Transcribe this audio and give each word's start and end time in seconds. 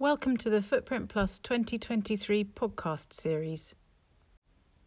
Welcome 0.00 0.36
to 0.36 0.48
the 0.48 0.62
Footprint 0.62 1.08
Plus 1.08 1.40
2023 1.40 2.44
podcast 2.44 3.12
series. 3.12 3.74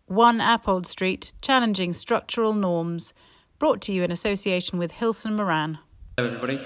One 0.05 0.39
Appold 0.39 0.87
Street 0.87 1.33
Challenging 1.41 1.91
Structural 1.91 2.53
Norms, 2.53 3.11
brought 3.59 3.81
to 3.81 3.91
you 3.91 4.03
in 4.03 4.11
association 4.11 4.79
with 4.79 4.93
Hilson 4.93 5.35
Moran. 5.35 5.79
Hello, 6.15 6.29
everybody. 6.29 6.61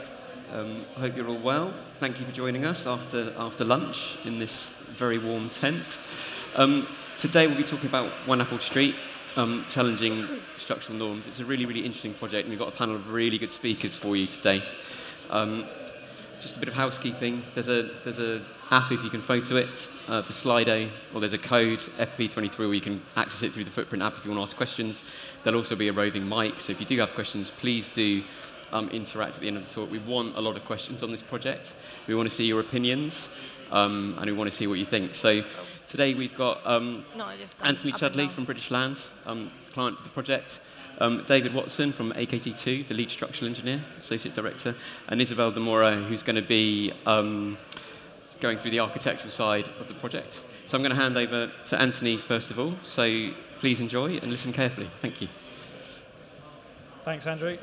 Um, 0.53 0.85
hope 0.93 1.17
you're 1.17 1.27
all 1.27 1.39
well. 1.39 1.73
Thank 1.95 2.19
you 2.19 2.25
for 2.27 2.31
joining 2.33 2.65
us 2.65 2.85
after, 2.85 3.33
after 3.35 3.65
lunch 3.65 4.19
in 4.25 4.37
this 4.37 4.69
very 4.69 5.17
warm 5.17 5.49
tent. 5.49 5.97
Um, 6.55 6.87
today 7.17 7.47
we'll 7.47 7.57
be 7.57 7.63
talking 7.63 7.89
about 7.89 8.11
One 8.27 8.41
Appold 8.41 8.61
Street, 8.61 8.93
um, 9.37 9.65
challenging 9.69 10.27
structural 10.55 10.99
norms. 10.99 11.25
It's 11.25 11.39
a 11.39 11.45
really, 11.45 11.65
really 11.65 11.83
interesting 11.83 12.13
project, 12.13 12.43
and 12.45 12.51
we've 12.51 12.59
got 12.59 12.71
a 12.71 12.77
panel 12.77 12.93
of 12.93 13.11
really 13.11 13.39
good 13.39 13.51
speakers 13.51 13.95
for 13.95 14.15
you 14.15 14.27
today. 14.27 14.61
Um, 15.31 15.65
just 16.45 16.57
a 16.57 16.59
bit 16.59 16.69
of 16.69 16.75
housekeeping. 16.75 17.41
There's 17.55 17.67
a 17.67 17.89
there's 18.03 18.19
a 18.19 18.39
app 18.69 18.91
if 18.91 19.03
you 19.03 19.09
can 19.09 19.19
photo 19.19 19.55
it 19.55 19.89
uh, 20.07 20.21
for 20.21 20.31
Slido, 20.31 20.91
or 21.11 21.19
there's 21.19 21.33
a 21.33 21.39
code 21.39 21.79
FP23 21.79 22.59
where 22.59 22.73
you 22.75 22.81
can 22.81 23.01
access 23.17 23.41
it 23.41 23.51
through 23.51 23.63
the 23.63 23.71
Footprint 23.71 24.03
app 24.03 24.13
if 24.13 24.23
you 24.23 24.29
want 24.29 24.39
to 24.39 24.43
ask 24.43 24.55
questions. 24.55 25.03
There'll 25.43 25.57
also 25.57 25.75
be 25.75 25.87
a 25.87 25.93
roving 25.93 26.29
mic, 26.29 26.59
so 26.59 26.71
if 26.71 26.79
you 26.79 26.85
do 26.85 26.99
have 26.99 27.15
questions, 27.15 27.49
please 27.49 27.89
do 27.89 28.23
um, 28.71 28.89
interact 28.89 29.35
at 29.35 29.41
the 29.41 29.47
end 29.47 29.57
of 29.57 29.67
the 29.67 29.73
talk. 29.73 29.89
We 29.89 29.97
want 29.97 30.37
a 30.37 30.39
lot 30.39 30.55
of 30.55 30.63
questions 30.65 31.01
on 31.01 31.11
this 31.11 31.23
project. 31.23 31.75
We 32.05 32.13
want 32.13 32.29
to 32.29 32.35
see 32.35 32.45
your 32.45 32.59
opinions, 32.59 33.27
um, 33.71 34.15
and 34.19 34.27
we 34.27 34.33
want 34.33 34.47
to 34.47 34.55
see 34.55 34.67
what 34.67 34.77
you 34.77 34.85
think. 34.85 35.15
So 35.15 35.43
today 35.87 36.13
we've 36.13 36.37
got 36.37 36.61
um, 36.63 37.05
No, 37.17 37.25
I 37.25 37.37
just 37.37 37.57
done 37.57 37.69
Anthony 37.69 37.93
Chudley 37.93 38.27
from 38.27 38.45
British 38.45 38.69
Land, 38.69 39.01
um, 39.25 39.49
client 39.71 39.97
for 39.97 40.03
the 40.03 40.11
project. 40.11 40.61
Um, 40.99 41.23
David 41.27 41.53
Watson 41.53 41.91
from 41.91 42.13
AKT2, 42.13 42.87
the 42.87 42.93
lead 42.93 43.11
structural 43.11 43.49
engineer, 43.49 43.83
associate 43.99 44.33
director, 44.33 44.75
and 45.09 45.21
Isabel 45.21 45.51
Demora, 45.51 46.05
who's 46.07 46.23
going 46.23 46.37
to 46.37 46.41
be 46.41 46.93
um, 47.05 47.57
going 48.39 48.57
through 48.57 48.71
the 48.71 48.79
architectural 48.79 49.31
side 49.31 49.67
of 49.79 49.87
the 49.87 49.93
project. 49.93 50.43
So 50.67 50.77
I'm 50.77 50.81
going 50.81 50.95
to 50.95 51.01
hand 51.01 51.17
over 51.17 51.51
to 51.67 51.81
Anthony 51.81 52.17
first 52.17 52.49
of 52.49 52.59
all. 52.59 52.75
So 52.83 53.31
please 53.59 53.81
enjoy 53.81 54.17
and 54.17 54.27
listen 54.27 54.53
carefully. 54.53 54.89
Thank 55.01 55.21
you. 55.21 55.27
Thanks, 57.03 57.27
Andrew. 57.27 57.57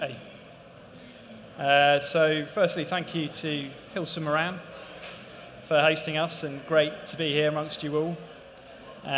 Hey. 0.00 0.16
Uh, 1.58 2.00
so, 2.00 2.46
firstly, 2.46 2.84
thank 2.84 3.14
you 3.14 3.28
to 3.28 3.68
Hilson 3.92 4.24
Moran 4.24 4.60
for 5.68 5.78
hosting 5.80 6.16
us, 6.16 6.44
and 6.44 6.66
great 6.66 7.04
to 7.04 7.14
be 7.18 7.30
here 7.30 7.46
amongst 7.46 7.82
you 7.82 7.94
all, 7.94 8.16
um, 9.04 9.10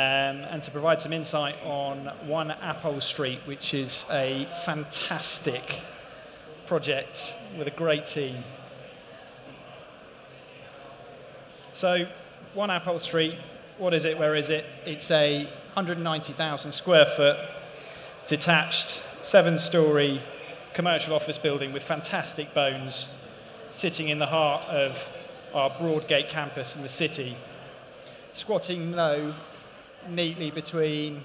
and 0.50 0.60
to 0.60 0.72
provide 0.72 1.00
some 1.00 1.12
insight 1.12 1.54
on 1.62 2.06
One 2.26 2.50
Appold 2.50 3.04
Street, 3.04 3.38
which 3.44 3.72
is 3.72 4.04
a 4.10 4.48
fantastic 4.64 5.80
project 6.66 7.36
with 7.56 7.68
a 7.68 7.70
great 7.70 8.04
team. 8.04 8.42
So, 11.72 12.08
One 12.54 12.70
Appold 12.70 13.00
Street, 13.00 13.38
what 13.78 13.94
is 13.94 14.04
it? 14.04 14.18
Where 14.18 14.34
is 14.34 14.50
it? 14.50 14.64
It's 14.84 15.12
a 15.12 15.44
190,000 15.74 16.72
square 16.72 17.06
foot 17.06 17.38
detached 18.26 19.04
seven 19.22 19.56
story 19.56 20.20
commercial 20.74 21.14
office 21.14 21.38
building 21.38 21.70
with 21.70 21.84
fantastic 21.84 22.52
bones 22.54 23.06
sitting 23.70 24.08
in 24.08 24.18
the 24.18 24.26
heart 24.26 24.64
of 24.64 25.12
our 25.54 25.70
Broadgate 25.70 26.28
campus 26.28 26.76
in 26.76 26.82
the 26.82 26.88
city, 26.88 27.36
squatting 28.32 28.92
low 28.92 29.34
neatly 30.08 30.50
between 30.50 31.24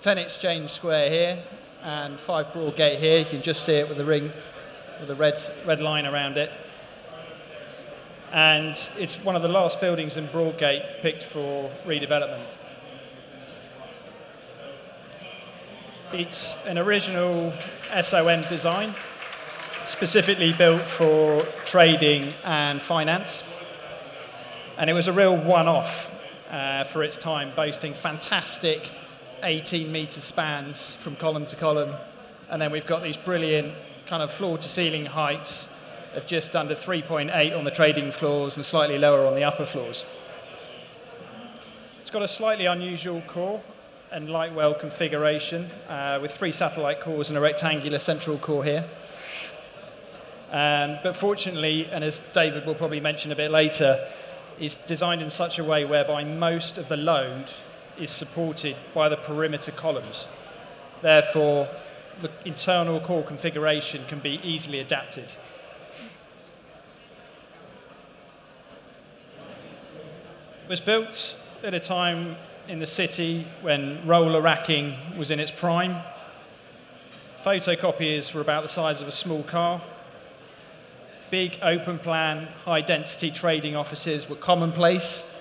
10 0.00 0.18
Exchange 0.18 0.70
Square 0.70 1.10
here 1.10 1.42
and 1.82 2.18
5 2.18 2.52
Broadgate 2.52 2.98
here. 2.98 3.18
You 3.18 3.24
can 3.24 3.42
just 3.42 3.64
see 3.64 3.74
it 3.74 3.88
with 3.88 3.98
the 3.98 4.04
ring, 4.04 4.32
with 5.00 5.10
a 5.10 5.14
red, 5.14 5.38
red 5.66 5.80
line 5.80 6.06
around 6.06 6.36
it. 6.36 6.50
And 8.32 8.70
it's 8.98 9.24
one 9.24 9.34
of 9.36 9.42
the 9.42 9.48
last 9.48 9.80
buildings 9.80 10.16
in 10.16 10.28
Broadgate 10.28 11.00
picked 11.02 11.24
for 11.24 11.70
redevelopment. 11.84 12.44
It's 16.12 16.64
an 16.66 16.78
original 16.78 17.52
SOM 18.02 18.42
design, 18.48 18.94
specifically 19.86 20.52
built 20.52 20.82
for 20.82 21.42
trading 21.64 22.34
and 22.44 22.80
finance. 22.80 23.44
And 24.78 24.88
it 24.88 24.92
was 24.92 25.08
a 25.08 25.12
real 25.12 25.36
one 25.36 25.68
off 25.68 26.10
uh, 26.50 26.84
for 26.84 27.02
its 27.02 27.16
time, 27.16 27.52
boasting 27.54 27.94
fantastic 27.94 28.90
18 29.42 29.90
metre 29.90 30.20
spans 30.20 30.94
from 30.94 31.16
column 31.16 31.46
to 31.46 31.56
column. 31.56 31.94
And 32.48 32.60
then 32.60 32.72
we've 32.72 32.86
got 32.86 33.02
these 33.02 33.16
brilliant 33.16 33.74
kind 34.06 34.22
of 34.22 34.30
floor 34.30 34.58
to 34.58 34.68
ceiling 34.68 35.06
heights 35.06 35.72
of 36.14 36.26
just 36.26 36.56
under 36.56 36.74
3.8 36.74 37.56
on 37.56 37.64
the 37.64 37.70
trading 37.70 38.10
floors 38.10 38.56
and 38.56 38.66
slightly 38.66 38.98
lower 38.98 39.26
on 39.26 39.34
the 39.34 39.44
upper 39.44 39.64
floors. 39.64 40.04
It's 42.00 42.10
got 42.10 42.22
a 42.22 42.28
slightly 42.28 42.66
unusual 42.66 43.20
core 43.22 43.62
and 44.10 44.28
light 44.28 44.52
well 44.52 44.74
configuration 44.74 45.70
uh, 45.88 46.18
with 46.20 46.32
three 46.32 46.50
satellite 46.50 47.00
cores 47.00 47.28
and 47.28 47.38
a 47.38 47.40
rectangular 47.40 48.00
central 48.00 48.38
core 48.38 48.64
here. 48.64 48.84
Um, 50.50 50.98
but 51.02 51.14
fortunately, 51.14 51.86
and 51.86 52.02
as 52.02 52.20
David 52.32 52.66
will 52.66 52.74
probably 52.74 53.00
mention 53.00 53.30
a 53.30 53.36
bit 53.36 53.50
later, 53.50 54.04
is 54.58 54.74
designed 54.74 55.22
in 55.22 55.30
such 55.30 55.58
a 55.58 55.64
way 55.64 55.84
whereby 55.84 56.24
most 56.24 56.76
of 56.76 56.88
the 56.88 56.96
load 56.96 57.50
is 57.98 58.10
supported 58.10 58.76
by 58.92 59.08
the 59.08 59.16
perimeter 59.16 59.70
columns. 59.70 60.26
Therefore, 61.02 61.68
the 62.20 62.30
internal 62.44 63.00
core 63.00 63.22
configuration 63.22 64.04
can 64.06 64.18
be 64.18 64.40
easily 64.42 64.80
adapted. 64.80 65.32
It 70.64 70.68
was 70.68 70.80
built 70.80 71.42
at 71.62 71.74
a 71.74 71.80
time 71.80 72.36
in 72.68 72.78
the 72.78 72.86
city 72.86 73.46
when 73.62 74.06
roller 74.06 74.40
racking 74.40 74.96
was 75.16 75.30
in 75.30 75.40
its 75.40 75.50
prime. 75.50 75.96
Photocopiers 77.42 78.34
were 78.34 78.40
about 78.40 78.62
the 78.62 78.68
size 78.68 79.00
of 79.00 79.08
a 79.08 79.12
small 79.12 79.42
car. 79.42 79.80
Big 81.30 81.58
open 81.62 81.98
plan, 81.98 82.48
high 82.64 82.80
density 82.80 83.30
trading 83.30 83.76
offices 83.76 84.28
were 84.28 84.36
commonplace. 84.36 85.32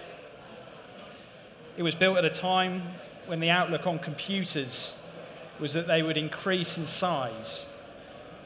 It 1.77 1.83
was 1.83 1.95
built 1.95 2.17
at 2.17 2.25
a 2.25 2.29
time 2.29 2.83
when 3.25 3.39
the 3.39 3.49
outlook 3.49 3.87
on 3.87 3.97
computers 3.97 4.95
was 5.59 5.73
that 5.73 5.87
they 5.87 6.03
would 6.03 6.17
increase 6.17 6.77
in 6.77 6.85
size. 6.85 7.67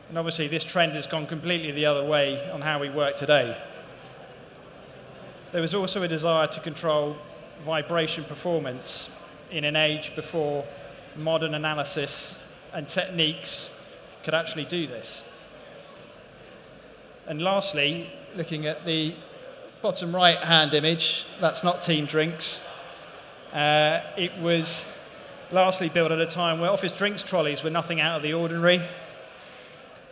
And 0.07 0.17
obviously, 0.17 0.47
this 0.47 0.63
trend 0.63 0.93
has 0.93 1.05
gone 1.05 1.27
completely 1.27 1.71
the 1.71 1.85
other 1.85 2.05
way 2.05 2.49
on 2.51 2.61
how 2.61 2.79
we 2.79 2.89
work 2.89 3.15
today. 3.15 3.57
There 5.51 5.61
was 5.61 5.75
also 5.75 6.01
a 6.03 6.07
desire 6.07 6.47
to 6.47 6.59
control 6.61 7.17
vibration 7.65 8.23
performance 8.23 9.09
in 9.51 9.65
an 9.65 9.75
age 9.75 10.15
before 10.15 10.65
modern 11.15 11.53
analysis 11.53 12.41
and 12.73 12.87
techniques 12.87 13.71
could 14.23 14.33
actually 14.33 14.65
do 14.65 14.87
this. 14.87 15.25
And 17.25 17.41
lastly, 17.41 18.09
looking 18.35 18.66
at 18.66 18.85
the 18.85 19.16
bottom 19.81 20.13
right 20.13 20.38
hand 20.39 20.73
image, 20.73 21.25
that's 21.39 21.63
not 21.63 21.81
team 21.81 22.06
drinks. 22.06 22.61
Uh, 23.53 24.01
it 24.17 24.38
was 24.39 24.85
lastly 25.51 25.88
built 25.88 26.11
at 26.11 26.19
a 26.19 26.25
time 26.25 26.59
where 26.59 26.69
office 26.69 26.94
drinks 26.94 27.23
trolleys 27.23 27.63
were 27.63 27.69
nothing 27.69 28.01
out 28.01 28.17
of 28.17 28.23
the 28.23 28.34
ordinary, 28.34 28.81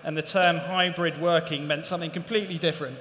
and 0.05 0.15
the 0.15 0.21
term 0.21 0.57
hybrid 0.57 1.19
working 1.19 1.67
meant 1.67 1.85
something 1.85 2.11
completely 2.11 2.57
different. 2.57 2.97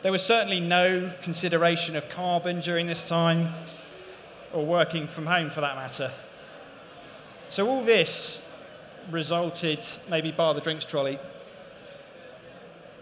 There 0.00 0.12
was 0.12 0.24
certainly 0.24 0.60
no 0.60 1.12
consideration 1.22 1.96
of 1.96 2.08
carbon 2.08 2.60
during 2.60 2.86
this 2.86 3.06
time, 3.06 3.52
or 4.54 4.64
working 4.64 5.06
from 5.06 5.26
home 5.26 5.50
for 5.50 5.60
that 5.60 5.76
matter. 5.76 6.12
So, 7.50 7.68
all 7.68 7.82
this 7.82 8.48
resulted, 9.10 9.86
maybe 10.08 10.30
bar 10.30 10.54
the 10.54 10.60
drinks 10.60 10.84
trolley, 10.84 11.18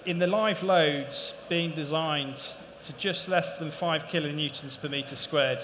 in 0.05 0.19
the 0.19 0.27
live 0.27 0.63
loads 0.63 1.35
being 1.49 1.73
designed 1.73 2.55
to 2.83 2.93
just 2.95 3.29
less 3.29 3.59
than 3.59 3.71
5 3.71 4.07
kilonewtons 4.07 4.81
per 4.81 4.89
metre 4.89 5.17
squared, 5.17 5.63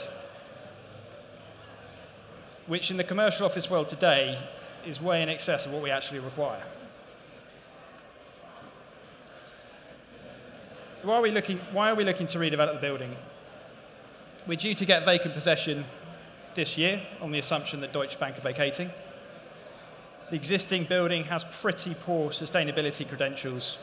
which 2.67 2.91
in 2.91 2.97
the 2.97 3.05
commercial 3.05 3.45
office 3.45 3.69
world 3.69 3.89
today 3.89 4.39
is 4.87 5.01
way 5.01 5.23
in 5.23 5.29
excess 5.29 5.67
of 5.67 5.73
what 5.73 5.83
we 5.83 5.91
actually 5.91 6.21
require. 6.21 6.63
Why 11.03 11.15
are 11.15 11.23
we 11.23 11.31
looking, 11.31 11.59
why 11.73 11.91
are 11.91 11.95
we 11.95 12.05
looking 12.05 12.27
to 12.29 12.39
redevelop 12.39 12.75
the 12.75 12.81
building? 12.81 13.15
We're 14.47 14.57
due 14.57 14.75
to 14.75 14.85
get 14.85 15.05
vacant 15.05 15.35
possession 15.35 15.85
this 16.55 16.77
year 16.77 17.01
on 17.21 17.31
the 17.31 17.39
assumption 17.39 17.81
that 17.81 17.93
Deutsche 17.93 18.19
Bank 18.19 18.37
are 18.37 18.43
vacating. 18.43 18.91
The 20.31 20.37
existing 20.37 20.85
building 20.85 21.25
has 21.25 21.45
pretty 21.45 21.95
poor 21.95 22.31
sustainability 22.31 23.09
credentials. 23.09 23.79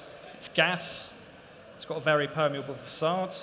It's 0.45 0.53
gas, 0.53 1.11
it's 1.75 1.85
got 1.85 1.97
a 1.97 2.01
very 2.01 2.27
permeable 2.27 2.75
facade, 2.75 3.35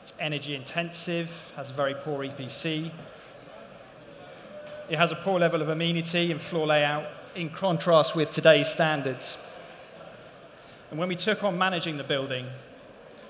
it's 0.00 0.14
energy 0.18 0.54
intensive, 0.54 1.52
has 1.56 1.68
a 1.68 1.74
very 1.74 1.92
poor 1.94 2.24
EPC. 2.24 2.90
It 4.88 4.96
has 4.96 5.12
a 5.12 5.16
poor 5.16 5.38
level 5.38 5.60
of 5.60 5.68
amenity 5.68 6.32
and 6.32 6.40
floor 6.40 6.66
layout, 6.66 7.04
in 7.34 7.50
contrast 7.50 8.16
with 8.16 8.30
today's 8.30 8.68
standards. 8.68 9.36
And 10.90 10.98
when 10.98 11.10
we 11.10 11.16
took 11.16 11.44
on 11.44 11.58
managing 11.58 11.98
the 11.98 12.02
building, 12.02 12.46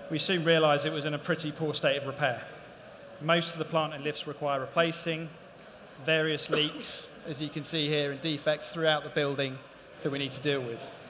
we 0.09 0.19
soon 0.19 0.45
realized 0.45 0.87
it 0.87 0.93
was 0.93 1.05
in 1.05 1.15
a 1.15 1.19
pretty 1.19 1.51
poor 1.51 1.75
state 1.75 1.97
of 1.97 2.07
repair. 2.07 2.45
Most 3.21 3.53
of 3.53 3.59
the 3.59 3.65
plant 3.65 3.95
and 3.95 4.05
lifts 4.05 4.29
require 4.29 4.61
replacing, 4.61 5.29
various 6.07 6.51
leaks, 6.51 7.09
as 7.27 7.41
you 7.41 7.49
can 7.49 7.65
see 7.65 7.89
here, 7.89 8.13
and 8.13 8.21
defects 8.21 8.71
throughout 8.71 9.03
the 9.03 9.11
building 9.11 9.59
that 10.05 10.11
we 10.13 10.21
need 10.21 10.31
to 10.31 10.41
deal 10.41 10.61
with. 10.61 11.02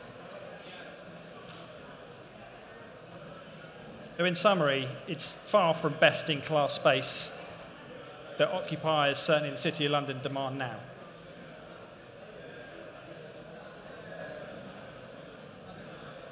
So, 4.22 4.26
in 4.26 4.36
summary, 4.36 4.86
it's 5.08 5.32
far 5.32 5.74
from 5.74 5.94
best 5.94 6.30
in 6.30 6.42
class 6.42 6.74
space 6.74 7.36
that 8.38 8.52
occupiers, 8.54 9.18
certainly 9.18 9.48
in 9.48 9.56
the 9.56 9.60
City 9.60 9.86
of 9.86 9.90
London, 9.90 10.20
demand 10.22 10.60
now. 10.60 10.76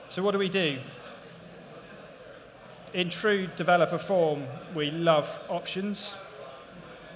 So, 0.06 0.22
what 0.22 0.31
do 0.31 0.38
we 0.38 0.48
do? 0.48 0.78
In 2.94 3.10
true 3.10 3.48
developer 3.56 3.98
form, 3.98 4.44
we 4.72 4.92
love 4.92 5.42
options, 5.48 6.14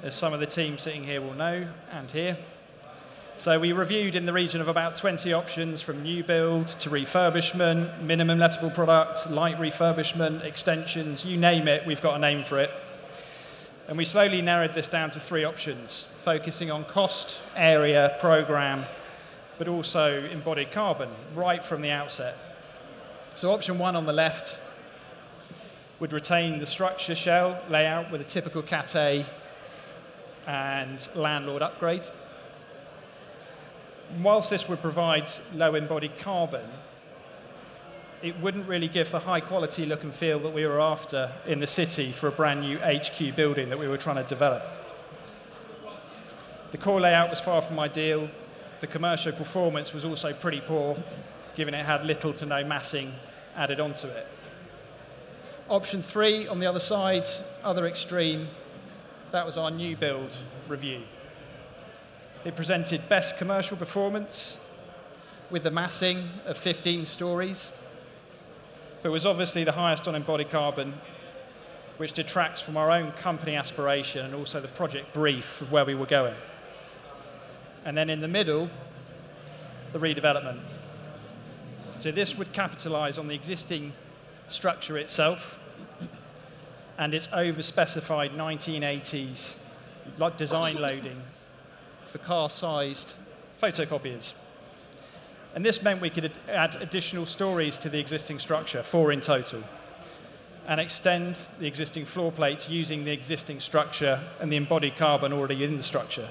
as 0.03 0.17
some 0.17 0.33
of 0.33 0.41
the 0.41 0.47
team 0.47 0.79
sitting 0.79 1.05
here 1.05 1.21
will 1.21 1.35
know 1.35 1.69
and 1.93 2.11
here. 2.11 2.37
So 3.37 3.59
we 3.59 3.73
reviewed 3.73 4.15
in 4.15 4.27
the 4.27 4.33
region 4.33 4.61
of 4.61 4.69
about 4.69 4.95
20 4.95 5.33
options 5.33 5.83
from 5.83 6.05
new 6.05 6.23
build 6.23 6.69
to 6.69 6.89
refurbishment, 6.89 8.01
minimum 8.01 8.39
lettable 8.39 8.73
product, 8.73 9.29
light 9.29 9.59
refurbishment, 9.59 10.45
extensions, 10.45 11.25
you 11.25 11.37
name 11.37 11.67
it, 11.67 11.85
we've 11.85 12.01
got 12.01 12.15
a 12.15 12.19
name 12.21 12.45
for 12.45 12.61
it. 12.61 12.71
And 13.89 13.99
we 13.99 14.05
slowly 14.05 14.41
narrowed 14.41 14.73
this 14.73 14.87
down 14.87 15.11
to 15.11 15.21
three 15.21 15.43
options, 15.43 16.07
focusing 16.21 16.71
on 16.71 16.85
cost, 16.85 17.43
area, 17.57 18.17
program, 18.21 18.85
but 19.59 19.67
also 19.67 20.25
embodied 20.27 20.71
carbon 20.71 21.09
right 21.35 21.63
from 21.63 21.83
the 21.83 21.91
outset. 21.91 22.37
So 23.35 23.53
option 23.53 23.79
one 23.79 23.97
on 23.97 24.07
the 24.07 24.13
left 24.13 24.61
would 25.99 26.13
retain 26.13 26.61
the 26.61 26.67
structure 26.67 27.17
shell 27.17 27.61
layout 27.69 28.13
with 28.13 28.21
a 28.21 28.25
typical 28.25 28.63
Cat 28.63 28.95
A 28.95 29.27
and 30.47 31.09
landlord 31.17 31.63
upgrade 31.63 32.09
whilst 34.23 34.51
this 34.51 34.69
would 34.69 34.81
provide 34.81 35.31
low 35.55 35.75
embodied 35.75 36.19
carbon, 36.19 36.65
it 38.23 38.39
wouldn't 38.41 38.67
really 38.67 38.89
give 38.89 39.11
the 39.11 39.19
high 39.19 39.41
quality 39.41 39.85
look 39.85 40.03
and 40.03 40.13
feel 40.13 40.39
that 40.39 40.55
we 40.55 40.67
were 40.67 40.81
after 40.81 41.31
in 41.47 41.61
the 41.61 41.67
city 41.67 42.11
for 42.11 42.29
a 42.29 42.33
brand 42.33 42.61
new 42.61 42.79
HQ 42.79 43.37
building 43.37 43.69
that 43.69 43.79
we 43.79 43.87
were 43.87 43.99
trying 43.99 44.17
to 44.17 44.25
develop. 44.25 44.63
The 46.71 46.79
core 46.79 47.01
layout 47.01 47.31
was 47.31 47.41
far 47.41 47.61
from 47.61 47.79
ideal. 47.79 48.29
The 48.81 48.87
commercial 48.87 49.33
performance 49.33 49.93
was 49.93 50.05
also 50.05 50.33
pretty 50.33 50.61
poor, 50.61 50.97
given 51.55 51.75
it 51.75 51.85
had 51.85 52.05
little 52.05 52.33
to 52.35 52.47
no 52.47 52.65
massing 52.65 53.13
added 53.57 53.79
onto 53.79 54.09
it. 54.09 54.27
Option 55.69 56.03
three 56.03 56.49
on 56.49 56.61
the 56.61 56.67
other 56.67 56.81
side, 56.81 57.27
other 57.63 57.87
extreme, 57.87 58.49
that 59.31 59.47
was 59.47 59.57
our 59.57 59.71
new 59.71 59.97
build 59.97 60.37
review. 60.69 61.03
It 62.45 62.57
presented 62.57 63.09
best 63.09 63.39
commercial 63.39 63.79
performance 63.79 64.61
with 65.51 65.63
the 65.63 65.71
massing 65.71 66.29
of 66.45 66.59
15 66.59 67.07
stories, 67.07 67.73
but 69.03 69.11
was 69.11 69.25
obviously 69.25 69.65
the 69.65 69.73
highest 69.73 70.07
on 70.07 70.15
embodied 70.15 70.51
carbon, 70.51 70.93
which 71.97 72.13
detracts 72.13 72.61
from 72.61 72.77
our 72.77 72.91
own 72.91 73.13
company 73.13 73.57
aspiration 73.57 74.27
and 74.27 74.35
also 74.35 74.61
the 74.61 74.69
project 74.69 75.15
brief 75.15 75.63
of 75.63 75.73
where 75.73 75.87
we 75.87 75.95
were 75.95 76.05
going. 76.05 76.35
And 77.87 77.97
then 77.97 78.11
in 78.11 78.21
the 78.21 78.29
middle, 78.29 78.69
the 79.95 79.99
redevelopment. 79.99 80.61
So 82.01 82.11
this 82.11 82.37
would 82.37 82.53
capitalize 82.53 83.17
on 83.17 83.29
the 83.29 83.35
existing 83.35 83.95
structure 84.49 84.99
itself 84.99 85.59
and 86.99 87.15
its 87.15 87.27
over-specified 87.33 88.33
1980s 88.33 89.57
design 90.37 90.77
loading 90.77 91.23
for 92.15 92.19
car-sized 92.19 93.13
photocopiers. 93.61 94.35
And 95.57 95.67
this 95.67 95.83
meant 95.83 96.01
we 96.01 96.11
could 96.11 96.31
add 96.49 96.77
additional 96.77 97.27
stories 97.27 97.77
to 97.79 97.89
the 97.89 97.99
existing 97.99 98.39
structure, 98.39 98.85
four 98.85 99.11
in 99.11 99.21
total, 99.21 99.65
and 100.69 100.79
extend 100.79 101.41
the 101.59 101.67
existing 101.67 102.05
floor 102.05 102.31
plates 102.31 102.71
using 102.71 103.05
the 103.05 103.11
existing 103.11 103.59
structure 103.59 104.21
and 104.41 104.53
the 104.53 104.55
embodied 104.55 104.97
carbon 104.97 105.33
already 105.33 105.65
in 105.65 105.77
the 105.77 105.83
structure. 105.83 106.29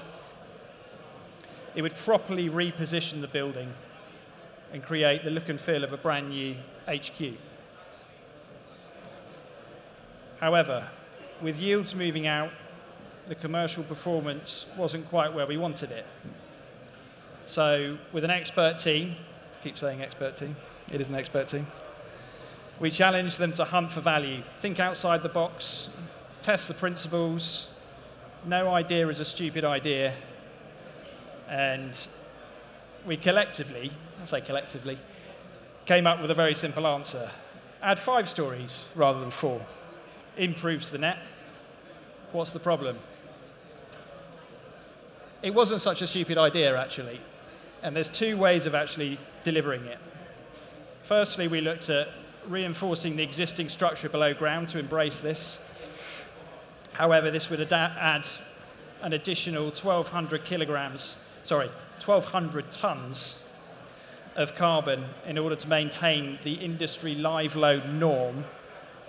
It 1.74 1.82
would 1.82 1.96
properly 1.96 2.48
reposition 2.48 3.20
the 3.20 3.28
building 3.28 3.70
and 4.72 4.82
create 4.82 5.22
the 5.22 5.30
look 5.30 5.50
and 5.50 5.60
feel 5.60 5.84
of 5.84 5.92
a 5.92 5.98
brand 5.98 6.30
new 6.30 6.56
HQ. 6.88 7.34
However, 10.40 10.88
with 11.42 11.60
yields 11.60 11.94
moving 11.94 12.26
out 12.26 12.52
the 13.28 13.34
commercial 13.34 13.82
performance 13.84 14.66
wasn't 14.76 15.08
quite 15.08 15.32
where 15.32 15.46
we 15.46 15.56
wanted 15.56 15.90
it. 15.90 16.06
So, 17.46 17.98
with 18.12 18.24
an 18.24 18.30
expert 18.30 18.78
team, 18.78 19.16
keep 19.62 19.76
saying 19.76 20.02
expert 20.02 20.36
team, 20.36 20.56
it 20.92 21.00
is 21.00 21.08
an 21.08 21.14
expert 21.14 21.48
team, 21.48 21.66
we 22.80 22.90
challenged 22.90 23.38
them 23.38 23.52
to 23.52 23.64
hunt 23.64 23.90
for 23.90 24.00
value, 24.00 24.42
think 24.58 24.80
outside 24.80 25.22
the 25.22 25.28
box, 25.28 25.90
test 26.42 26.68
the 26.68 26.74
principles. 26.74 27.72
No 28.46 28.74
idea 28.74 29.08
is 29.08 29.20
a 29.20 29.24
stupid 29.24 29.64
idea. 29.64 30.12
And 31.48 32.06
we 33.06 33.16
collectively, 33.16 33.92
I 34.22 34.26
say 34.26 34.40
collectively, 34.40 34.98
came 35.86 36.06
up 36.06 36.20
with 36.20 36.30
a 36.30 36.34
very 36.34 36.54
simple 36.54 36.86
answer 36.86 37.30
add 37.84 37.98
five 37.98 38.28
stories 38.28 38.88
rather 38.94 39.20
than 39.20 39.30
four. 39.30 39.60
Improves 40.38 40.90
the 40.90 40.98
net. 40.98 41.18
What's 42.32 42.50
the 42.50 42.58
problem? 42.58 42.96
It 45.44 45.52
wasn't 45.52 45.82
such 45.82 46.00
a 46.00 46.06
stupid 46.06 46.38
idea, 46.38 46.74
actually. 46.74 47.20
And 47.82 47.94
there's 47.94 48.08
two 48.08 48.38
ways 48.38 48.64
of 48.64 48.74
actually 48.74 49.18
delivering 49.44 49.84
it. 49.84 49.98
Firstly, 51.02 51.48
we 51.48 51.60
looked 51.60 51.90
at 51.90 52.08
reinforcing 52.48 53.16
the 53.16 53.22
existing 53.22 53.68
structure 53.68 54.08
below 54.08 54.32
ground 54.32 54.70
to 54.70 54.78
embrace 54.78 55.20
this. 55.20 55.70
However, 56.94 57.30
this 57.30 57.50
would 57.50 57.60
add 57.70 58.26
an 59.02 59.12
additional 59.12 59.64
1,200 59.64 60.46
kilograms, 60.46 61.18
sorry, 61.42 61.68
1,200 62.02 62.72
tons 62.72 63.46
of 64.36 64.56
carbon 64.56 65.04
in 65.26 65.36
order 65.36 65.56
to 65.56 65.68
maintain 65.68 66.38
the 66.42 66.54
industry 66.54 67.14
live 67.14 67.54
load 67.54 67.86
norm 67.90 68.44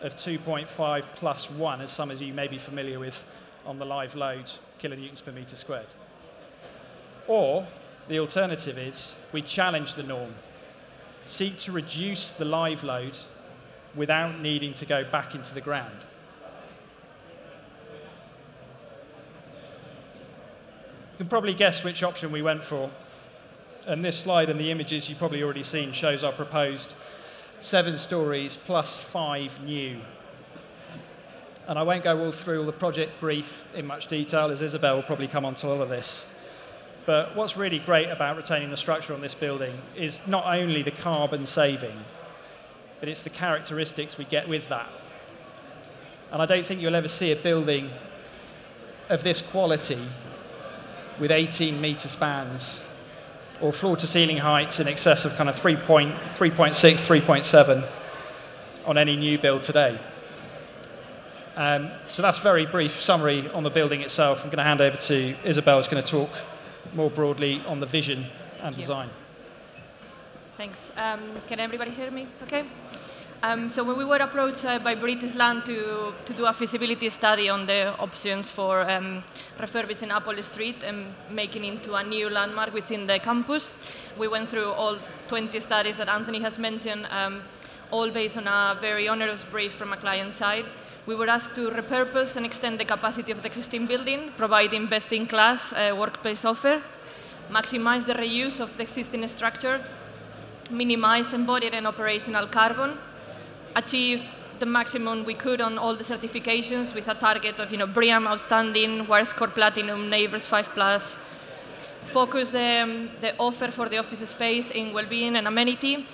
of 0.02 0.16
2.5 0.16 1.04
plus 1.16 1.50
1, 1.50 1.80
as 1.80 1.92
some 1.92 2.12
of 2.12 2.22
you 2.22 2.34
may 2.34 2.48
be 2.50 2.58
familiar 2.58 3.00
with 3.00 3.26
on 3.66 3.80
the 3.80 3.86
live 3.86 4.16
load 4.16 4.52
kilonewtons 4.82 5.24
per 5.24 5.32
meter 5.32 5.56
squared. 5.56 5.88
Or 7.28 7.68
the 8.08 8.20
alternative 8.20 8.78
is 8.78 9.16
we 9.32 9.42
challenge 9.42 9.96
the 9.96 10.04
norm, 10.04 10.36
seek 11.26 11.58
to 11.60 11.72
reduce 11.72 12.30
the 12.30 12.46
live 12.46 12.84
load 12.84 13.18
without 13.96 14.40
needing 14.40 14.74
to 14.76 14.86
go 14.86 15.04
back 15.04 15.34
into 15.34 15.54
the 15.54 15.62
ground. 15.62 15.98
You 21.14 21.20
can 21.20 21.28
probably 21.28 21.54
guess 21.54 21.84
which 21.84 22.04
option 22.04 22.32
we 22.32 22.42
went 22.42 22.64
for. 22.64 22.92
And 23.88 24.04
this 24.04 24.20
slide 24.20 24.50
and 24.50 24.60
the 24.60 24.70
images 24.70 25.08
you've 25.08 25.18
probably 25.18 25.44
already 25.44 25.64
seen 25.64 25.94
shows 25.94 26.24
our 26.24 26.34
proposed 26.34 26.94
seven 27.62 27.98
stories 27.98 28.58
plus 28.58 28.98
five 29.00 29.64
new. 29.64 30.02
And 31.68 31.80
I 31.80 31.84
won't 31.84 32.04
go 32.04 32.26
all 32.26 32.32
through 32.32 32.60
all 32.60 32.66
the 32.66 32.74
project 32.74 33.20
brief 33.20 33.66
in 33.74 33.88
much 33.88 34.08
detail, 34.08 34.52
as 34.52 34.62
Isabel 34.62 34.96
will 34.98 35.04
probably 35.04 35.28
come 35.28 35.46
on 35.46 35.56
to 35.56 35.70
all 35.70 35.82
of 35.82 35.90
this. 35.90 36.35
But 37.06 37.36
what's 37.36 37.56
really 37.56 37.80
great 37.80 38.10
about 38.10 38.36
retaining 38.36 38.72
the 38.72 38.78
structure 38.78 39.14
on 39.14 39.22
this 39.22 39.36
building 39.36 39.80
is 39.96 40.20
not 40.28 40.46
only 40.46 40.82
the 40.82 40.92
carbon 40.92 41.46
saving, 41.46 41.98
but 43.00 43.10
it's 43.10 43.22
the 43.22 43.30
characteristics 43.30 44.18
we 44.18 44.26
get 44.26 44.48
with 44.48 44.70
that. 44.70 44.90
And 46.32 46.42
I 46.42 46.48
don't 46.48 46.66
think 46.66 46.82
you'll 46.82 46.96
ever 46.96 47.08
see 47.08 47.32
a 47.32 47.36
building 47.36 47.92
of 49.10 49.24
this 49.24 49.42
quality 49.42 50.00
with 51.20 51.32
18 51.32 51.80
meter 51.80 52.08
spans 52.08 52.84
or 53.62 53.72
floor 53.72 53.96
to 53.98 54.08
ceiling 54.08 54.38
heights 54.38 54.80
in 54.80 54.88
excess 54.88 55.24
of 55.26 55.36
kind 55.36 55.48
of 55.48 55.56
3.6, 55.56 56.14
3.7 56.34 57.88
on 58.86 58.98
any 58.98 59.16
new 59.16 59.38
build 59.38 59.62
today. 59.64 59.98
Um, 61.56 61.90
so 62.08 62.22
that's 62.22 62.40
very 62.40 62.66
brief 62.66 63.02
summary 63.02 63.50
on 63.52 63.64
the 63.64 63.70
building 63.70 64.02
itself. 64.02 64.44
I'm 64.44 64.50
going 64.50 64.58
to 64.58 64.64
hand 64.64 64.82
over 64.82 64.98
to 64.98 65.36
Isabel, 65.46 65.78
who's 65.78 65.88
going 65.88 66.04
to 66.04 66.10
talk 66.10 66.30
more 66.94 67.10
broadly 67.10 67.62
on 67.68 67.80
the 67.80 67.86
vision 67.86 68.26
and 68.62 68.76
design. 68.76 69.10
Thanks. 70.58 70.92
Um, 70.96 71.22
can 71.48 71.60
everybody 71.60 71.92
hear 71.92 72.12
me? 72.12 72.28
Okay. 72.44 72.64
Um, 73.44 73.70
so 73.70 73.84
when 73.84 73.98
we 73.98 74.06
were 74.06 74.18
approached 74.18 74.66
uh, 74.66 74.80
by 74.80 74.96
British 74.96 75.36
Land 75.36 75.66
to, 75.66 76.14
to 76.26 76.34
do 76.34 76.46
a 76.46 76.54
feasibility 76.54 77.10
study 77.10 77.50
on 77.50 77.66
the 77.66 77.96
options 78.00 78.52
for 78.52 78.90
um, 78.90 79.24
refurbishing 79.60 80.10
Appold 80.10 80.44
Street 80.44 80.84
and 80.84 81.14
making 81.30 81.64
into 81.66 81.94
a 81.94 82.04
new 82.04 82.30
landmark 82.30 82.74
within 82.74 83.06
the 83.06 83.20
campus, 83.20 83.76
we 84.18 84.28
went 84.28 84.50
through 84.50 84.72
all 84.72 84.98
20 85.28 85.60
studies 85.60 85.98
that 85.98 86.10
Anthony 86.10 86.40
has 86.40 86.58
mentioned, 86.58 87.06
um, 87.12 87.44
all 87.92 88.10
based 88.10 88.38
on 88.38 88.48
a 88.48 88.78
very 88.82 89.08
onerous 89.08 89.44
brief 89.44 89.76
from 89.76 89.94
a 89.94 89.98
client 89.98 90.34
side. 90.34 90.66
We 91.08 91.14
were 91.14 91.30
asked 91.30 91.54
to 91.56 91.70
repurpose 91.70 92.36
and 92.36 92.48
extend 92.48 92.80
the 92.80 92.86
capacity 92.86 93.32
of 93.32 93.44
the 93.44 93.48
existing 93.48 93.86
building, 93.86 94.32
providing 94.38 94.88
best-in-class 94.88 95.74
uh, 95.74 95.96
workplace 95.96 96.44
offer, 96.44 96.82
maximize 97.52 98.06
the 98.08 98.16
reuse 98.16 98.60
of 98.60 98.76
the 98.76 98.82
existing 98.82 99.28
structure, 99.28 99.80
minimize 100.72 101.32
embodied 101.32 101.76
and 101.76 101.86
operational 101.86 102.48
carbon, 102.48 102.98
achieve 103.76 104.32
the 104.60 104.66
maximum 104.66 105.24
we 105.26 105.36
could 105.36 105.62
on 105.62 105.78
all 105.78 105.94
the 105.94 106.04
certifications 106.04 106.96
with 106.96 107.08
a 107.08 107.14
target 107.14 107.60
of 107.60 107.72
you 107.72 107.78
know 107.78 107.86
BREEAM 107.86 108.26
outstanding, 108.26 109.06
WiredScore 109.06 109.54
Platinum, 109.54 110.10
NABERS 110.10 110.48
5 110.48 110.70
Plus. 110.70 111.18
Focus 112.06 112.50
the, 112.50 112.82
um, 112.82 113.10
the 113.22 113.36
offer 113.38 113.70
for 113.70 113.90
the 113.90 114.00
office 114.00 114.28
space 114.28 114.72
in 114.72 114.92
well-being 114.92 115.36
and 115.36 115.48
amenity. 115.48 116.08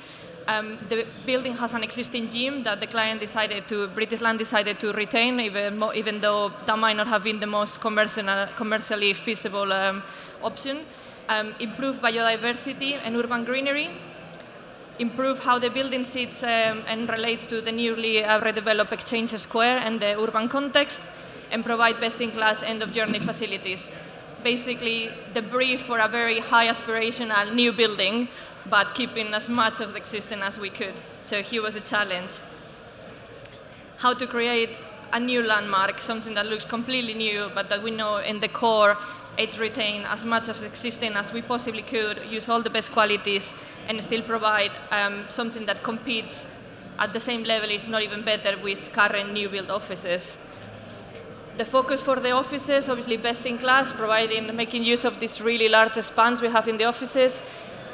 Um, 0.48 0.78
the 0.90 1.06
building 1.26 1.56
has 1.58 1.74
an 1.74 1.84
existing 1.84 2.30
gym 2.30 2.64
that 2.64 2.80
the 2.80 2.88
client 2.88 3.22
decided 3.22 3.68
to, 3.68 3.88
British 3.88 4.22
Land 4.22 4.40
decided 4.40 4.80
to 4.80 4.92
retain, 4.92 5.40
even, 5.40 5.78
mo- 5.78 5.94
even 5.94 6.20
though 6.20 6.52
that 6.66 6.78
might 6.78 6.98
not 6.98 7.08
have 7.08 7.24
been 7.24 7.40
the 7.40 7.48
most 7.48 7.80
commercial, 7.80 8.48
commercially 8.58 9.14
feasible 9.14 9.72
um, 9.72 10.02
option. 10.42 10.80
Um, 11.30 11.54
improve 11.60 12.02
biodiversity 12.02 13.00
and 13.04 13.16
urban 13.16 13.46
greenery, 13.46 13.90
improve 15.00 15.40
how 15.40 15.60
the 15.60 15.70
building 15.70 16.04
sits 16.04 16.44
um, 16.44 16.84
and 16.88 17.08
relates 17.08 17.46
to 17.48 17.62
the 17.62 17.72
newly 17.72 18.24
uh, 18.24 18.42
redeveloped 18.42 18.92
Exchange 18.92 19.30
Square 19.38 19.78
and 19.86 20.00
the 20.00 20.20
urban 20.20 20.50
context, 20.50 21.00
and 21.52 21.64
provide 21.64 22.00
best-in-class 22.02 22.64
end-of-journey 22.64 23.20
facilities. 23.30 23.88
Basically, 24.44 25.10
the 25.34 25.42
brief 25.42 25.82
for 25.82 26.00
a 26.00 26.08
very 26.08 26.40
high 26.40 26.68
aspirational 26.68 27.54
new 27.54 27.72
building, 27.72 28.28
but 28.70 28.94
keeping 28.96 29.34
as 29.34 29.50
much 29.50 29.80
of 29.80 29.92
the 29.92 29.98
existing 29.98 30.40
as 30.42 30.60
we 30.60 30.70
could. 30.70 30.94
So 31.24 31.42
here 31.42 31.62
was 31.62 31.74
the 31.74 31.82
challenge. 31.82 32.40
How 33.98 34.14
to 34.14 34.28
create 34.28 34.70
a 35.14 35.20
new 35.20 35.44
landmark, 35.44 36.00
something 36.00 36.34
that 36.36 36.46
looks 36.46 36.66
completely 36.66 37.14
new, 37.14 37.50
but 37.54 37.70
that 37.70 37.84
we 37.84 37.92
know 37.92 38.18
in 38.18 38.40
the 38.40 38.48
core 38.48 38.98
it's 39.38 39.58
retain 39.58 40.04
as 40.04 40.26
much 40.26 40.50
of 40.50 40.64
existing 40.64 41.14
as 41.14 41.32
we 41.32 41.42
possibly 41.42 41.82
could, 41.82 42.20
use 42.30 42.50
all 42.50 42.62
the 42.62 42.70
best 42.70 42.92
qualities, 42.92 43.54
and 43.88 44.02
still 44.04 44.22
provide 44.22 44.72
um, 44.92 45.26
something 45.30 45.66
that 45.66 45.84
competes 45.84 46.48
at 47.00 47.14
the 47.14 47.20
same 47.20 47.44
level, 47.44 47.70
if 47.70 47.88
not 47.88 48.02
even 48.02 48.22
better, 48.22 48.58
with 48.62 48.92
current 48.92 49.34
new 49.34 49.50
build 49.50 49.72
offices. 49.72 50.38
The 51.58 51.66
focus 51.66 52.02
for 52.02 52.18
the 52.18 52.32
offices, 52.32 52.90
obviously 52.90 53.18
best 53.18 53.46
in 53.46 53.58
class, 53.58 53.94
providing, 53.94 54.56
making 54.56 54.84
use 54.84 55.06
of 55.06 55.20
these 55.20 55.42
really 55.42 55.70
large 55.70 55.94
spans 55.94 56.42
we 56.42 56.50
have 56.50 56.68
in 56.68 56.78
the 56.78 56.86
offices. 56.86 57.42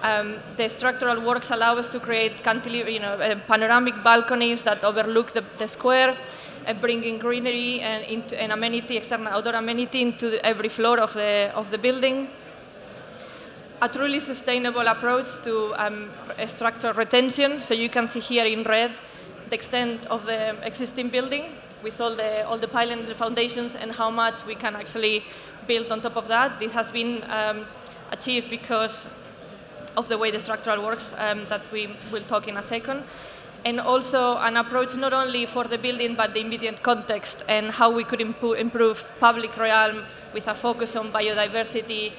Um, 0.04 0.38
the 0.56 0.70
structural 0.70 1.22
works 1.22 1.50
allow 1.52 1.76
us 1.78 1.90
to 1.90 2.00
create 2.00 2.44
cantilever, 2.44 2.90
you 2.90 3.00
know, 3.00 3.14
uh, 3.14 3.36
panoramic 3.48 4.04
balconies 4.04 4.64
that 4.64 4.84
overlook 4.84 5.34
the, 5.34 5.44
the 5.58 5.68
square 5.68 6.16
and 6.66 6.80
bringing 6.80 7.18
greenery 7.18 7.80
and, 7.80 8.04
into, 8.04 8.40
and 8.40 8.52
amenity, 8.52 8.98
external 8.98 9.28
outdoor 9.28 9.56
amenity 9.56 10.02
into 10.02 10.46
every 10.46 10.70
floor 10.70 11.00
of 11.00 11.14
the, 11.14 11.52
of 11.56 11.72
the 11.72 11.78
building. 11.78 12.28
A 13.82 13.90
truly 13.90 14.20
sustainable 14.20 14.88
approach 14.88 15.42
to 15.44 15.74
um, 15.78 16.10
structural 16.46 16.94
retention. 16.94 17.62
So 17.62 17.74
you 17.74 17.90
can 17.90 18.08
see 18.08 18.20
here 18.20 18.46
in 18.46 18.64
red 18.64 18.92
the 19.50 19.56
extent 19.56 20.06
of 20.08 20.26
the 20.26 20.56
existing 20.66 21.10
building 21.10 21.46
with 21.84 22.02
all 22.02 22.16
the, 22.16 22.46
all 22.48 22.58
the 22.58 22.68
piling 22.68 23.00
and 23.00 23.08
the 23.08 23.16
foundations 23.16 23.76
and 23.76 23.92
how 23.92 24.10
much 24.10 24.46
we 24.46 24.56
can 24.56 24.76
actually 24.76 25.24
build 25.68 25.92
on 25.92 26.02
top 26.02 26.18
of 26.18 26.28
that. 26.28 26.60
This 26.60 26.74
has 26.74 26.92
been 26.92 27.24
um, 27.30 27.66
achieved 28.12 28.50
because 28.50 29.08
of 29.98 30.08
the 30.08 30.18
way 30.18 30.32
the 30.32 30.40
structural 30.40 30.82
works 30.86 31.14
um, 31.18 31.44
that 31.50 31.62
we 31.72 31.90
will 32.12 32.24
talk 32.24 32.48
in 32.48 32.56
a 32.58 32.64
second 32.64 33.04
and 33.66 33.80
also 33.82 34.38
an 34.38 34.56
approach 34.56 34.96
not 34.96 35.12
only 35.12 35.46
for 35.46 35.64
the 35.66 35.78
building 35.78 36.16
but 36.16 36.34
the 36.34 36.40
immediate 36.40 36.82
context 36.84 37.44
and 37.50 37.72
how 37.72 37.90
we 37.90 38.04
could 38.04 38.20
impo- 38.20 38.58
improve 38.58 39.12
public 39.20 39.58
realm 39.58 40.04
with 40.34 40.48
a 40.48 40.54
focus 40.54 40.96
on 40.96 41.12
biodiversity 41.12 42.14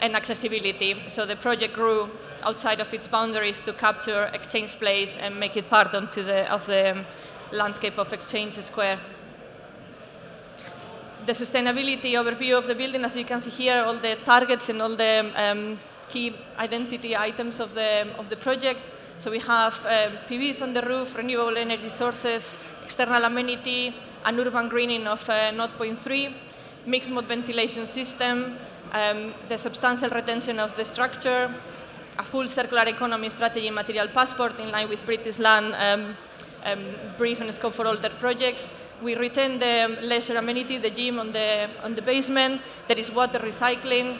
and 0.00 0.16
accessibility. 0.16 0.96
So 1.08 1.26
the 1.26 1.36
project 1.36 1.74
grew 1.74 2.08
outside 2.42 2.80
of 2.80 2.92
its 2.94 3.06
boundaries 3.08 3.60
to 3.62 3.72
capture 3.72 4.30
Exchange 4.32 4.78
Place 4.78 5.16
and 5.16 5.38
make 5.38 5.56
it 5.56 5.68
part 5.68 5.94
onto 5.94 6.22
the, 6.22 6.50
of 6.50 6.64
the 6.66 7.04
landscape 7.52 7.98
of 7.98 8.12
Exchange 8.12 8.54
Square. 8.54 8.98
The 11.26 11.32
sustainability 11.32 12.12
overview 12.12 12.56
of 12.56 12.66
the 12.66 12.74
building, 12.74 13.04
as 13.04 13.16
you 13.16 13.24
can 13.24 13.40
see 13.40 13.50
here, 13.50 13.82
all 13.84 13.96
the 13.96 14.16
targets 14.24 14.68
and 14.68 14.80
all 14.80 14.96
the 14.96 15.30
um, 15.36 15.78
key 16.08 16.34
identity 16.58 17.16
items 17.16 17.60
of 17.60 17.74
the, 17.74 18.06
of 18.18 18.28
the 18.28 18.36
project 18.36 18.80
so 19.18 19.32
we 19.32 19.40
have 19.40 19.74
um, 19.84 20.12
PVs 20.28 20.62
on 20.62 20.72
the 20.72 20.82
roof, 20.82 21.16
renewable 21.16 21.58
energy 21.58 21.88
sources, 21.88 22.54
external 22.84 23.24
amenity, 23.24 23.92
an 24.24 24.38
urban 24.38 24.68
greening 24.68 25.08
of 25.08 25.28
uh, 25.28 25.50
0.3, 25.50 26.32
mixed 26.86 27.10
mode 27.10 27.24
ventilation 27.24 27.88
system, 27.88 28.56
um, 28.92 29.34
the 29.48 29.58
substantial 29.58 30.08
retention 30.10 30.60
of 30.60 30.76
the 30.76 30.84
structure, 30.84 31.52
a 32.16 32.22
full 32.22 32.46
circular 32.46 32.84
economy 32.84 33.28
strategy 33.28 33.70
material 33.70 34.06
passport 34.06 34.56
in 34.60 34.70
line 34.70 34.88
with 34.88 35.04
British 35.04 35.40
Land 35.40 35.74
um, 35.74 36.16
um, 36.64 36.84
brief 37.16 37.40
and 37.40 37.52
scope 37.52 37.72
for 37.72 37.88
all 37.88 37.96
their 37.96 38.14
projects. 38.20 38.70
We 39.02 39.16
retain 39.16 39.58
the 39.58 39.98
leisure 40.02 40.36
amenity, 40.36 40.78
the 40.78 40.90
gym 40.90 41.18
on 41.18 41.32
the, 41.32 41.68
on 41.82 41.96
the 41.96 42.02
basement. 42.02 42.62
There 42.86 42.98
is 42.98 43.10
water 43.10 43.40
recycling, 43.40 44.16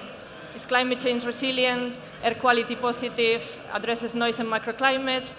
is 0.59 0.67
climate 0.67 0.99
change 0.99 1.25
resilient, 1.25 1.95
air 2.23 2.35
quality 2.35 2.75
positive, 2.75 3.43
addresses 3.73 4.15
noise 4.15 4.41
and 4.41 4.49
microclimate, 4.51 5.33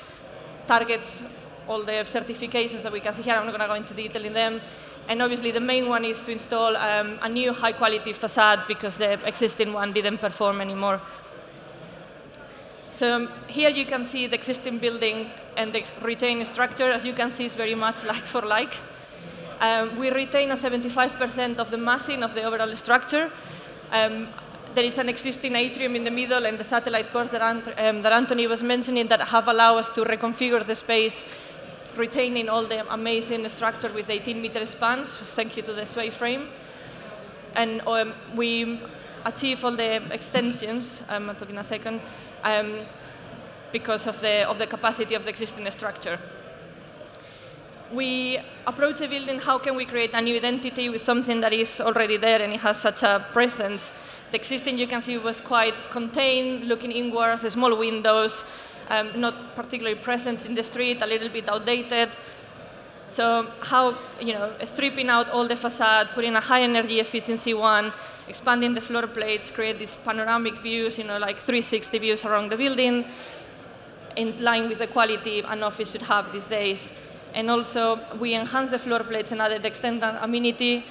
targets 0.65 1.23
all 1.67 1.83
the 1.83 1.97
certifications 2.17 2.81
that 2.83 2.93
we 2.93 3.01
can 3.01 3.13
see 3.13 3.23
here. 3.23 3.35
I'm 3.35 3.45
not 3.45 3.51
going 3.51 3.67
to 3.67 3.73
go 3.73 3.79
into 3.83 3.93
detail 3.93 4.23
in 4.23 4.33
them. 4.33 4.61
And 5.09 5.21
obviously, 5.21 5.51
the 5.51 5.59
main 5.59 5.89
one 5.89 6.05
is 6.05 6.21
to 6.21 6.31
install 6.31 6.77
um, 6.77 7.19
a 7.21 7.27
new 7.27 7.51
high 7.51 7.73
quality 7.73 8.13
facade 8.13 8.61
because 8.67 8.97
the 8.97 9.13
existing 9.27 9.73
one 9.73 9.91
didn't 9.91 10.19
perform 10.19 10.61
anymore. 10.61 11.01
So 12.91 13.15
um, 13.15 13.29
here 13.47 13.69
you 13.69 13.85
can 13.85 14.03
see 14.03 14.27
the 14.27 14.35
existing 14.35 14.77
building 14.77 15.31
and 15.57 15.73
the 15.73 15.83
retained 16.01 16.47
structure. 16.47 16.89
As 16.91 17.05
you 17.05 17.13
can 17.13 17.31
see, 17.31 17.45
it's 17.45 17.55
very 17.55 17.75
much 17.75 18.03
like 18.11 18.23
for 18.23 18.41
like. 18.41 18.73
Um, 19.59 19.99
we 19.99 20.11
retain 20.11 20.51
a 20.51 20.55
75% 20.55 21.57
of 21.57 21.69
the 21.71 21.77
massing 21.77 22.23
of 22.23 22.33
the 22.33 22.43
overall 22.43 22.73
structure. 22.75 23.29
There 24.75 24.83
is 24.83 24.99
an 24.99 25.09
existing 25.09 25.55
atrium 25.55 25.95
in 25.95 26.03
the 26.03 26.11
middle 26.11 26.45
and 26.45 26.57
the 26.57 26.63
satellite 26.63 27.11
cores 27.11 27.31
that, 27.31 27.41
um, 27.41 28.01
that 28.03 28.11
Anthony 28.11 28.45
was 28.45 28.61
mentioning 28.61 29.07
that 29.07 29.19
have 29.19 29.47
allowed 29.47 29.77
us 29.77 29.89
to 29.91 30.05
reconfigure 30.05 30.63
the 30.63 30.75
space, 30.75 31.25
retaining 31.95 32.49
all 32.49 32.63
the 32.63 32.85
amazing 32.93 33.49
structure 33.49 33.91
with 33.93 34.09
18 34.11 34.39
meter 34.39 34.63
spans, 34.67 35.09
thank 35.09 35.57
you 35.57 35.63
to 35.63 35.73
the 35.73 35.85
sway 35.85 36.11
frame. 36.11 36.49
And 37.55 37.81
um, 37.87 38.13
we 38.35 38.79
achieve 39.25 39.65
all 39.65 39.75
the 39.75 40.03
extensions, 40.13 41.01
um, 41.09 41.29
I'll 41.29 41.35
talk 41.35 41.49
in 41.49 41.57
a 41.57 41.63
second, 41.63 41.99
um, 42.43 42.73
because 43.71 44.05
of 44.05 44.21
the, 44.21 44.47
of 44.47 44.59
the 44.59 44.67
capacity 44.67 45.15
of 45.15 45.23
the 45.23 45.29
existing 45.29 45.69
structure. 45.71 46.19
We 47.91 48.39
approach 48.67 49.01
a 49.01 49.07
building, 49.07 49.39
how 49.39 49.57
can 49.57 49.75
we 49.75 49.85
create 49.85 50.13
a 50.13 50.21
new 50.21 50.35
identity 50.35 50.89
with 50.89 51.01
something 51.01 51.39
that 51.41 51.53
is 51.53 51.81
already 51.81 52.17
there 52.17 52.39
and 52.39 52.53
it 52.53 52.59
has 52.59 52.79
such 52.79 53.01
a 53.01 53.25
presence? 53.33 53.91
The 54.31 54.37
existing, 54.37 54.77
you 54.77 54.87
can 54.87 55.01
see, 55.01 55.17
was 55.17 55.41
quite 55.41 55.73
contained, 55.89 56.65
looking 56.65 56.91
inwards, 56.91 57.41
small 57.51 57.75
windows, 57.75 58.43
um, 58.89 59.19
not 59.19 59.55
particularly 59.55 59.95
present 59.95 60.45
in 60.45 60.53
the 60.53 60.63
street, 60.63 61.01
a 61.01 61.07
little 61.07 61.29
bit 61.29 61.49
outdated. 61.49 62.09
So 63.07 63.47
how, 63.61 63.97
you 64.21 64.33
know, 64.33 64.53
stripping 64.63 65.09
out 65.09 65.31
all 65.31 65.47
the 65.47 65.55
facade, 65.55 66.09
putting 66.13 66.35
a 66.35 66.39
high 66.39 66.61
energy 66.61 66.99
efficiency 66.99 67.55
one, 67.55 67.91
expanding 68.27 68.75
the 68.75 68.81
floor 68.81 69.07
plates, 69.07 69.49
create 69.49 69.79
these 69.79 69.95
panoramic 69.95 70.59
views, 70.61 70.99
you 70.99 71.05
know, 71.05 71.17
like 71.17 71.39
360 71.39 71.97
views 71.97 72.23
around 72.23 72.51
the 72.51 72.57
building, 72.57 73.05
in 74.15 74.37
line 74.43 74.69
with 74.69 74.77
the 74.77 74.87
quality 74.87 75.39
an 75.41 75.63
office 75.63 75.91
should 75.91 76.03
have 76.03 76.31
these 76.31 76.45
days. 76.45 76.93
And 77.33 77.49
also, 77.49 77.99
we 78.19 78.35
enhance 78.35 78.69
the 78.69 78.79
floor 78.79 78.99
plates 78.99 79.31
and 79.31 79.41
added 79.41 79.65
extended 79.65 80.15
amenity 80.21 80.85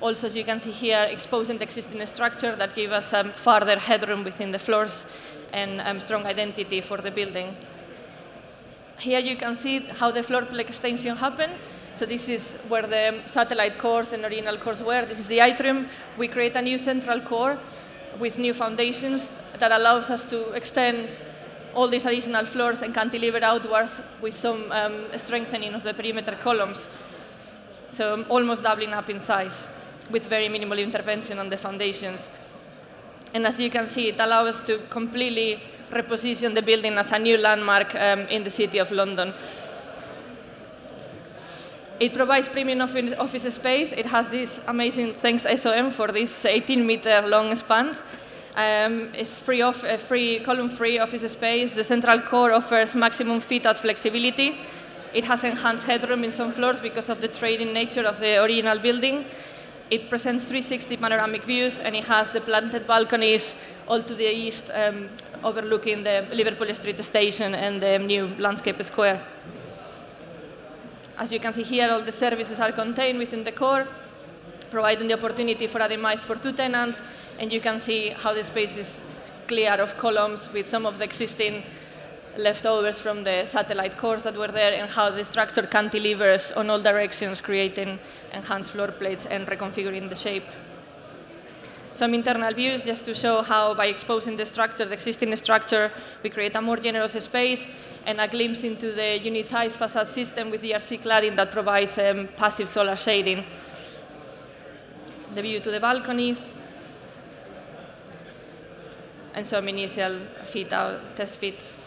also, 0.00 0.28
as 0.28 0.36
you 0.36 0.44
can 0.44 0.60
see 0.60 0.70
here, 0.70 1.08
exposing 1.10 1.58
the 1.58 1.64
existing 1.64 2.04
structure 2.06 2.54
that 2.54 2.74
give 2.74 2.92
us 2.92 3.12
um, 3.12 3.32
further 3.32 3.78
headroom 3.78 4.22
within 4.22 4.52
the 4.52 4.58
floors 4.58 5.06
and 5.52 5.80
um, 5.80 5.98
strong 5.98 6.24
identity 6.24 6.80
for 6.80 6.98
the 6.98 7.10
building. 7.10 7.56
Here 8.98 9.18
you 9.18 9.36
can 9.36 9.56
see 9.56 9.80
how 9.80 10.10
the 10.10 10.22
floor 10.22 10.42
plate 10.42 10.68
extension 10.68 11.16
happened. 11.16 11.52
So 11.94 12.06
this 12.06 12.28
is 12.28 12.54
where 12.68 12.86
the 12.86 13.22
satellite 13.26 13.76
cores 13.78 14.12
and 14.12 14.24
original 14.24 14.56
cores 14.56 14.82
were. 14.82 15.04
This 15.04 15.18
is 15.18 15.26
the 15.26 15.40
atrium. 15.40 15.88
We 16.16 16.28
create 16.28 16.54
a 16.54 16.62
new 16.62 16.78
central 16.78 17.20
core 17.20 17.58
with 18.20 18.38
new 18.38 18.54
foundations 18.54 19.30
that 19.58 19.72
allows 19.72 20.10
us 20.10 20.24
to 20.26 20.52
extend 20.52 21.08
all 21.74 21.88
these 21.88 22.06
additional 22.06 22.44
floors 22.44 22.82
and 22.82 22.94
cantilever 22.94 23.42
outwards 23.42 24.00
with 24.20 24.34
some 24.34 24.70
um, 24.70 25.06
strengthening 25.16 25.74
of 25.74 25.82
the 25.82 25.92
perimeter 25.92 26.36
columns. 26.40 26.88
So 27.90 28.24
almost 28.28 28.62
doubling 28.62 28.92
up 28.92 29.10
in 29.10 29.18
size 29.18 29.68
with 30.10 30.26
very 30.26 30.48
minimal 30.48 30.78
intervention 30.78 31.38
on 31.38 31.48
the 31.48 31.56
foundations. 31.56 32.28
And 33.34 33.46
as 33.46 33.60
you 33.60 33.70
can 33.70 33.86
see, 33.86 34.08
it 34.08 34.20
allows 34.20 34.56
us 34.56 34.62
to 34.66 34.78
completely 34.88 35.60
reposition 35.90 36.54
the 36.54 36.62
building 36.62 36.94
as 36.98 37.12
a 37.12 37.18
new 37.18 37.36
landmark 37.38 37.94
um, 37.94 38.20
in 38.28 38.44
the 38.44 38.50
city 38.50 38.78
of 38.78 38.90
London. 38.90 39.32
It 42.00 42.14
provides 42.14 42.48
premium 42.48 42.80
office 42.80 43.54
space. 43.54 43.92
It 43.92 44.06
has 44.06 44.28
this 44.28 44.60
amazing, 44.68 45.14
thanks 45.14 45.42
SOM 45.42 45.90
for 45.90 46.12
these 46.12 46.44
18 46.44 46.86
meter 46.86 47.22
long 47.26 47.54
spans. 47.56 48.04
Um, 48.56 49.10
it's 49.14 49.36
free, 49.36 49.62
of, 49.62 49.84
uh, 49.84 49.96
free 49.96 50.40
column-free 50.40 50.98
office 50.98 51.32
space. 51.32 51.72
The 51.74 51.84
central 51.84 52.20
core 52.20 52.52
offers 52.52 52.94
maximum 52.94 53.40
fit-out 53.40 53.78
flexibility. 53.78 54.58
It 55.12 55.24
has 55.24 55.42
enhanced 55.44 55.86
headroom 55.86 56.24
in 56.24 56.30
some 56.30 56.52
floors 56.52 56.80
because 56.80 57.08
of 57.08 57.20
the 57.20 57.28
trading 57.28 57.72
nature 57.72 58.06
of 58.06 58.18
the 58.20 58.42
original 58.42 58.78
building. 58.78 59.24
It 59.90 60.10
presents 60.10 60.44
360 60.44 60.98
panoramic 60.98 61.44
views, 61.44 61.80
and 61.80 61.96
it 61.96 62.04
has 62.04 62.30
the 62.30 62.40
planted 62.40 62.86
balconies 62.86 63.54
all 63.86 64.02
to 64.02 64.14
the 64.14 64.30
east, 64.30 64.70
um, 64.74 65.08
overlooking 65.42 66.02
the 66.02 66.26
Liverpool 66.30 66.74
Street 66.74 67.02
station 67.02 67.54
and 67.54 67.82
the 67.82 67.98
new 67.98 68.28
landscape 68.38 68.82
square. 68.82 69.18
As 71.16 71.32
you 71.32 71.40
can 71.40 71.52
see 71.54 71.62
here, 71.62 71.90
all 71.90 72.02
the 72.02 72.12
services 72.12 72.60
are 72.60 72.70
contained 72.70 73.18
within 73.18 73.44
the 73.44 73.52
core, 73.52 73.88
providing 74.70 75.08
the 75.08 75.14
opportunity 75.14 75.66
for 75.66 75.80
a 75.80 75.88
demise 75.88 76.22
for 76.22 76.36
two 76.36 76.52
tenants 76.52 77.02
and 77.38 77.52
you 77.52 77.60
can 77.60 77.78
see 77.78 78.10
how 78.10 78.34
the 78.34 78.44
space 78.44 78.76
is 78.76 79.02
clear 79.46 79.72
of 79.72 79.96
columns 79.96 80.52
with 80.52 80.66
some 80.66 80.84
of 80.84 80.98
the 80.98 81.04
existing 81.04 81.62
leftovers 82.38 83.00
from 83.00 83.24
the 83.24 83.44
satellite 83.44 83.98
cores 83.98 84.22
that 84.22 84.36
were 84.36 84.48
there 84.48 84.72
and 84.80 84.88
how 84.90 85.10
the 85.10 85.24
structure 85.24 85.62
cantilevers 85.62 86.56
on 86.56 86.70
all 86.70 86.80
directions, 86.80 87.40
creating 87.40 87.98
enhanced 88.32 88.70
floor 88.70 88.88
plates 88.88 89.26
and 89.26 89.46
reconfiguring 89.46 90.08
the 90.08 90.14
shape. 90.14 90.44
Some 91.92 92.14
internal 92.14 92.54
views 92.54 92.84
just 92.84 93.04
to 93.06 93.14
show 93.14 93.42
how 93.42 93.74
by 93.74 93.86
exposing 93.86 94.36
the 94.36 94.46
structure, 94.46 94.84
the 94.84 94.94
existing 94.94 95.34
structure, 95.34 95.90
we 96.22 96.30
create 96.30 96.54
a 96.54 96.62
more 96.62 96.76
generous 96.76 97.12
space 97.12 97.66
and 98.06 98.20
a 98.20 98.28
glimpse 98.28 98.62
into 98.62 98.92
the 98.92 99.18
unitized 99.20 99.76
facade 99.76 100.06
system 100.06 100.50
with 100.50 100.62
the 100.62 100.70
RC 100.70 101.02
cladding 101.02 101.34
that 101.34 101.50
provides 101.50 101.98
um, 101.98 102.28
passive 102.36 102.68
solar 102.68 102.94
shading. 102.94 103.44
The 105.34 105.42
view 105.42 105.58
to 105.58 105.70
the 105.72 105.80
balconies, 105.80 106.52
and 109.34 109.46
some 109.46 109.68
initial 109.68 110.18
fit 110.44 110.72
out 110.72 111.16
test 111.16 111.38
fits 111.38 111.77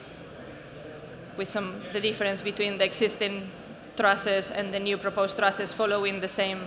with 1.42 1.50
some 1.50 1.82
the 1.92 2.00
difference 2.00 2.44
between 2.44 2.78
the 2.78 2.86
existing 2.86 3.50
trusses 3.96 4.52
and 4.52 4.72
the 4.72 4.80
new 4.80 4.98
proposed 4.98 5.36
trusses 5.40 5.74
following 5.74 6.20
the 6.20 6.28
same 6.28 6.60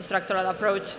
structural 0.00 0.46
approach. 0.46 0.94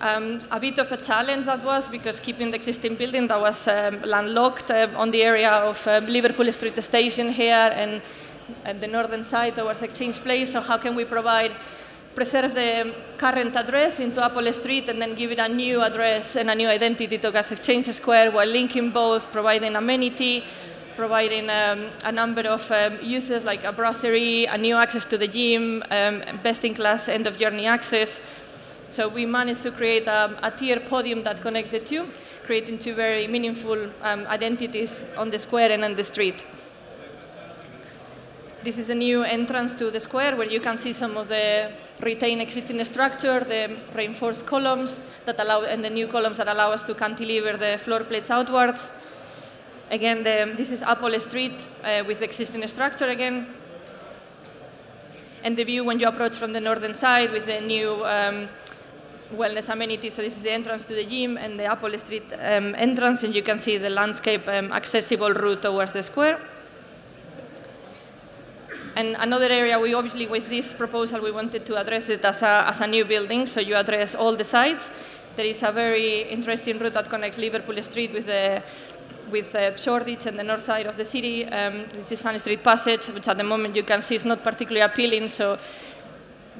Um, 0.00 0.40
a 0.52 0.60
bit 0.60 0.78
of 0.78 0.92
a 0.92 0.96
challenge 0.96 1.46
that 1.46 1.64
was 1.64 1.88
because 1.88 2.20
keeping 2.20 2.50
the 2.52 2.56
existing 2.56 2.94
building 2.94 3.26
that 3.26 3.40
was 3.40 3.66
um, 3.66 4.00
landlocked 4.02 4.70
uh, 4.70 5.02
on 5.02 5.10
the 5.10 5.22
area 5.24 5.50
of 5.50 5.84
uh, 5.88 5.98
Liverpool 6.06 6.52
Street 6.52 6.78
Station 6.84 7.32
here 7.32 7.70
and, 7.74 8.00
and 8.64 8.80
the 8.80 8.86
northern 8.86 9.24
side 9.24 9.56
towards 9.56 9.82
Exchange 9.82 10.16
Place. 10.20 10.52
So 10.52 10.60
how 10.60 10.78
can 10.78 10.94
we 10.94 11.04
provide 11.04 11.50
preserve 12.14 12.54
the 12.54 12.94
current 13.18 13.56
address 13.56 14.00
into 14.00 14.24
Appold 14.24 14.54
Street 14.54 14.88
and 14.88 15.02
then 15.02 15.14
give 15.14 15.32
it 15.32 15.38
a 15.38 15.48
new 15.48 15.82
address 15.82 16.36
and 16.36 16.48
a 16.48 16.54
new 16.54 16.68
identity 16.68 17.18
to 17.18 17.30
Gas 17.30 17.52
Exchange 17.52 17.86
Square 17.86 18.30
while 18.30 18.48
linking 18.48 18.90
both, 18.90 19.30
providing 19.32 19.76
amenity, 19.76 20.42
providing 20.96 21.50
um, 21.50 21.90
a 22.04 22.10
number 22.10 22.42
of 22.42 22.70
um, 22.70 22.98
uses 23.02 23.44
like 23.44 23.64
a 23.64 23.72
brasserie, 23.72 24.46
a 24.46 24.56
new 24.56 24.74
access 24.74 25.04
to 25.04 25.18
the 25.18 25.28
gym, 25.28 25.82
um, 25.90 26.22
best-in-class 26.42 27.08
end-of-journey 27.08 27.66
access. 27.66 28.20
So 28.88 29.08
we 29.08 29.26
managed 29.26 29.62
to 29.62 29.70
create 29.70 30.06
a, 30.08 30.36
a 30.42 30.50
tier 30.50 30.80
podium 30.80 31.22
that 31.24 31.42
connects 31.42 31.70
the 31.70 31.80
two, 31.80 32.08
creating 32.44 32.78
two 32.78 32.94
very 32.94 33.26
meaningful 33.26 33.90
um, 34.02 34.26
identities 34.26 35.04
on 35.16 35.30
the 35.30 35.38
square 35.38 35.70
and 35.72 35.84
on 35.84 35.94
the 35.94 36.04
street. 36.04 36.44
This 38.62 38.78
is 38.78 38.86
the 38.88 38.94
new 38.94 39.22
entrance 39.22 39.74
to 39.76 39.90
the 39.90 40.00
square 40.00 40.34
where 40.34 40.48
you 40.48 40.60
can 40.60 40.78
see 40.78 40.92
some 40.92 41.16
of 41.16 41.28
the 41.28 41.70
retain 42.00 42.40
existing 42.40 42.82
structure, 42.84 43.40
the 43.40 43.76
reinforced 43.94 44.46
columns 44.46 45.00
that 45.24 45.38
allow, 45.38 45.62
and 45.62 45.84
the 45.84 45.90
new 45.90 46.08
columns 46.08 46.38
that 46.38 46.48
allow 46.48 46.72
us 46.72 46.82
to 46.84 46.94
cantilever 46.94 47.56
the 47.56 47.78
floor 47.78 48.02
plates 48.04 48.30
outwards. 48.30 48.92
Again, 49.90 50.24
the, 50.24 50.52
this 50.56 50.72
is 50.72 50.82
Appold 50.82 51.20
Street 51.22 51.64
uh, 51.84 52.02
with 52.06 52.18
the 52.18 52.24
existing 52.24 52.66
structure 52.66 53.06
again. 53.06 53.46
And 55.44 55.56
the 55.56 55.62
view 55.62 55.84
when 55.84 56.00
you 56.00 56.08
approach 56.08 56.36
from 56.36 56.52
the 56.52 56.60
northern 56.60 56.92
side 56.92 57.30
with 57.30 57.46
the 57.46 57.60
new 57.60 58.04
um, 58.04 58.48
wellness 59.32 59.68
amenities. 59.68 60.14
So 60.14 60.22
this 60.22 60.36
is 60.36 60.42
the 60.42 60.50
entrance 60.50 60.84
to 60.86 60.94
the 60.94 61.04
gym 61.04 61.36
and 61.36 61.58
the 61.58 61.70
Appold 61.70 61.98
Street 62.00 62.24
um, 62.32 62.74
entrance, 62.74 63.22
and 63.22 63.32
you 63.32 63.42
can 63.42 63.60
see 63.60 63.78
the 63.78 63.90
landscape 63.90 64.48
um, 64.48 64.72
accessible 64.72 65.32
route 65.32 65.62
towards 65.62 65.92
the 65.92 66.02
square. 66.02 66.40
And 68.96 69.14
another 69.20 69.50
area, 69.50 69.78
we 69.78 69.94
obviously, 69.94 70.26
with 70.26 70.48
this 70.48 70.74
proposal, 70.74 71.20
we 71.20 71.30
wanted 71.30 71.64
to 71.66 71.76
address 71.76 72.08
it 72.08 72.24
as 72.24 72.42
a, 72.42 72.64
as 72.66 72.80
a 72.80 72.86
new 72.86 73.04
building, 73.04 73.46
so 73.46 73.60
you 73.60 73.76
address 73.76 74.16
all 74.16 74.34
the 74.34 74.44
sites. 74.44 74.90
There 75.36 75.44
is 75.44 75.62
a 75.62 75.70
very 75.70 76.22
interesting 76.22 76.78
route 76.78 76.94
that 76.94 77.10
connects 77.10 77.36
Liverpool 77.36 77.80
Street 77.82 78.12
with 78.12 78.26
the 78.26 78.62
with 79.30 79.54
uh, 79.54 79.76
Shoreditch 79.76 80.26
and 80.26 80.38
the 80.38 80.44
north 80.44 80.62
side 80.62 80.86
of 80.86 80.96
the 80.96 81.04
city, 81.04 81.44
um, 81.46 81.84
which 81.96 82.12
is 82.12 82.20
Sun 82.20 82.38
Street 82.40 82.62
Passage, 82.62 83.06
which 83.08 83.28
at 83.28 83.36
the 83.36 83.44
moment 83.44 83.76
you 83.76 83.82
can 83.82 84.00
see 84.02 84.14
is 84.14 84.24
not 84.24 84.42
particularly 84.42 84.80
appealing. 84.80 85.28
So, 85.28 85.58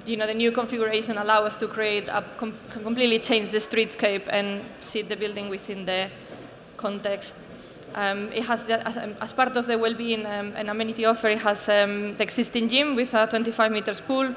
you 0.05 0.17
know, 0.17 0.27
the 0.27 0.35
new 0.35 0.53
configuration 0.53 1.19
allows 1.19 1.53
us 1.53 1.57
to 1.59 1.69
create 1.69 2.09
a 2.09 2.25
com- 2.37 2.59
completely 2.71 3.19
change 3.19 3.51
the 3.51 3.59
streetscape 3.59 4.29
and 4.29 4.65
see 4.81 5.03
the 5.03 5.17
building 5.17 5.49
within 5.49 5.85
the 5.85 6.11
context 6.77 7.35
um, 7.97 8.31
it 8.33 8.45
has, 8.45 8.67
the, 8.67 8.87
as, 8.87 8.99
as, 8.99 9.33
part 9.33 9.57
of 9.57 9.67
the 9.67 9.79
well-being 9.79 10.27
um, 10.27 10.53
and 10.55 10.69
amenity 10.69 11.07
offer, 11.07 11.29
it 11.29 11.39
has 11.39 11.67
um, 11.71 12.15
the 12.17 12.23
existing 12.23 12.69
gym 12.69 12.95
with 12.95 13.15
a 13.15 13.27
25 13.27 13.73
meters 13.73 14.03
pool, 14.03 14.35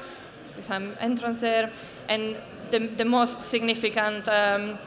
with 0.56 0.70
an 0.70 0.96
entrance 0.98 1.40
there, 1.40 1.70
and 2.08 2.36
the, 2.70 2.78
the 2.78 3.04
most 3.04 3.42
significant 3.42 4.26
um, 4.28 4.78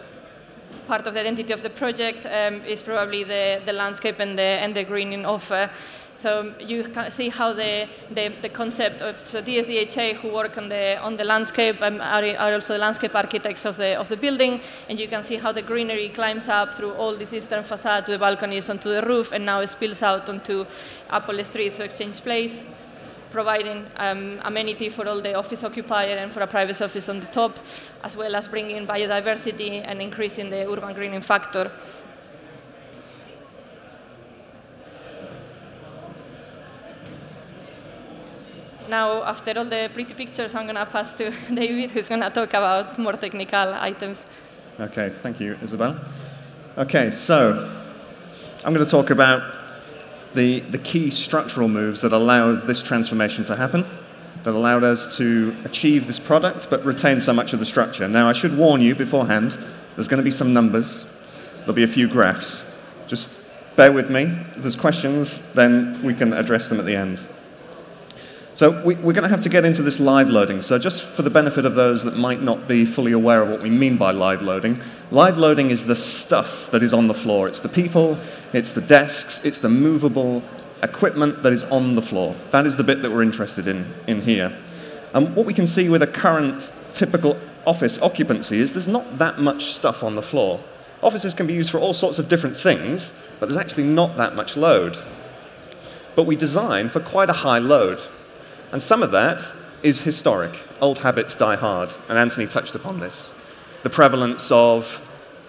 part 0.88 1.08
of 1.08 1.14
the 1.14 1.20
identity 1.20 1.54
of 1.54 1.62
the 1.62 1.70
project 1.70 2.26
um, 2.26 2.64
is 2.66 2.84
probably 2.84 3.24
the, 3.24 3.62
the 3.66 3.74
landscape 3.74 4.20
and 4.20 4.38
the, 4.38 4.42
and 4.64 4.76
the 4.76 4.84
greening 4.84 5.26
offer. 5.26 5.70
So 6.16 6.54
you 6.60 6.84
can 6.86 7.12
see 7.12 7.30
how 7.30 7.52
the, 7.54 7.88
the, 8.12 8.32
the 8.42 8.50
concept 8.50 9.02
of 9.02 9.28
so 9.28 9.42
DSDHA 9.42 10.16
who 10.16 10.32
work 10.32 10.58
on 10.58 10.70
the 10.70 10.98
on 11.02 11.18
the 11.18 11.24
landscape 11.26 11.82
um, 11.82 12.00
are, 12.00 12.24
are, 12.38 12.54
also 12.54 12.74
the 12.74 12.80
landscape 12.80 13.14
architects 13.14 13.66
of 13.66 13.76
the 13.76 14.00
of 14.00 14.08
the 14.08 14.16
building, 14.16 14.62
and 14.88 15.00
you 15.00 15.08
can 15.10 15.24
see 15.24 15.36
how 15.36 15.52
the 15.52 15.62
greenery 15.62 16.10
climbs 16.10 16.48
up 16.48 16.72
through 16.72 16.94
all 16.94 17.18
this 17.18 17.34
eastern 17.34 17.64
facade 17.64 18.06
to 18.06 18.14
the 18.14 18.20
balconies 18.20 18.70
onto 18.70 18.90
the 18.90 19.02
roof, 19.02 19.34
and 19.34 19.46
now 19.46 19.66
spills 19.66 20.02
out 20.02 20.30
onto 20.30 20.66
Appold 21.10 21.46
Street, 21.46 21.74
so 21.74 21.84
Exchange 21.84 22.22
Place 22.22 22.64
providing 23.34 23.86
um, 23.98 24.40
amenity 24.44 24.88
for 24.88 25.06
all 25.10 25.20
the 25.20 25.34
office 25.34 25.64
occupier 25.66 26.16
and 26.16 26.32
for 26.32 26.42
a 26.42 26.48
private 26.48 26.82
office 26.82 27.10
on 27.10 27.20
the 27.20 27.26
top, 27.26 27.60
as 28.04 28.16
well 28.16 28.34
as 28.36 28.48
bringing 28.48 28.88
biodiversity 28.88 29.84
and 29.86 30.02
increasing 30.02 30.50
the 30.50 30.66
urban 30.72 30.94
greening 30.94 31.22
factor. 31.22 31.70
now, 38.90 39.24
after 39.24 39.52
all 39.58 39.66
the 39.66 39.90
pretty 39.94 40.14
pictures, 40.14 40.54
I'm 40.54 40.66
going 40.66 40.76
to 40.76 40.86
pass 40.86 41.14
to 41.14 41.32
David, 41.54 41.90
who's 41.92 42.08
going 42.08 42.22
to 42.22 42.30
talk 42.30 42.54
about 42.54 43.00
more 43.00 43.14
technical 43.14 43.74
items. 43.74 44.28
Okay, 44.80 45.10
thank 45.10 45.40
you, 45.40 45.58
Isabel. 45.64 46.00
Okay, 46.78 47.10
so 47.10 47.38
I'm 48.64 48.74
going 48.74 48.86
to 48.86 48.92
talk 48.92 49.10
about 49.10 49.63
the, 50.34 50.60
the 50.62 50.78
key 50.78 51.10
structural 51.10 51.68
moves 51.68 52.02
that 52.02 52.12
allowed 52.12 52.68
this 52.68 52.82
transformation 52.84 53.44
to 53.46 53.56
happen, 53.56 53.86
that 54.44 54.54
allowed 54.54 54.84
us 54.84 55.18
to 55.18 55.56
achieve 55.64 56.08
this 56.08 56.20
product 56.20 56.70
but 56.70 56.84
retain 56.84 57.20
so 57.20 57.34
much 57.34 57.54
of 57.54 57.60
the 57.60 57.66
structure. 57.66 58.08
Now, 58.08 58.28
I 58.28 58.34
should 58.34 58.58
warn 58.58 58.82
you 58.82 58.96
beforehand, 58.96 59.58
there's 59.96 60.08
going 60.08 60.20
to 60.20 60.24
be 60.24 60.32
some 60.32 60.54
numbers, 60.54 61.12
there'll 61.60 61.74
be 61.74 61.84
a 61.84 61.88
few 61.88 62.08
graphs. 62.08 62.64
Just 63.08 63.40
bear 63.76 63.92
with 63.92 64.10
me. 64.10 64.24
If 64.56 64.62
there's 64.64 64.76
questions, 64.76 65.54
then 65.54 66.02
we 66.04 66.14
can 66.14 66.34
address 66.34 66.68
them 66.68 66.80
at 66.80 66.86
the 66.86 66.96
end. 66.96 67.26
So 68.56 68.84
we, 68.84 68.94
are 68.96 69.02
going 69.02 69.24
to 69.24 69.30
have 69.30 69.42
to 69.42 69.50
get 69.50 69.66
into 69.66 69.82
this 69.82 70.00
live 70.00 70.30
loading. 70.30 70.62
So 70.62 70.78
just 70.78 71.04
for 71.04 71.24
the 71.24 71.32
benefit 71.32 71.66
of 71.66 71.74
those 71.74 72.04
that 72.04 72.16
might 72.16 72.42
not 72.42 72.68
be 72.68 72.86
fully 72.86 73.12
aware 73.12 73.42
of 73.42 73.50
what 73.50 73.64
we 73.64 73.70
mean 73.72 73.98
by 73.98 74.12
live 74.12 74.44
loading, 74.44 74.80
live 75.10 75.40
loading 75.40 75.72
is 75.72 75.86
the 75.86 75.96
stuff 75.96 76.70
that 76.70 76.84
is 76.84 76.94
on 76.94 77.08
the 77.08 77.16
floor. 77.16 77.48
It's 77.48 77.62
the 77.62 77.70
people, 77.70 78.20
it's 78.54 78.72
the 78.72 78.82
desks, 78.82 79.44
it's 79.44 79.58
the 79.58 79.70
movable 79.70 80.44
equipment 80.84 81.42
that 81.42 81.52
is 81.52 81.64
on 81.66 81.96
the 81.96 82.02
floor. 82.02 82.36
That 82.52 82.68
is 82.68 82.78
the 82.78 82.84
bit 82.84 83.02
that 83.02 83.12
we're 83.12 83.24
interested 83.24 83.68
in, 83.68 83.92
in 84.06 84.22
here. 84.22 84.56
And 85.14 85.36
what 85.36 85.48
we 85.48 85.54
can 85.54 85.66
see 85.66 85.90
with 85.90 86.04
a 86.04 86.08
current 86.08 86.72
typical 86.92 87.40
office 87.66 88.00
occupancy 88.02 88.60
is 88.60 88.74
there's 88.74 88.88
not 88.88 89.18
that 89.18 89.40
much 89.40 89.74
stuff 89.74 90.04
on 90.04 90.16
the 90.16 90.22
floor. 90.22 90.64
Offices 91.02 91.34
can 91.34 91.48
be 91.48 91.54
used 91.54 91.72
for 91.72 91.80
all 91.80 91.94
sorts 91.94 92.20
of 92.20 92.28
different 92.28 92.56
things, 92.56 93.14
but 93.40 93.48
there's 93.48 93.60
actually 93.60 93.84
not 93.84 94.16
that 94.18 94.36
much 94.36 94.56
load. 94.56 94.98
But 96.16 96.26
we 96.26 96.36
design 96.36 96.90
for 96.90 97.00
quite 97.00 97.30
a 97.30 97.34
high 97.34 97.58
load. 97.58 98.00
And 98.74 98.82
some 98.82 99.04
of 99.04 99.12
that 99.12 99.40
is 99.84 100.02
historic. 100.02 100.58
Old 100.82 101.00
habits 101.00 101.36
die 101.36 101.56
hard, 101.56 101.94
and 102.10 102.18
Anthony 102.18 102.48
touched 102.48 102.74
upon 102.74 103.00
this. 103.00 103.32
The 103.84 103.90
prevalence 103.92 104.52
of 104.52 105.00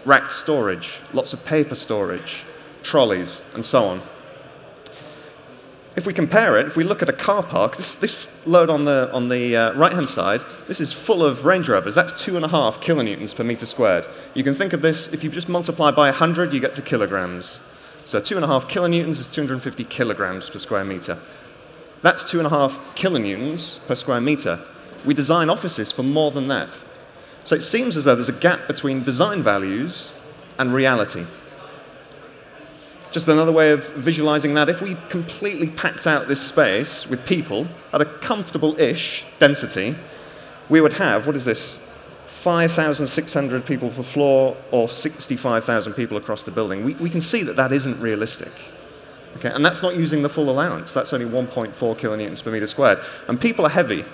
racked 0.04 0.30
storage, 0.30 1.00
lots 1.14 1.32
of 1.32 1.42
paper 1.46 1.74
storage, 1.74 2.44
trolleys, 2.82 3.42
and 3.54 3.64
so 3.64 3.86
on. 3.86 4.02
If 5.96 6.06
we 6.06 6.12
compare 6.12 6.58
it, 6.58 6.66
if 6.66 6.76
we 6.76 6.84
look 6.84 7.00
at 7.00 7.08
a 7.08 7.14
car 7.14 7.42
park, 7.42 7.78
this, 7.78 7.94
this 7.94 8.46
load 8.46 8.68
on 8.68 8.84
the, 8.84 9.10
on 9.14 9.30
the 9.30 9.56
uh, 9.56 9.72
right 9.72 9.92
hand 9.92 10.08
side, 10.08 10.42
this 10.68 10.78
is 10.78 10.92
full 10.92 11.24
of 11.24 11.46
Range 11.46 11.66
Rovers. 11.66 11.94
That's 11.94 12.12
two 12.22 12.36
and 12.36 12.44
a 12.44 12.48
half 12.48 12.80
kilonewtons 12.82 13.34
per 13.34 13.44
meter 13.44 13.64
squared. 13.64 14.06
You 14.34 14.44
can 14.44 14.54
think 14.54 14.74
of 14.74 14.82
this, 14.82 15.14
if 15.14 15.24
you 15.24 15.30
just 15.30 15.48
multiply 15.48 15.92
by 15.92 16.10
100, 16.10 16.52
you 16.52 16.60
get 16.60 16.74
to 16.74 16.82
kilograms. 16.82 17.60
So 18.04 18.20
two 18.20 18.36
and 18.36 18.44
a 18.44 18.48
half 18.48 18.68
kilonewtons 18.68 19.18
is 19.20 19.30
250 19.30 19.84
kilograms 19.84 20.50
per 20.50 20.58
square 20.58 20.84
meter. 20.84 21.16
That's 22.04 22.30
two 22.30 22.36
and 22.36 22.46
a 22.46 22.50
half 22.50 22.78
kilonewtons 22.96 23.78
per 23.86 23.94
square 23.94 24.20
meter. 24.20 24.60
We 25.06 25.14
design 25.14 25.48
offices 25.48 25.90
for 25.90 26.02
more 26.02 26.30
than 26.30 26.48
that. 26.48 26.78
So 27.44 27.56
it 27.56 27.62
seems 27.62 27.96
as 27.96 28.04
though 28.04 28.14
there's 28.14 28.28
a 28.28 28.32
gap 28.34 28.66
between 28.66 29.04
design 29.04 29.42
values 29.42 30.14
and 30.58 30.74
reality. 30.74 31.24
Just 33.10 33.26
another 33.26 33.52
way 33.52 33.70
of 33.70 33.90
visualizing 33.94 34.52
that, 34.52 34.68
if 34.68 34.82
we 34.82 34.98
completely 35.08 35.70
packed 35.70 36.06
out 36.06 36.28
this 36.28 36.42
space 36.42 37.08
with 37.08 37.24
people 37.24 37.68
at 37.90 38.02
a 38.02 38.04
comfortable 38.04 38.78
ish 38.78 39.24
density, 39.38 39.94
we 40.68 40.82
would 40.82 40.94
have, 40.94 41.26
what 41.26 41.36
is 41.36 41.46
this, 41.46 41.78
5,600 42.28 43.64
people 43.64 43.88
per 43.88 44.02
floor 44.02 44.58
or 44.72 44.90
65,000 44.90 45.94
people 45.94 46.18
across 46.18 46.42
the 46.42 46.50
building. 46.50 46.84
We, 46.84 46.96
we 46.96 47.08
can 47.08 47.22
see 47.22 47.42
that 47.44 47.56
that 47.56 47.72
isn't 47.72 47.98
realistic. 47.98 48.52
Okay? 49.36 49.50
And 49.50 49.64
that's 49.64 49.82
not 49.82 49.96
using 49.96 50.22
the 50.22 50.28
full 50.28 50.50
allowance, 50.50 50.92
that's 50.92 51.12
only 51.12 51.26
1.4 51.26 51.72
kilonewtons 51.74 52.42
per 52.42 52.50
meter 52.50 52.66
squared. 52.66 53.00
And 53.28 53.40
people 53.40 53.66
are 53.66 53.70
heavy. 53.70 54.04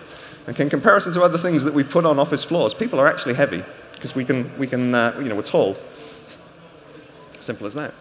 Okay, 0.49 0.65
in 0.65 0.71
comparison 0.71 1.13
to 1.13 1.23
other 1.23 1.39
things 1.39 1.65
that 1.65 1.75
we 1.75 1.85
put 1.85 2.05
on 2.05 2.19
office 2.19 2.43
floors, 2.43 2.75
people 2.75 2.99
are 2.99 3.07
actually 3.07 3.35
heavy 3.35 3.63
because 3.93 4.15
we 4.15 4.25
can, 4.25 4.57
we 4.59 4.67
can 4.67 4.95
uh, 4.95 5.15
you 5.19 5.29
know, 5.29 5.35
we're 5.35 5.43
tall. 5.43 5.77
Simple 7.41 7.67
as 7.67 7.75
that. 7.75 7.95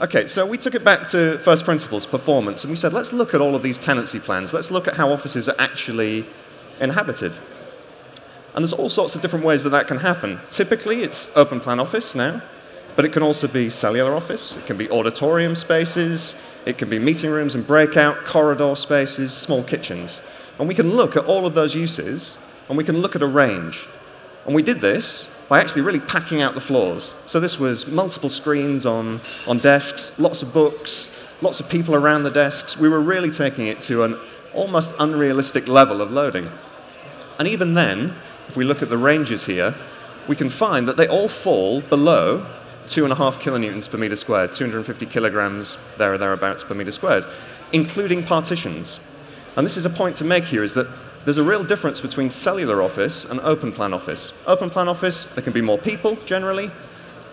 Okay, 0.00 0.26
so 0.26 0.46
we 0.46 0.56
took 0.56 0.74
it 0.74 0.84
back 0.84 1.06
to 1.08 1.38
first 1.38 1.64
principles, 1.64 2.06
performance, 2.06 2.62
and 2.64 2.70
we 2.70 2.76
said, 2.76 2.92
let's 2.92 3.12
look 3.12 3.34
at 3.34 3.40
all 3.40 3.54
of 3.54 3.62
these 3.62 3.78
tenancy 3.78 4.20
plans. 4.20 4.54
Let's 4.54 4.70
look 4.70 4.86
at 4.86 4.94
how 4.94 5.10
offices 5.10 5.48
are 5.48 5.56
actually 5.58 6.24
inhabited. 6.80 7.36
And 8.54 8.62
there's 8.62 8.72
all 8.72 8.88
sorts 8.88 9.14
of 9.14 9.22
different 9.22 9.44
ways 9.44 9.64
that 9.64 9.70
that 9.70 9.88
can 9.88 9.98
happen. 9.98 10.40
Typically, 10.50 11.02
it's 11.02 11.36
open 11.36 11.60
plan 11.60 11.80
office 11.80 12.14
now, 12.14 12.42
but 12.98 13.04
it 13.04 13.12
can 13.12 13.22
also 13.22 13.46
be 13.46 13.70
cellular 13.70 14.12
office, 14.12 14.56
it 14.56 14.66
can 14.66 14.76
be 14.76 14.90
auditorium 14.90 15.54
spaces, 15.54 16.34
it 16.66 16.78
can 16.78 16.90
be 16.90 16.98
meeting 16.98 17.30
rooms 17.30 17.54
and 17.54 17.64
breakout, 17.64 18.24
corridor 18.24 18.74
spaces, 18.74 19.32
small 19.32 19.62
kitchens. 19.62 20.20
And 20.58 20.66
we 20.66 20.74
can 20.74 20.90
look 20.90 21.14
at 21.14 21.24
all 21.24 21.46
of 21.46 21.54
those 21.54 21.76
uses, 21.76 22.38
and 22.68 22.76
we 22.76 22.82
can 22.82 22.98
look 22.98 23.14
at 23.14 23.22
a 23.22 23.26
range. 23.28 23.88
And 24.46 24.52
we 24.52 24.64
did 24.64 24.80
this 24.80 25.30
by 25.48 25.60
actually 25.60 25.82
really 25.82 26.00
packing 26.00 26.42
out 26.42 26.54
the 26.54 26.60
floors. 26.60 27.14
So 27.26 27.38
this 27.38 27.60
was 27.60 27.86
multiple 27.86 28.30
screens 28.30 28.84
on, 28.84 29.20
on 29.46 29.58
desks, 29.58 30.18
lots 30.18 30.42
of 30.42 30.52
books, 30.52 31.16
lots 31.40 31.60
of 31.60 31.70
people 31.70 31.94
around 31.94 32.24
the 32.24 32.32
desks. 32.32 32.76
We 32.76 32.88
were 32.88 33.00
really 33.00 33.30
taking 33.30 33.68
it 33.68 33.78
to 33.82 34.02
an 34.02 34.18
almost 34.54 34.92
unrealistic 34.98 35.68
level 35.68 36.02
of 36.02 36.10
loading. 36.10 36.50
And 37.38 37.46
even 37.46 37.74
then, 37.74 38.16
if 38.48 38.56
we 38.56 38.64
look 38.64 38.82
at 38.82 38.88
the 38.88 38.98
ranges 38.98 39.46
here, 39.46 39.76
we 40.26 40.34
can 40.34 40.50
find 40.50 40.88
that 40.88 40.96
they 40.96 41.06
all 41.06 41.28
fall 41.28 41.80
below 41.80 42.44
two 42.88 43.04
and 43.04 43.12
a 43.12 43.16
half 43.16 43.38
kilonewtons 43.38 43.90
per 43.90 43.98
meter 43.98 44.16
squared, 44.16 44.52
250 44.52 45.06
kilograms 45.06 45.78
there 45.98 46.12
or 46.12 46.18
thereabouts 46.18 46.64
per 46.64 46.74
meter 46.74 46.92
squared, 46.92 47.24
including 47.72 48.22
partitions. 48.22 49.00
And 49.56 49.64
this 49.64 49.76
is 49.76 49.84
a 49.84 49.90
point 49.90 50.16
to 50.16 50.24
make 50.24 50.44
here 50.44 50.62
is 50.62 50.74
that 50.74 50.86
there's 51.24 51.36
a 51.38 51.44
real 51.44 51.64
difference 51.64 52.00
between 52.00 52.30
cellular 52.30 52.82
office 52.82 53.24
and 53.24 53.40
open 53.40 53.72
plan 53.72 53.92
office. 53.92 54.32
Open 54.46 54.70
plan 54.70 54.88
office, 54.88 55.26
there 55.26 55.44
can 55.44 55.52
be 55.52 55.60
more 55.60 55.76
people 55.76 56.16
generally, 56.24 56.70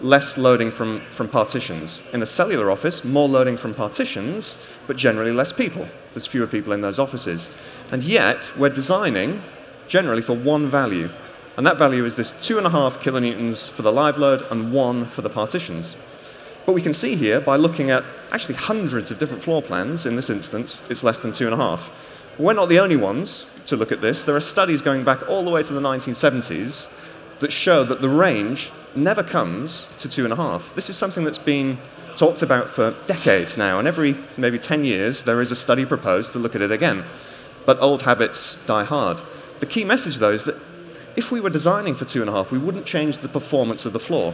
less 0.01 0.37
loading 0.37 0.71
from, 0.71 0.99
from 1.11 1.29
partitions. 1.29 2.03
In 2.11 2.21
a 2.21 2.25
cellular 2.25 2.69
office, 2.71 3.05
more 3.05 3.29
loading 3.29 3.57
from 3.57 3.73
partitions, 3.73 4.67
but 4.87 4.97
generally 4.97 5.31
less 5.31 5.53
people. 5.53 5.87
There's 6.13 6.27
fewer 6.27 6.47
people 6.47 6.73
in 6.73 6.81
those 6.81 6.99
offices. 6.99 7.49
And 7.91 8.03
yet, 8.03 8.51
we're 8.57 8.69
designing 8.69 9.41
generally 9.87 10.21
for 10.21 10.33
one 10.33 10.69
value. 10.69 11.09
And 11.57 11.65
that 11.65 11.77
value 11.77 12.05
is 12.05 12.15
this 12.15 12.33
two 12.45 12.57
and 12.57 12.67
a 12.67 12.69
half 12.69 12.99
kilonewtons 12.99 13.69
for 13.69 13.81
the 13.81 13.91
live 13.91 14.17
load 14.17 14.43
and 14.51 14.73
one 14.73 15.05
for 15.05 15.21
the 15.21 15.29
partitions. 15.29 15.95
But 16.65 16.73
we 16.73 16.81
can 16.81 16.93
see 16.93 17.15
here 17.15 17.39
by 17.39 17.55
looking 17.55 17.91
at 17.91 18.03
actually 18.31 18.55
hundreds 18.55 19.11
of 19.11 19.19
different 19.19 19.43
floor 19.43 19.61
plans, 19.61 20.05
in 20.05 20.15
this 20.15 20.29
instance, 20.29 20.83
it's 20.89 21.03
less 21.03 21.19
than 21.19 21.31
two 21.31 21.45
and 21.45 21.53
a 21.53 21.57
half. 21.57 21.91
We're 22.37 22.53
not 22.53 22.67
the 22.67 22.79
only 22.79 22.97
ones 22.97 23.53
to 23.67 23.77
look 23.77 23.91
at 23.91 24.01
this. 24.01 24.23
There 24.23 24.35
are 24.35 24.41
studies 24.41 24.81
going 24.81 25.05
back 25.05 25.29
all 25.29 25.43
the 25.43 25.51
way 25.51 25.63
to 25.63 25.73
the 25.73 25.79
1970s 25.79 26.91
that 27.39 27.53
show 27.53 27.83
that 27.83 28.01
the 28.01 28.09
range 28.09 28.71
never 28.95 29.23
comes 29.23 29.93
to 29.99 30.09
two 30.09 30.23
and 30.23 30.33
a 30.33 30.35
half. 30.35 30.73
This 30.75 30.89
is 30.89 30.97
something 30.97 31.23
that's 31.23 31.39
been 31.39 31.77
talked 32.15 32.41
about 32.41 32.69
for 32.69 32.95
decades 33.07 33.57
now, 33.57 33.77
and 33.79 33.87
every 33.87 34.17
maybe 34.37 34.57
10 34.57 34.83
years 34.83 35.23
there 35.23 35.41
is 35.41 35.51
a 35.51 35.55
study 35.55 35.85
proposed 35.85 36.31
to 36.33 36.39
look 36.39 36.55
at 36.55 36.61
it 36.61 36.71
again. 36.71 37.05
But 37.65 37.79
old 37.79 38.03
habits 38.03 38.65
die 38.65 38.83
hard. 38.83 39.21
The 39.59 39.65
key 39.65 39.83
message, 39.83 40.17
though, 40.17 40.31
is 40.31 40.45
that 40.45 40.55
if 41.15 41.31
we 41.31 41.39
were 41.39 41.49
designing 41.49 41.95
for 41.95 42.05
two 42.05 42.21
and 42.21 42.29
a 42.29 42.33
half, 42.33 42.51
we 42.51 42.57
wouldn't 42.57 42.85
change 42.85 43.19
the 43.19 43.29
performance 43.29 43.85
of 43.85 43.93
the 43.93 43.99
floor. 43.99 44.33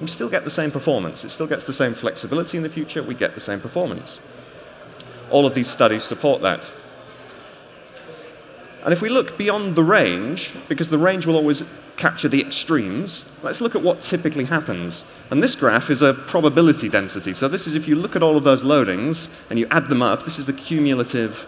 We 0.00 0.06
still 0.06 0.28
get 0.28 0.44
the 0.44 0.50
same 0.50 0.70
performance. 0.70 1.24
It 1.24 1.30
still 1.30 1.46
gets 1.46 1.66
the 1.66 1.72
same 1.72 1.94
flexibility 1.94 2.56
in 2.56 2.62
the 2.62 2.68
future. 2.68 3.02
We 3.02 3.14
get 3.14 3.34
the 3.34 3.40
same 3.40 3.60
performance. 3.60 4.20
All 5.30 5.46
of 5.46 5.54
these 5.54 5.68
studies 5.68 6.02
support 6.02 6.42
that. 6.42 6.72
And 8.84 8.92
if 8.92 9.00
we 9.00 9.08
look 9.08 9.38
beyond 9.38 9.76
the 9.76 9.84
range, 9.84 10.54
because 10.68 10.90
the 10.90 10.98
range 10.98 11.24
will 11.24 11.36
always 11.36 11.62
capture 11.96 12.28
the 12.28 12.40
extremes, 12.40 13.30
let's 13.42 13.60
look 13.60 13.76
at 13.76 13.82
what 13.82 14.00
typically 14.00 14.44
happens. 14.44 15.04
And 15.30 15.40
this 15.40 15.54
graph 15.54 15.88
is 15.88 16.02
a 16.02 16.14
probability 16.14 16.88
density. 16.88 17.32
So 17.32 17.46
this 17.46 17.68
is 17.68 17.76
if 17.76 17.86
you 17.86 17.94
look 17.94 18.16
at 18.16 18.22
all 18.24 18.36
of 18.36 18.42
those 18.42 18.64
loadings 18.64 19.48
and 19.50 19.58
you 19.58 19.68
add 19.70 19.86
them 19.88 20.02
up, 20.02 20.24
this 20.24 20.38
is 20.38 20.46
the 20.46 20.52
cumulative 20.52 21.46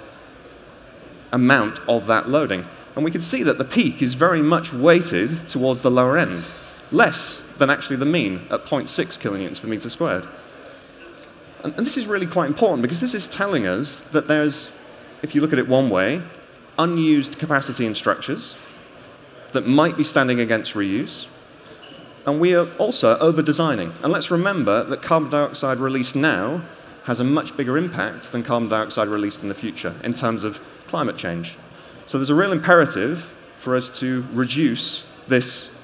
amount 1.33 1.81
of 1.89 2.07
that 2.07 2.29
loading. 2.29 2.67
And 2.97 3.05
we 3.05 3.11
can 3.11 3.21
see 3.21 3.43
that 3.43 3.59
the 3.59 3.65
peak 3.65 4.03
is 4.03 4.15
very 4.15 4.43
much 4.43 4.73
weighted 4.73 5.49
towards 5.49 5.83
the 5.83 5.91
lower 5.91 6.17
end, 6.17 6.49
less 6.93 7.41
than 7.59 7.71
actually 7.71 7.97
the 7.97 8.05
mean 8.05 8.47
at 8.51 8.65
0.6 8.65 8.89
kilonewtons 9.19 9.61
per 9.61 9.69
meter 9.69 9.91
squared. 9.91 10.29
And, 11.65 11.77
and 11.77 11.87
this 11.87 11.97
is 11.97 12.07
really 12.07 12.27
quite 12.27 12.49
important 12.49 12.83
because 12.83 13.01
this 13.01 13.15
is 13.15 13.27
telling 13.27 13.67
us 13.67 14.01
that 14.11 14.29
there's, 14.29 14.79
if 15.23 15.35
you 15.35 15.41
look 15.41 15.53
at 15.53 15.59
it 15.59 15.67
one 15.67 15.91
way, 15.91 16.23
unused 16.79 17.39
capacity 17.39 17.87
in 17.87 17.95
structures 17.95 18.57
that 19.53 19.67
might 19.67 19.97
be 19.97 20.05
standing 20.05 20.41
against 20.41 20.75
reuse. 20.75 21.27
And 22.27 22.41
we 22.41 22.55
are 22.55 22.69
also 22.79 23.19
over 23.19 23.43
designing. 23.43 23.93
And 24.03 24.13
let's 24.13 24.31
remember 24.31 24.85
that 24.85 25.03
carbon 25.03 25.31
dioxide 25.31 25.79
released 25.79 26.17
now 26.17 26.63
has 27.05 27.21
a 27.21 27.25
much 27.25 27.57
bigger 27.57 27.77
impact 27.77 28.33
than 28.33 28.43
carbon 28.43 28.69
dioxide 28.69 29.09
released 29.09 29.43
in 29.43 29.49
the 29.49 29.55
future 29.55 29.95
in 30.03 30.15
terms 30.15 30.43
of 30.43 30.61
climate 30.87 31.17
change. 31.17 31.59
So 32.07 32.19
there's 32.19 32.31
a 32.31 32.35
real 32.35 32.53
imperative 32.53 33.35
for 33.57 33.75
us 33.75 33.99
to 34.01 34.27
reduce 34.33 35.11
this 35.27 35.75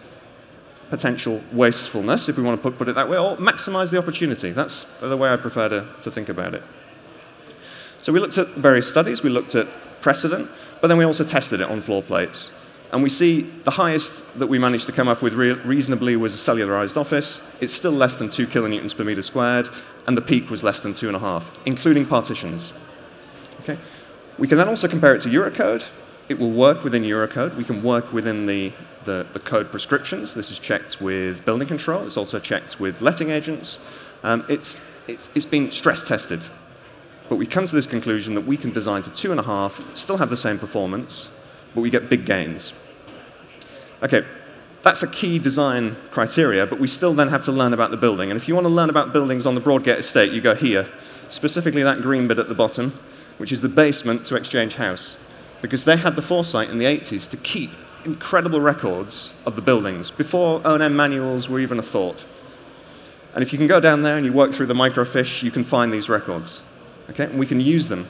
potential 0.90 1.42
wastefulness, 1.52 2.28
if 2.28 2.36
we 2.36 2.42
want 2.42 2.58
to 2.58 2.62
put, 2.62 2.76
put 2.76 2.88
it 2.88 2.94
that 2.96 3.08
way, 3.08 3.16
or 3.16 3.36
maximize 3.36 3.90
the 3.90 3.98
opportunity. 3.98 4.50
That's 4.50 4.84
the 5.00 5.16
way 5.16 5.30
I 5.32 5.36
prefer 5.36 5.68
to, 5.68 5.86
to 6.02 6.10
think 6.10 6.28
about 6.28 6.52
it. 6.54 6.62
So 8.00 8.12
we 8.12 8.20
looked 8.20 8.38
at 8.38 8.48
various 8.48 8.88
studies, 8.88 9.22
we 9.22 9.30
looked 9.30 9.54
at 9.54 9.68
precedent, 10.00 10.50
but 10.80 10.88
then 10.88 10.98
we 10.98 11.04
also 11.04 11.24
tested 11.24 11.60
it 11.60 11.70
on 11.70 11.80
floor 11.80 12.02
plates. 12.02 12.52
And 12.92 13.04
we 13.04 13.08
see 13.08 13.42
the 13.42 13.70
highest 13.72 14.38
that 14.38 14.48
we 14.48 14.58
managed 14.58 14.86
to 14.86 14.92
come 14.92 15.06
up 15.06 15.22
with 15.22 15.34
re- 15.34 15.52
reasonably 15.52 16.16
was 16.16 16.34
a 16.34 16.50
cellularized 16.50 16.96
office. 16.96 17.40
It's 17.60 17.72
still 17.72 17.92
less 17.92 18.16
than 18.16 18.30
two 18.30 18.48
kilonewtons 18.48 18.96
per 18.96 19.04
meter 19.04 19.22
squared, 19.22 19.68
and 20.08 20.16
the 20.16 20.22
peak 20.22 20.50
was 20.50 20.64
less 20.64 20.80
than 20.80 20.92
two 20.92 21.06
and 21.06 21.16
a 21.16 21.20
half, 21.20 21.52
including 21.64 22.04
partitions. 22.04 22.72
Okay? 23.60 23.78
We 24.38 24.48
can 24.48 24.58
then 24.58 24.68
also 24.68 24.88
compare 24.88 25.14
it 25.14 25.20
to 25.22 25.28
Eurocode. 25.28 25.86
It 26.30 26.38
will 26.38 26.50
work 26.50 26.82
within 26.82 27.02
Eurocode. 27.02 27.56
We 27.56 27.64
can 27.64 27.82
work 27.82 28.10
within 28.10 28.46
the, 28.46 28.72
the, 29.04 29.26
the 29.34 29.40
code 29.40 29.70
prescriptions. 29.70 30.32
This 30.32 30.50
is 30.50 30.58
checked 30.58 30.98
with 30.98 31.44
building 31.44 31.68
control. 31.68 32.06
It's 32.06 32.16
also 32.16 32.38
checked 32.38 32.80
with 32.80 33.02
letting 33.02 33.28
agents. 33.28 33.84
Um, 34.22 34.46
it's, 34.48 34.90
it's, 35.06 35.28
it's 35.34 35.44
been 35.44 35.70
stress 35.70 36.08
tested 36.08 36.46
but 37.30 37.36
we 37.36 37.46
come 37.46 37.64
to 37.64 37.76
this 37.76 37.86
conclusion 37.86 38.34
that 38.34 38.44
we 38.44 38.56
can 38.56 38.72
design 38.72 39.02
to 39.02 39.10
two 39.10 39.30
and 39.30 39.38
a 39.38 39.44
half, 39.44 39.80
still 39.96 40.16
have 40.16 40.30
the 40.30 40.36
same 40.36 40.58
performance, 40.58 41.30
but 41.76 41.80
we 41.80 41.88
get 41.88 42.10
big 42.10 42.26
gains. 42.26 42.74
Okay, 44.02 44.26
that's 44.82 45.04
a 45.04 45.06
key 45.06 45.38
design 45.38 45.94
criteria, 46.10 46.66
but 46.66 46.80
we 46.80 46.88
still 46.88 47.14
then 47.14 47.28
have 47.28 47.44
to 47.44 47.52
learn 47.52 47.72
about 47.72 47.92
the 47.92 47.96
building. 47.96 48.32
And 48.32 48.36
if 48.36 48.48
you 48.48 48.56
want 48.56 48.64
to 48.64 48.68
learn 48.68 48.90
about 48.90 49.12
buildings 49.12 49.46
on 49.46 49.54
the 49.54 49.60
Broadgate 49.60 49.98
estate, 49.98 50.32
you 50.32 50.40
go 50.40 50.56
here, 50.56 50.88
specifically 51.28 51.84
that 51.84 52.02
green 52.02 52.26
bit 52.26 52.40
at 52.40 52.48
the 52.48 52.54
bottom, 52.54 52.98
which 53.38 53.52
is 53.52 53.60
the 53.60 53.68
basement 53.68 54.26
to 54.26 54.34
Exchange 54.34 54.74
House, 54.74 55.16
because 55.62 55.84
they 55.84 55.96
had 55.96 56.16
the 56.16 56.22
foresight 56.22 56.70
in 56.70 56.78
the 56.78 56.84
80s 56.84 57.30
to 57.30 57.36
keep 57.36 57.70
incredible 58.04 58.60
records 58.60 59.34
of 59.44 59.56
the 59.56 59.62
buildings 59.62 60.10
before 60.10 60.60
O&M 60.64 60.96
manuals 60.96 61.48
were 61.48 61.60
even 61.60 61.78
a 61.78 61.82
thought. 61.82 62.24
And 63.34 63.42
if 63.42 63.52
you 63.52 63.58
can 63.58 63.68
go 63.68 63.80
down 63.80 64.02
there 64.02 64.16
and 64.16 64.26
you 64.26 64.32
work 64.32 64.52
through 64.52 64.66
the 64.66 64.74
microfiche, 64.74 65.42
you 65.42 65.50
can 65.50 65.64
find 65.64 65.92
these 65.92 66.08
records. 66.08 66.64
Okay? 67.10 67.24
And 67.24 67.38
we 67.38 67.46
can 67.46 67.60
use 67.60 67.88
them. 67.88 68.08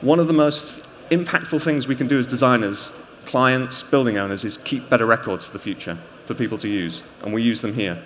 One 0.00 0.18
of 0.18 0.28
the 0.28 0.32
most 0.32 0.86
impactful 1.10 1.62
things 1.62 1.86
we 1.86 1.94
can 1.94 2.06
do 2.06 2.18
as 2.18 2.26
designers, 2.26 2.92
clients, 3.26 3.82
building 3.82 4.16
owners, 4.16 4.44
is 4.44 4.56
keep 4.56 4.88
better 4.88 5.06
records 5.06 5.44
for 5.44 5.52
the 5.52 5.58
future 5.58 5.98
for 6.24 6.34
people 6.34 6.58
to 6.58 6.68
use. 6.68 7.02
And 7.22 7.34
we 7.34 7.42
use 7.42 7.60
them 7.60 7.74
here. 7.74 8.02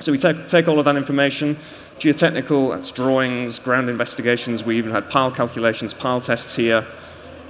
So 0.00 0.12
we 0.12 0.18
take, 0.18 0.46
take 0.46 0.68
all 0.68 0.78
of 0.78 0.84
that 0.84 0.96
information, 0.96 1.56
geotechnical, 1.98 2.70
that's 2.70 2.92
drawings, 2.92 3.58
ground 3.58 3.90
investigations, 3.90 4.64
we 4.64 4.78
even 4.78 4.92
had 4.92 5.10
pile 5.10 5.32
calculations, 5.32 5.92
pile 5.92 6.20
tests 6.20 6.54
here. 6.54 6.86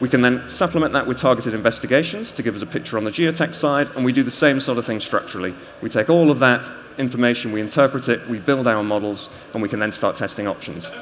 We 0.00 0.08
can 0.08 0.20
then 0.20 0.48
supplement 0.48 0.92
that 0.92 1.06
with 1.06 1.16
targeted 1.16 1.54
investigations 1.54 2.30
to 2.32 2.42
give 2.42 2.54
us 2.54 2.62
a 2.62 2.66
picture 2.66 2.96
on 2.96 3.04
the 3.04 3.10
geotech 3.10 3.54
side, 3.54 3.90
and 3.96 4.04
we 4.04 4.12
do 4.12 4.22
the 4.22 4.30
same 4.30 4.60
sort 4.60 4.78
of 4.78 4.84
thing 4.84 5.00
structurally. 5.00 5.54
We 5.82 5.88
take 5.88 6.08
all 6.08 6.30
of 6.30 6.38
that 6.38 6.70
information, 6.98 7.50
we 7.50 7.60
interpret 7.60 8.08
it, 8.08 8.26
we 8.28 8.38
build 8.38 8.68
our 8.68 8.84
models, 8.84 9.30
and 9.52 9.62
we 9.62 9.68
can 9.68 9.80
then 9.80 9.90
start 9.90 10.14
testing 10.14 10.46
options. 10.46 10.92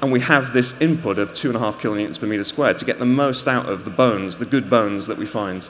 And 0.00 0.10
we 0.10 0.20
have 0.20 0.54
this 0.54 0.80
input 0.80 1.18
of 1.18 1.34
two 1.34 1.48
and 1.48 1.56
a 1.56 1.60
half 1.60 1.78
kilonewtons 1.78 2.18
per 2.18 2.26
meter 2.26 2.44
squared 2.44 2.78
to 2.78 2.86
get 2.86 2.98
the 2.98 3.06
most 3.06 3.46
out 3.46 3.66
of 3.66 3.84
the 3.84 3.90
bones, 3.90 4.38
the 4.38 4.46
good 4.46 4.70
bones 4.70 5.06
that 5.06 5.18
we 5.18 5.26
find. 5.26 5.66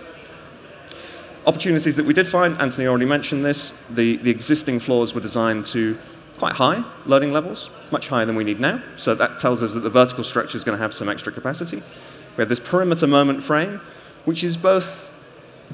Opportunities 1.46 1.96
that 1.96 2.06
we 2.06 2.14
did 2.14 2.28
find, 2.28 2.56
Anthony 2.60 2.86
already 2.86 3.06
mentioned 3.06 3.44
this, 3.44 3.72
the, 3.90 4.18
the 4.18 4.30
existing 4.30 4.78
floors 4.78 5.14
were 5.14 5.20
designed 5.20 5.66
to 5.66 5.98
quite 6.38 6.52
high 6.52 6.84
loading 7.06 7.32
levels, 7.32 7.70
much 7.90 8.08
higher 8.08 8.24
than 8.24 8.36
we 8.36 8.44
need 8.44 8.60
now. 8.60 8.80
So 8.96 9.14
that 9.16 9.38
tells 9.38 9.62
us 9.62 9.74
that 9.74 9.80
the 9.80 9.90
vertical 9.90 10.22
structure 10.22 10.56
is 10.56 10.64
going 10.64 10.76
to 10.78 10.82
have 10.82 10.94
some 10.94 11.08
extra 11.08 11.32
capacity. 11.32 11.82
We 12.36 12.42
have 12.42 12.48
this 12.48 12.60
perimeter 12.60 13.06
moment 13.06 13.42
frame, 13.42 13.80
which 14.24 14.44
is 14.44 14.56
both 14.56 15.10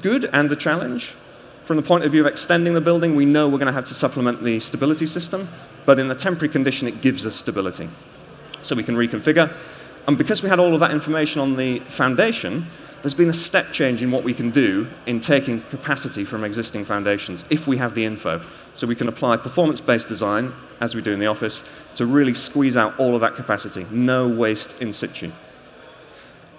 good 0.01 0.29
and 0.33 0.51
a 0.51 0.55
challenge. 0.55 1.15
From 1.63 1.77
the 1.77 1.83
point 1.83 2.03
of 2.03 2.11
view 2.11 2.21
of 2.21 2.27
extending 2.27 2.73
the 2.73 2.81
building, 2.81 3.15
we 3.15 3.25
know 3.25 3.47
we're 3.47 3.57
going 3.57 3.67
to 3.67 3.73
have 3.73 3.85
to 3.85 3.93
supplement 3.93 4.41
the 4.43 4.59
stability 4.59 5.05
system, 5.05 5.49
but 5.85 5.99
in 5.99 6.07
the 6.07 6.15
temporary 6.15 6.51
condition, 6.51 6.87
it 6.87 7.01
gives 7.01 7.25
us 7.25 7.35
stability. 7.35 7.89
So 8.61 8.75
we 8.75 8.83
can 8.83 8.95
reconfigure. 8.95 9.53
And 10.07 10.17
because 10.17 10.41
we 10.41 10.49
had 10.49 10.59
all 10.59 10.73
of 10.73 10.79
that 10.79 10.91
information 10.91 11.41
on 11.41 11.57
the 11.57 11.79
foundation, 11.79 12.67
there's 13.01 13.13
been 13.13 13.29
a 13.29 13.33
step 13.33 13.71
change 13.71 14.01
in 14.01 14.11
what 14.11 14.23
we 14.23 14.33
can 14.33 14.49
do 14.49 14.89
in 15.05 15.19
taking 15.19 15.61
capacity 15.61 16.25
from 16.25 16.43
existing 16.43 16.85
foundations 16.85 17.45
if 17.49 17.67
we 17.67 17.77
have 17.77 17.93
the 17.93 18.05
info. 18.05 18.41
So 18.73 18.87
we 18.87 18.95
can 18.95 19.07
apply 19.07 19.37
performance 19.37 19.79
based 19.81 20.07
design, 20.07 20.53
as 20.79 20.95
we 20.95 21.01
do 21.01 21.13
in 21.13 21.19
the 21.19 21.27
office, 21.27 21.63
to 21.95 22.05
really 22.05 22.33
squeeze 22.33 22.75
out 22.75 22.97
all 22.99 23.13
of 23.15 23.21
that 23.21 23.35
capacity. 23.35 23.85
No 23.91 24.27
waste 24.27 24.81
in 24.81 24.93
situ. 24.93 25.31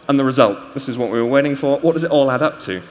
And 0.09 0.19
the 0.19 0.25
result 0.25 0.73
this 0.75 0.89
is 0.89 0.97
what 0.99 1.11
we 1.11 1.21
were 1.21 1.29
waiting 1.29 1.55
for. 1.55 1.79
What 1.79 1.93
does 1.93 2.05
it 2.05 2.11
all 2.11 2.31
add 2.31 2.43
up 2.43 2.59
to? 2.61 2.83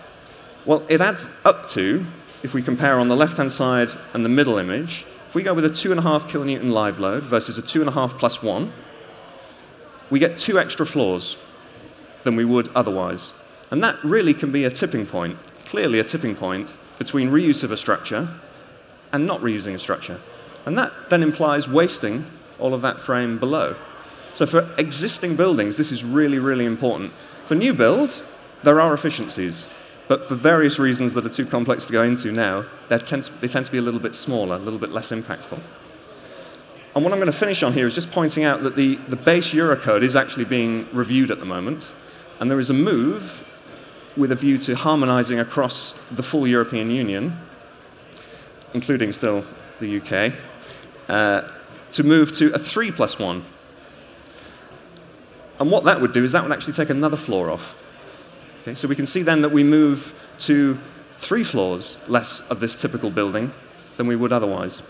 Well, 0.65 0.83
it 0.89 1.01
adds 1.01 1.29
up 1.43 1.67
to, 1.69 2.05
if 2.43 2.53
we 2.53 2.61
compare 2.61 2.99
on 2.99 3.07
the 3.07 3.15
left 3.15 3.37
hand 3.37 3.51
side 3.51 3.89
and 4.13 4.23
the 4.23 4.29
middle 4.29 4.57
image, 4.57 5.05
if 5.25 5.33
we 5.33 5.43
go 5.43 5.53
with 5.53 5.65
a 5.65 5.69
2.5 5.69 6.29
kilonewton 6.29 6.71
live 6.71 6.99
load 6.99 7.25
versus 7.25 7.57
a 7.57 7.61
2.5 7.61 8.17
plus 8.17 8.43
1, 8.43 8.71
we 10.09 10.19
get 10.19 10.37
two 10.37 10.59
extra 10.59 10.85
floors 10.85 11.37
than 12.23 12.35
we 12.35 12.45
would 12.45 12.69
otherwise. 12.75 13.33
And 13.71 13.83
that 13.83 14.01
really 14.03 14.33
can 14.33 14.51
be 14.51 14.63
a 14.63 14.69
tipping 14.69 15.05
point, 15.05 15.37
clearly 15.65 15.99
a 15.99 16.03
tipping 16.03 16.35
point, 16.35 16.77
between 16.97 17.29
reuse 17.29 17.63
of 17.63 17.71
a 17.71 17.77
structure 17.77 18.29
and 19.11 19.25
not 19.25 19.41
reusing 19.41 19.73
a 19.73 19.79
structure. 19.79 20.19
And 20.65 20.77
that 20.77 20.91
then 21.09 21.23
implies 21.23 21.67
wasting 21.67 22.25
all 22.59 22.73
of 22.73 22.81
that 22.81 22.99
frame 22.99 23.37
below. 23.37 23.75
So 24.37 24.45
for 24.45 24.71
existing 24.77 25.35
buildings, 25.35 25.77
this 25.77 25.91
is 25.91 26.03
really, 26.03 26.37
really 26.37 26.65
important. 26.65 27.11
For 27.45 27.55
new 27.55 27.73
build, 27.73 28.23
there 28.61 28.79
are 28.79 28.93
efficiencies. 28.93 29.67
But 30.07 30.25
for 30.25 30.35
various 30.35 30.77
reasons 30.77 31.15
that 31.15 31.25
are 31.25 31.29
too 31.29 31.47
complex 31.47 31.87
to 31.87 31.91
go 31.91 32.03
into 32.03 32.31
now, 32.31 32.65
tend 32.87 33.23
to, 33.23 33.41
they 33.41 33.47
tend 33.47 33.65
to 33.65 33.71
be 33.71 33.79
a 33.79 33.81
little 33.81 33.99
bit 33.99 34.13
smaller, 34.13 34.57
a 34.57 34.59
little 34.59 34.77
bit 34.77 34.91
less 34.91 35.11
impactful. 35.11 35.59
And 36.93 37.03
what 37.03 37.13
I'm 37.13 37.17
going 37.17 37.31
to 37.31 37.37
finish 37.37 37.63
on 37.63 37.73
here 37.73 37.87
is 37.87 37.95
just 37.95 38.11
pointing 38.11 38.43
out 38.43 38.61
that 38.61 38.75
the, 38.75 38.97
the 39.07 39.15
base 39.15 39.55
Eurocode 39.55 40.03
is 40.03 40.15
actually 40.15 40.45
being 40.45 40.87
reviewed 40.93 41.31
at 41.31 41.39
the 41.39 41.45
moment. 41.47 41.91
And 42.39 42.51
there 42.51 42.59
is 42.59 42.69
a 42.69 42.75
move 42.75 43.43
with 44.15 44.31
a 44.31 44.35
view 44.35 44.59
to 44.59 44.75
harmonizing 44.75 45.39
across 45.39 45.93
the 46.09 46.21
full 46.21 46.45
European 46.45 46.91
Union, 46.91 47.39
including 48.75 49.13
still 49.13 49.43
the 49.79 49.99
UK, 49.99 50.31
uh, 51.09 51.49
to 51.89 52.03
move 52.03 52.31
to 52.33 52.53
a 52.53 52.59
3 52.59 52.91
plus 52.91 53.17
1. 53.17 53.43
And 55.59 55.71
what 55.71 55.83
that 55.85 56.01
would 56.01 56.13
do 56.13 56.23
is 56.23 56.31
that 56.33 56.43
would 56.43 56.51
actually 56.51 56.73
take 56.73 56.89
another 56.89 57.17
floor 57.17 57.49
off. 57.49 57.75
Okay, 58.61 58.75
so 58.75 58.87
we 58.87 58.95
can 58.95 59.05
see 59.05 59.21
then 59.21 59.41
that 59.41 59.49
we 59.49 59.63
move 59.63 60.13
to 60.39 60.77
three 61.13 61.43
floors 61.43 62.01
less 62.07 62.49
of 62.51 62.59
this 62.59 62.79
typical 62.79 63.09
building 63.09 63.51
than 63.97 64.07
we 64.07 64.15
would 64.15 64.31
otherwise. 64.31 64.83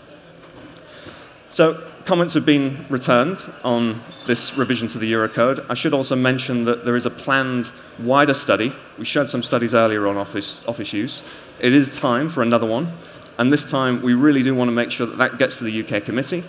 So 1.50 1.82
comments 2.04 2.34
have 2.34 2.44
been 2.44 2.84
returned 2.88 3.50
on 3.64 4.02
this 4.26 4.56
revision 4.56 4.88
to 4.88 4.98
the 4.98 5.10
Eurocode. 5.12 5.64
I 5.70 5.74
should 5.74 5.94
also 5.94 6.16
mention 6.16 6.64
that 6.64 6.84
there 6.84 6.96
is 6.96 7.06
a 7.06 7.10
planned 7.10 7.70
wider 7.98 8.34
study. 8.34 8.72
We 8.98 9.04
showed 9.04 9.30
some 9.30 9.42
studies 9.42 9.74
earlier 9.74 10.06
on 10.06 10.16
office, 10.16 10.66
office 10.68 10.92
use. 10.92 11.22
It 11.60 11.72
is 11.72 11.98
time 11.98 12.28
for 12.28 12.42
another 12.42 12.66
one. 12.66 12.92
And 13.38 13.52
this 13.52 13.70
time, 13.70 14.02
we 14.02 14.14
really 14.14 14.42
do 14.42 14.54
want 14.54 14.68
to 14.68 14.72
make 14.72 14.90
sure 14.90 15.06
that 15.06 15.18
that 15.18 15.38
gets 15.38 15.58
to 15.58 15.64
the 15.64 15.82
UK 15.82 16.04
committee. 16.04 16.44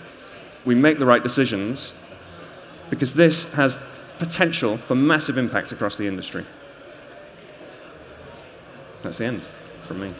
We 0.64 0.74
make 0.74 0.98
the 0.98 1.06
right 1.06 1.22
decisions 1.22 1.98
because 2.90 3.14
this 3.14 3.54
has 3.54 3.82
potential 4.20 4.76
for 4.76 4.94
massive 4.94 5.36
impact 5.36 5.72
across 5.72 5.96
the 5.96 6.06
industry. 6.06 6.46
That's 9.02 9.18
the 9.18 9.24
end 9.24 9.48
from 9.82 10.00
me. 10.00 10.14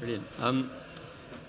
Brilliant. 0.00 0.26
Um, 0.40 0.70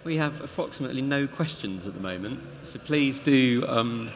we 0.04 0.17
have 0.17 0.41
approximately 0.41 1.01
no 1.01 1.25
questions 1.25 1.88
at 1.88 1.93
the 1.93 2.01
moment, 2.01 2.41
so 2.63 2.80
please 2.80 3.17
do 3.17 3.63
um, 3.65 4.10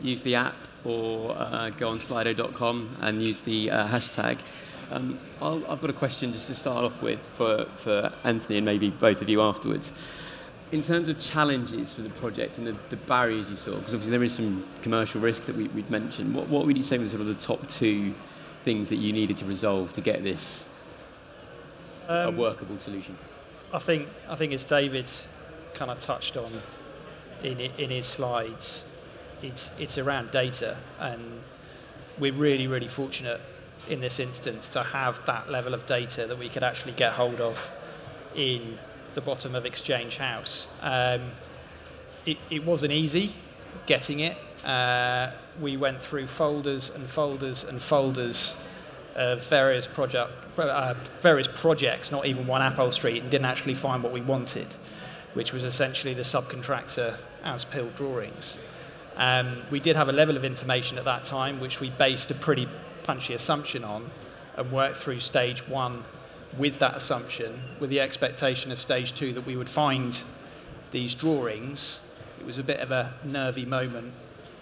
use 0.00 0.22
the 0.22 0.36
app 0.36 0.56
or 0.84 1.36
uh, 1.36 1.68
go 1.68 1.90
on 1.90 1.98
slido.com 1.98 2.96
and 3.02 3.22
use 3.22 3.42
the 3.42 3.70
uh, 3.70 3.86
hashtag. 3.88 4.38
Um, 4.92 5.18
i 5.40 5.52
have 5.70 5.80
got 5.80 5.88
a 5.88 5.94
question 5.94 6.34
just 6.34 6.48
to 6.48 6.54
start 6.54 6.84
off 6.84 7.00
with 7.00 7.18
for, 7.34 7.64
for 7.76 8.12
Anthony 8.24 8.58
and 8.58 8.66
maybe 8.66 8.90
both 8.90 9.22
of 9.22 9.28
you 9.28 9.40
afterwards. 9.40 9.90
In 10.70 10.82
terms 10.82 11.08
of 11.08 11.18
challenges 11.18 11.94
for 11.94 12.02
the 12.02 12.10
project 12.10 12.58
and 12.58 12.66
the, 12.66 12.76
the 12.90 12.96
barriers 12.96 13.48
you 13.48 13.56
saw, 13.56 13.76
because 13.76 13.94
obviously 13.94 14.10
there 14.10 14.22
is 14.22 14.34
some 14.34 14.66
commercial 14.82 15.20
risk 15.20 15.44
that 15.46 15.56
we, 15.56 15.64
have 15.64 15.90
mentioned, 15.90 16.34
what, 16.34 16.48
what 16.48 16.66
would 16.66 16.76
you 16.76 16.82
say 16.82 16.98
were 16.98 17.08
sort 17.08 17.22
of 17.22 17.26
the 17.26 17.34
top 17.34 17.66
two 17.68 18.14
things 18.64 18.90
that 18.90 18.96
you 18.96 19.12
needed 19.12 19.38
to 19.38 19.46
resolve 19.46 19.94
to 19.94 20.02
get 20.02 20.22
this 20.22 20.66
um, 22.08 22.34
a 22.34 22.38
workable 22.38 22.78
solution? 22.78 23.16
I 23.72 23.78
think 23.78 24.08
I 24.28 24.36
think 24.36 24.52
as 24.52 24.64
David 24.64 25.10
kind 25.72 25.90
of 25.90 25.98
touched 25.98 26.36
on 26.36 26.52
in 27.42 27.58
in 27.60 27.88
his 27.88 28.04
slides, 28.04 28.90
it's 29.42 29.70
it's 29.80 29.96
around 29.96 30.30
data, 30.30 30.76
and 31.00 31.40
we're 32.18 32.34
really 32.34 32.66
really 32.66 32.88
fortunate 32.88 33.40
in 33.88 34.00
this 34.00 34.20
instance 34.20 34.68
to 34.70 34.82
have 34.82 35.24
that 35.26 35.50
level 35.50 35.74
of 35.74 35.86
data 35.86 36.26
that 36.26 36.38
we 36.38 36.48
could 36.48 36.62
actually 36.62 36.92
get 36.92 37.12
hold 37.12 37.40
of 37.40 37.72
in 38.34 38.78
the 39.14 39.20
bottom 39.20 39.54
of 39.54 39.66
Exchange 39.66 40.16
House. 40.16 40.68
Um, 40.80 41.22
it, 42.24 42.38
it 42.50 42.64
wasn't 42.64 42.92
easy 42.92 43.32
getting 43.86 44.20
it. 44.20 44.36
Uh, 44.64 45.32
we 45.60 45.76
went 45.76 46.02
through 46.02 46.26
folders 46.26 46.90
and 46.90 47.08
folders 47.08 47.64
and 47.64 47.82
folders 47.82 48.54
of 49.14 49.44
various 49.46 49.86
project 49.86 50.30
uh, 50.58 50.94
various 51.20 51.48
projects, 51.48 52.12
not 52.12 52.26
even 52.26 52.46
one 52.46 52.62
Appold 52.62 52.92
Street, 52.92 53.22
and 53.22 53.30
didn't 53.30 53.46
actually 53.46 53.74
find 53.74 54.02
what 54.02 54.12
we 54.12 54.20
wanted, 54.20 54.66
which 55.34 55.52
was 55.52 55.64
essentially 55.64 56.12
the 56.14 56.22
subcontractor 56.22 57.16
as 57.42 57.64
pill 57.64 57.88
drawings. 57.96 58.58
Um, 59.16 59.62
we 59.70 59.80
did 59.80 59.96
have 59.96 60.08
a 60.08 60.12
level 60.12 60.36
of 60.36 60.44
information 60.44 60.98
at 60.98 61.04
that 61.04 61.24
time, 61.24 61.60
which 61.60 61.80
we 61.80 61.90
based 61.90 62.30
a 62.30 62.34
pretty 62.34 62.68
punchy 63.04 63.34
assumption 63.34 63.84
on, 63.84 64.10
and 64.56 64.70
work 64.70 64.94
through 64.94 65.20
stage 65.20 65.66
one 65.66 66.04
with 66.58 66.78
that 66.78 66.96
assumption, 66.96 67.58
with 67.80 67.90
the 67.90 68.00
expectation 68.00 68.70
of 68.70 68.80
stage 68.80 69.14
two 69.14 69.32
that 69.32 69.46
we 69.46 69.56
would 69.56 69.70
find 69.70 70.22
these 70.90 71.14
drawings. 71.14 72.00
It 72.40 72.46
was 72.46 72.58
a 72.58 72.62
bit 72.62 72.80
of 72.80 72.90
a 72.90 73.14
nervy 73.24 73.64
moment 73.64 74.12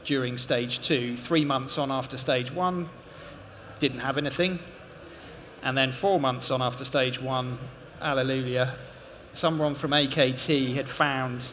during 0.04 0.36
stage 0.36 0.80
two. 0.80 1.16
Three 1.16 1.44
months 1.44 1.78
on 1.78 1.90
after 1.90 2.16
stage 2.16 2.52
one, 2.52 2.88
didn't 3.78 4.00
have 4.00 4.18
anything. 4.18 4.58
And 5.62 5.76
then 5.76 5.92
four 5.92 6.20
months 6.20 6.50
on 6.50 6.62
after 6.62 6.84
stage 6.84 7.20
one, 7.20 7.58
hallelujah, 8.00 8.74
someone 9.32 9.74
from 9.74 9.90
AKT 9.90 10.74
had 10.74 10.88
found 10.88 11.52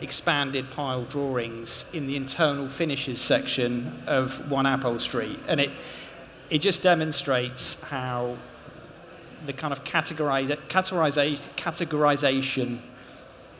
expanded 0.00 0.70
pile 0.70 1.04
drawings 1.04 1.86
in 1.92 2.06
the 2.06 2.16
internal 2.16 2.68
finishes 2.68 3.20
section 3.20 4.02
of 4.06 4.50
One 4.50 4.66
Appold 4.66 5.00
Street. 5.00 5.38
And 5.48 5.60
it, 5.60 5.70
it 6.50 6.58
just 6.58 6.82
demonstrates 6.82 7.80
how 7.82 8.36
the 9.44 9.52
kind 9.52 9.72
of 9.72 9.84
categorize, 9.84 10.48
categorize, 10.68 11.38
categorization 11.56 12.78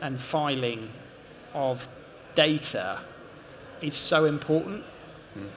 and 0.01 0.19
filing 0.19 0.89
of 1.53 1.87
data 2.35 2.99
is 3.81 3.95
so 3.95 4.25
important 4.25 4.83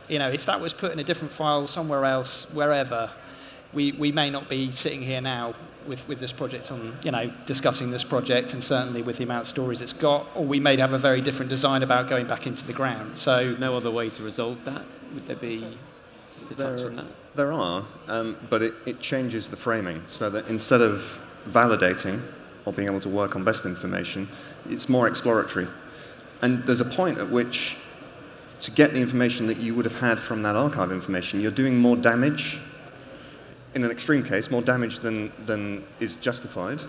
You 0.09 0.19
know, 0.19 0.29
if 0.29 0.47
that 0.47 0.61
was 0.61 0.73
put 0.73 0.93
in 0.93 0.99
a 0.99 1.05
different 1.05 1.33
file 1.33 1.67
somewhere 1.67 2.05
else, 2.05 2.47
wherever, 2.53 3.11
we, 3.73 3.93
we 3.93 4.13
may 4.13 4.31
not 4.31 4.49
be 4.49 4.73
sitting 4.73 5.03
here 5.03 5.21
now 5.21 5.55
with, 5.87 6.07
with 6.09 6.21
this 6.21 6.33
project 6.33 6.71
on, 6.71 6.99
you 7.05 7.11
know, 7.11 7.33
discussing 7.47 7.91
this 7.91 8.05
project 8.05 8.53
and 8.53 8.63
certainly 8.63 9.03
with 9.03 9.17
the 9.17 9.25
amount 9.25 9.43
of 9.43 9.47
stories 9.47 9.81
it's 9.81 9.93
got, 9.93 10.27
or 10.35 10.45
we 10.45 10.61
may 10.61 10.77
have 10.77 10.93
a 10.93 10.99
very 10.99 11.21
different 11.21 11.49
design 11.49 11.83
about 11.83 12.09
going 12.09 12.27
back 12.27 12.47
into 12.47 12.67
the 12.67 12.73
ground. 12.73 13.17
So 13.17 13.57
No 13.59 13.77
other 13.77 13.91
way 13.91 14.11
to 14.11 14.23
resolve 14.23 14.65
that? 14.65 14.83
Would 15.15 15.27
there 15.27 15.37
be 15.37 15.67
just 16.35 16.51
a 16.51 16.55
touch 16.55 16.83
on 16.83 16.95
that? 16.97 17.07
There 17.35 17.53
are, 17.53 17.85
um, 18.09 18.37
but 18.49 18.63
it, 18.63 18.75
it 18.87 19.01
changes 19.01 19.49
the 19.49 19.57
framing 19.57 20.03
so 20.07 20.31
that 20.31 20.49
instead 20.49 20.81
of 20.81 21.21
validating 21.49 22.21
or 22.65 22.73
being 22.73 22.89
able 22.89 23.01
to 23.01 23.09
work 23.09 23.37
on 23.37 23.45
best 23.45 23.65
information, 23.65 24.29
it's 24.69 24.89
more 24.89 25.09
exploratory. 25.09 25.69
And 26.43 26.65
there's 26.67 26.81
a 26.81 26.87
point 26.87 27.19
at 27.19 27.31
which, 27.31 27.77
to 28.61 28.71
get 28.71 28.93
the 28.93 29.01
information 29.01 29.47
that 29.47 29.57
you 29.57 29.75
would 29.75 29.85
have 29.85 30.01
had 30.01 30.21
from 30.21 30.43
that 30.43 30.57
archive 30.57 30.93
information, 30.93 31.41
you're 31.41 31.51
doing 31.51 31.79
more 31.79 31.97
damage, 31.97 32.61
in 33.75 33.85
an 33.85 33.91
extreme 33.91 34.25
case, 34.25 34.51
more 34.51 34.63
damage 34.63 34.99
than, 34.99 35.33
than 35.47 35.85
is 36.01 36.17
justified, 36.17 36.81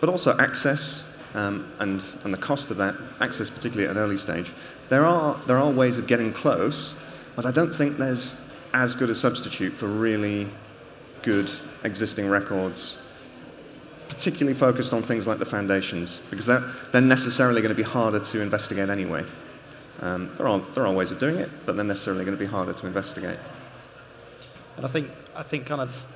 but 0.00 0.08
also 0.08 0.38
access 0.38 1.12
um, 1.34 1.70
and, 1.80 2.02
and 2.24 2.32
the 2.32 2.38
cost 2.38 2.70
of 2.70 2.76
that, 2.78 2.94
access 3.20 3.50
particularly 3.50 3.84
at 3.84 3.96
an 3.96 4.02
early 4.02 4.16
stage. 4.16 4.52
There 4.88 5.04
are, 5.04 5.38
there 5.46 5.58
are 5.58 5.70
ways 5.70 5.98
of 5.98 6.06
getting 6.06 6.32
close, 6.32 6.96
but 7.36 7.44
I 7.44 7.50
don't 7.50 7.74
think 7.74 7.98
there's 7.98 8.47
as 8.78 8.94
good 8.94 9.10
a 9.10 9.14
substitute 9.14 9.72
for 9.72 9.88
really 9.88 10.48
good 11.22 11.50
existing 11.82 12.28
records, 12.28 12.96
particularly 14.08 14.56
focused 14.56 14.92
on 14.92 15.02
things 15.02 15.26
like 15.26 15.40
the 15.40 15.46
foundations, 15.46 16.20
because 16.30 16.46
they're, 16.46 16.62
they're 16.92 17.00
necessarily 17.02 17.60
going 17.60 17.74
to 17.74 17.82
be 17.82 17.88
harder 17.88 18.20
to 18.20 18.40
investigate 18.40 18.88
anyway. 18.88 19.24
Um, 20.00 20.32
there, 20.36 20.46
are, 20.46 20.60
there 20.74 20.86
are 20.86 20.92
ways 20.92 21.10
of 21.10 21.18
doing 21.18 21.38
it, 21.38 21.50
but 21.66 21.74
they're 21.74 21.84
necessarily 21.84 22.24
going 22.24 22.36
to 22.36 22.40
be 22.40 22.48
harder 22.48 22.72
to 22.72 22.86
investigate. 22.86 23.38
And 24.76 24.86
I 24.86 24.88
think, 24.88 25.10
I 25.34 25.42
think 25.42 25.66
kind 25.66 25.80
of, 25.80 26.06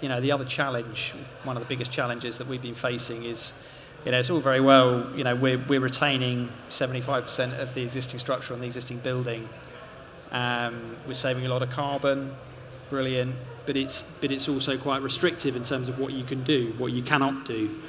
you 0.00 0.08
know, 0.08 0.18
the 0.18 0.32
other 0.32 0.46
challenge, 0.46 1.12
one 1.44 1.58
of 1.58 1.62
the 1.62 1.68
biggest 1.68 1.90
challenges 1.90 2.38
that 2.38 2.46
we've 2.46 2.62
been 2.62 2.74
facing 2.74 3.24
is, 3.24 3.52
you 4.06 4.12
know, 4.12 4.18
it's 4.18 4.30
all 4.30 4.40
very 4.40 4.60
well, 4.60 5.14
you 5.14 5.24
know, 5.24 5.34
we're, 5.34 5.62
we're 5.68 5.80
retaining 5.80 6.48
75% 6.70 7.58
of 7.60 7.74
the 7.74 7.82
existing 7.82 8.18
structure 8.18 8.54
on 8.54 8.60
the 8.60 8.66
existing 8.66 8.98
building. 8.98 9.46
Um, 10.30 10.96
we're 11.06 11.14
saving 11.14 11.46
a 11.46 11.48
lot 11.48 11.62
of 11.62 11.70
carbon, 11.70 12.32
brilliant, 12.90 13.34
but 13.66 13.76
it's, 13.76 14.02
but 14.20 14.30
it's 14.30 14.48
also 14.48 14.76
quite 14.78 15.02
restrictive 15.02 15.56
in 15.56 15.62
terms 15.62 15.88
of 15.88 15.98
what 15.98 16.12
you 16.12 16.24
can 16.24 16.42
do, 16.42 16.74
what 16.78 16.92
you 16.92 17.02
cannot 17.02 17.44
do. 17.44 17.80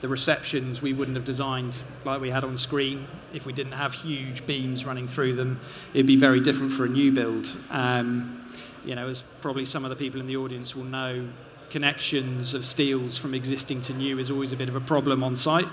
The 0.00 0.08
receptions 0.08 0.80
we 0.80 0.92
wouldn't 0.92 1.16
have 1.16 1.24
designed 1.24 1.76
like 2.04 2.20
we 2.20 2.30
had 2.30 2.44
on 2.44 2.56
screen 2.56 3.08
if 3.34 3.46
we 3.46 3.52
didn't 3.52 3.72
have 3.72 3.94
huge 3.94 4.46
beams 4.46 4.86
running 4.86 5.08
through 5.08 5.34
them. 5.34 5.60
It'd 5.92 6.06
be 6.06 6.16
very 6.16 6.40
different 6.40 6.72
for 6.72 6.84
a 6.84 6.88
new 6.88 7.10
build. 7.10 7.52
Um, 7.70 8.44
you 8.84 8.94
know, 8.94 9.08
as 9.08 9.22
probably 9.40 9.64
some 9.64 9.84
of 9.84 9.90
the 9.90 9.96
people 9.96 10.20
in 10.20 10.26
the 10.26 10.36
audience 10.36 10.76
will 10.76 10.84
know, 10.84 11.28
connections 11.70 12.54
of 12.54 12.64
steels 12.64 13.18
from 13.18 13.34
existing 13.34 13.80
to 13.82 13.92
new 13.92 14.18
is 14.18 14.30
always 14.30 14.52
a 14.52 14.56
bit 14.56 14.68
of 14.68 14.76
a 14.76 14.80
problem 14.80 15.22
on 15.22 15.36
site. 15.36 15.68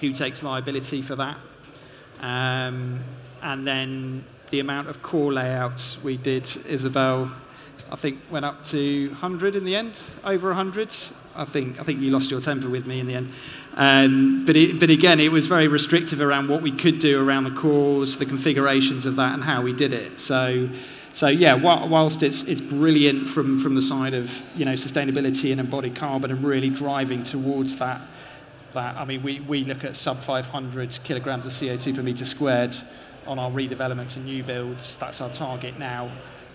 Who 0.00 0.12
takes 0.12 0.42
liability 0.42 1.02
for 1.02 1.16
that? 1.16 1.36
Um, 2.20 3.00
and 3.42 3.66
then 3.66 4.24
the 4.50 4.60
amount 4.60 4.88
of 4.88 5.02
core 5.02 5.32
layouts 5.32 6.02
we 6.02 6.16
did, 6.16 6.44
Isabel, 6.66 7.30
I 7.90 7.96
think 7.96 8.18
went 8.30 8.44
up 8.44 8.64
to 8.64 9.08
100 9.08 9.54
in 9.54 9.64
the 9.64 9.76
end, 9.76 10.00
over 10.24 10.48
100. 10.48 10.94
I 11.36 11.44
think, 11.44 11.78
I 11.78 11.82
think 11.82 12.00
you 12.00 12.10
lost 12.10 12.30
your 12.30 12.40
temper 12.40 12.68
with 12.68 12.86
me 12.86 13.00
in 13.00 13.06
the 13.06 13.14
end. 13.14 13.32
Um, 13.74 14.44
but, 14.46 14.56
it, 14.56 14.80
but 14.80 14.90
again, 14.90 15.20
it 15.20 15.30
was 15.30 15.46
very 15.46 15.68
restrictive 15.68 16.20
around 16.20 16.48
what 16.48 16.62
we 16.62 16.72
could 16.72 16.98
do 16.98 17.22
around 17.22 17.44
the 17.44 17.50
cores, 17.50 18.16
the 18.16 18.26
configurations 18.26 19.06
of 19.06 19.16
that, 19.16 19.34
and 19.34 19.44
how 19.44 19.62
we 19.62 19.72
did 19.72 19.92
it. 19.92 20.18
So, 20.18 20.68
so 21.12 21.28
yeah, 21.28 21.54
whilst 21.54 22.22
it's, 22.22 22.42
it's 22.44 22.60
brilliant 22.60 23.28
from, 23.28 23.58
from 23.58 23.74
the 23.74 23.82
side 23.82 24.14
of 24.14 24.44
you 24.56 24.64
know, 24.64 24.72
sustainability 24.72 25.50
and 25.50 25.60
embodied 25.60 25.94
carbon 25.94 26.30
and 26.30 26.42
really 26.42 26.70
driving 26.70 27.22
towards 27.22 27.76
that, 27.76 28.00
that 28.72 28.96
I 28.96 29.04
mean, 29.04 29.22
we, 29.22 29.40
we 29.40 29.62
look 29.62 29.84
at 29.84 29.94
sub 29.94 30.18
500 30.18 30.98
kilograms 31.04 31.46
of 31.46 31.52
CO2 31.52 31.94
per 31.94 32.02
metre 32.02 32.24
squared 32.24 32.76
on 33.26 33.38
our 33.38 33.50
redevelopments 33.50 34.16
and 34.16 34.24
new 34.24 34.42
builds. 34.42 34.96
That's 34.96 35.20
our 35.20 35.30
target 35.30 35.78
now. 35.78 36.10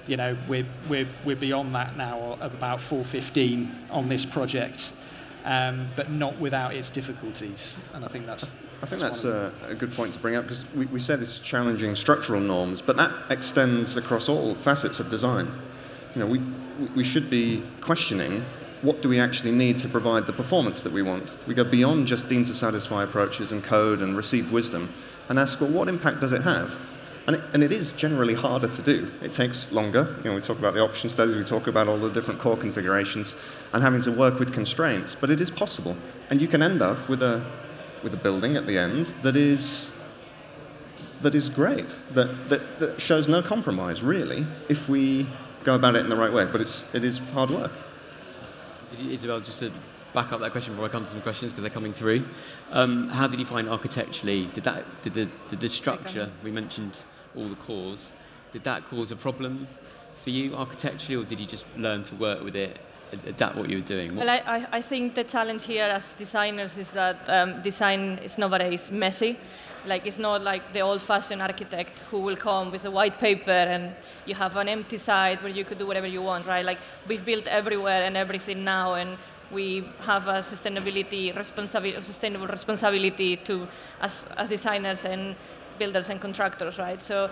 You 0.08 0.18
know, 0.18 0.38
we're, 0.48 0.66
we're, 0.90 1.08
we're 1.26 1.36
beyond 1.36 1.76
that 1.76 1.96
now 1.96 2.38
of 2.42 2.54
about 2.54 2.82
415 2.82 3.88
on 3.92 4.10
this 4.10 4.26
project, 4.26 4.94
um, 5.46 5.88
but 5.96 6.10
not 6.10 6.40
without 6.40 6.76
its 6.76 6.90
difficulties. 6.90 7.76
And 7.94 8.04
I 8.04 8.08
think 8.08 8.26
that's. 8.26 8.50
I 8.84 8.88
think 8.88 9.00
that's 9.00 9.26
a, 9.26 9.52
a 9.68 9.76
good 9.76 9.94
point 9.94 10.14
to 10.14 10.20
bring 10.20 10.36
up 10.36 10.46
because 10.46 10.66
we, 10.74 10.88
we 10.88 11.00
said 11.00 11.20
this 11.20 11.36
is 11.36 11.40
challenging 11.40 11.96
structural 11.96 12.42
norms, 12.42 12.82
but 12.82 12.98
that 12.98 13.12
extends 13.30 13.96
across 13.96 14.28
all 14.28 14.56
facets 14.56 15.00
of 15.00 15.08
design. 15.12 15.48
You 16.16 16.22
know, 16.22 16.26
we, 16.26 16.40
we 16.96 17.04
should 17.04 17.30
be 17.30 17.64
questioning 17.80 18.44
what 18.82 19.02
do 19.02 19.10
we 19.10 19.20
actually 19.20 19.52
need 19.52 19.78
to 19.80 19.88
provide 19.88 20.26
the 20.26 20.34
performance 20.34 20.82
that 20.82 20.92
we 20.92 21.02
want. 21.02 21.32
We 21.48 21.54
go 21.54 21.64
beyond 21.64 22.08
just 22.08 22.28
deemed 22.28 22.48
to 22.48 22.56
satisfy 22.56 23.04
approaches 23.04 23.52
and 23.52 23.64
code 23.64 24.00
and 24.00 24.18
received 24.18 24.52
wisdom 24.52 24.92
and 25.30 25.40
ask, 25.40 25.62
well, 25.62 25.70
what 25.70 25.88
impact 25.88 26.20
does 26.20 26.34
it 26.34 26.44
have? 26.44 26.78
And 27.28 27.36
it, 27.36 27.44
and 27.54 27.64
it 27.64 27.72
is 27.72 27.92
generally 27.92 28.34
harder 28.34 28.68
to 28.68 28.82
do. 28.82 29.12
It 29.22 29.32
takes 29.32 29.72
longer. 29.72 30.16
You 30.24 30.32
know, 30.32 30.36
we 30.36 30.42
talk 30.42 30.58
about 30.58 30.74
the 30.74 30.82
option 30.82 31.10
studies, 31.10 31.36
we 31.36 31.44
talk 31.44 31.68
about 31.68 31.88
all 31.88 31.98
the 31.98 32.10
different 32.10 32.40
core 32.40 32.58
configurations 32.58 33.36
and 33.74 33.84
having 33.84 34.02
to 34.02 34.12
work 34.12 34.40
with 34.40 34.54
constraints, 34.54 35.16
but 35.16 35.30
it 35.30 35.40
is 35.40 35.52
possible. 35.52 35.96
And 36.30 36.42
you 36.42 36.48
can 36.48 36.62
end 36.62 36.82
up 36.82 37.08
with 37.08 37.22
a, 37.22 37.46
with 38.04 38.14
a 38.14 38.18
building 38.18 38.58
at 38.58 38.66
the 38.66 38.78
end 38.78 39.08
that 39.22 39.36
is, 39.36 39.96
that 41.22 41.36
is 41.36 41.50
great, 41.50 41.90
that, 42.12 42.50
that, 42.50 42.80
that 42.80 43.00
shows 43.00 43.30
no 43.30 43.42
compromise, 43.44 44.02
really, 44.02 44.46
if 44.68 44.90
we 44.90 45.28
go 45.64 45.76
about 45.76 45.96
it 45.96 46.00
in 46.00 46.10
the 46.10 46.16
right 46.16 46.34
way. 46.34 46.46
But 46.46 46.62
it's, 46.62 46.94
it 46.96 47.04
is 47.04 47.20
hard 47.20 47.52
work. 47.52 47.72
Isabel, 49.00 49.40
just 49.40 49.60
to 49.60 49.72
back 50.14 50.32
up 50.32 50.40
that 50.42 50.52
question 50.52 50.74
before 50.74 50.86
I 50.86 50.90
come 50.90 51.04
to 51.04 51.10
some 51.10 51.22
questions 51.22 51.52
because 51.52 51.64
they're 51.64 51.72
coming 51.72 51.94
through. 51.94 52.26
Um, 52.72 53.08
how 53.10 53.28
did 53.28 53.40
you 53.40 53.46
find 53.46 53.70
architecturally? 53.70 54.48
Did 54.48 54.64
that 54.66 54.84
did 55.02 55.14
the, 55.14 55.30
did 55.50 55.60
the 55.60 55.70
structure 55.70 56.32
we 56.44 56.52
mentioned 56.52 57.04
all 57.36 57.48
the 57.48 57.56
cores? 57.56 58.12
Did 58.52 58.64
that 58.64 58.88
cause 58.90 59.12
a 59.12 59.16
problem 59.16 59.68
for 60.18 60.30
you 60.30 60.56
architecturally, 60.56 61.22
or 61.22 61.26
did 61.26 61.40
you 61.40 61.48
just 61.48 61.66
learn 61.78 62.04
to 62.04 62.16
work 62.16 62.44
with 62.44 62.56
it, 62.56 62.80
adapt 63.26 63.56
what 63.56 63.70
you 63.70 63.78
were 63.78 63.84
doing? 63.84 64.16
What 64.16 64.26
Well, 64.26 64.42
I, 64.46 64.68
I 64.72 64.82
think 64.82 65.16
the 65.16 65.24
challenge 65.24 65.64
here 65.64 65.86
as 65.86 66.14
designers 66.14 66.78
is 66.78 66.92
that 66.92 67.18
um, 67.28 67.62
design 67.62 68.20
is 68.24 68.38
nowadays 68.38 68.92
messy. 68.92 69.38
Like 69.86 70.06
it's 70.06 70.20
not 70.20 70.44
like 70.44 70.74
the 70.74 70.82
old-fashioned 70.82 71.42
architect 71.42 72.00
who 72.12 72.20
will 72.20 72.38
come 72.38 72.72
with 72.72 72.86
a 72.86 72.92
white 72.92 73.18
paper 73.18 73.50
and 73.50 73.96
you 74.28 74.36
have 74.36 74.56
an 74.56 74.70
empty 74.70 75.00
site 75.00 75.42
where 75.42 75.52
you 75.52 75.66
could 75.66 75.80
do 75.80 75.88
whatever 75.88 76.06
you 76.06 76.22
want, 76.22 76.46
right? 76.46 76.64
Like 76.64 76.78
we've 77.08 77.26
built 77.26 77.48
everywhere 77.48 78.04
and 78.04 78.16
everything 78.16 78.64
now, 78.64 78.94
and 78.94 79.18
we 79.52 79.84
have 80.02 80.28
a 80.28 80.40
sustainability 80.40 81.34
sustainable 82.04 82.48
responsibility 82.48 83.36
to 83.38 83.68
as, 84.02 84.28
as 84.38 84.50
designers 84.50 85.06
and 85.06 85.36
builders 85.78 86.10
and 86.10 86.22
contractors, 86.22 86.78
right? 86.78 87.02
So 87.02 87.30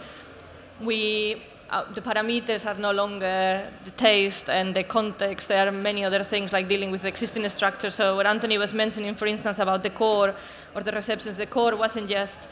we 0.81 1.43
uh, 1.69 1.83
the 1.93 2.01
parameters 2.01 2.65
are 2.65 2.79
no 2.79 2.91
longer 2.91 3.71
the 3.83 3.91
taste 3.91 4.49
and 4.49 4.75
the 4.75 4.83
context. 4.83 5.47
There 5.49 5.67
are 5.67 5.71
many 5.71 6.03
other 6.03 6.23
things 6.23 6.51
like 6.51 6.67
dealing 6.67 6.89
with 6.89 7.05
existing 7.05 7.47
structures. 7.49 7.93
So 7.93 8.15
what 8.15 8.25
Anthony 8.25 8.57
was 8.57 8.73
mentioning, 8.73 9.13
for 9.13 9.27
instance, 9.27 9.59
about 9.59 9.83
the 9.83 9.91
core 9.91 10.33
or 10.73 10.81
the 10.81 10.91
receptions, 10.91 11.37
the 11.37 11.45
core 11.45 11.75
wasn't 11.75 12.09
just 12.09 12.47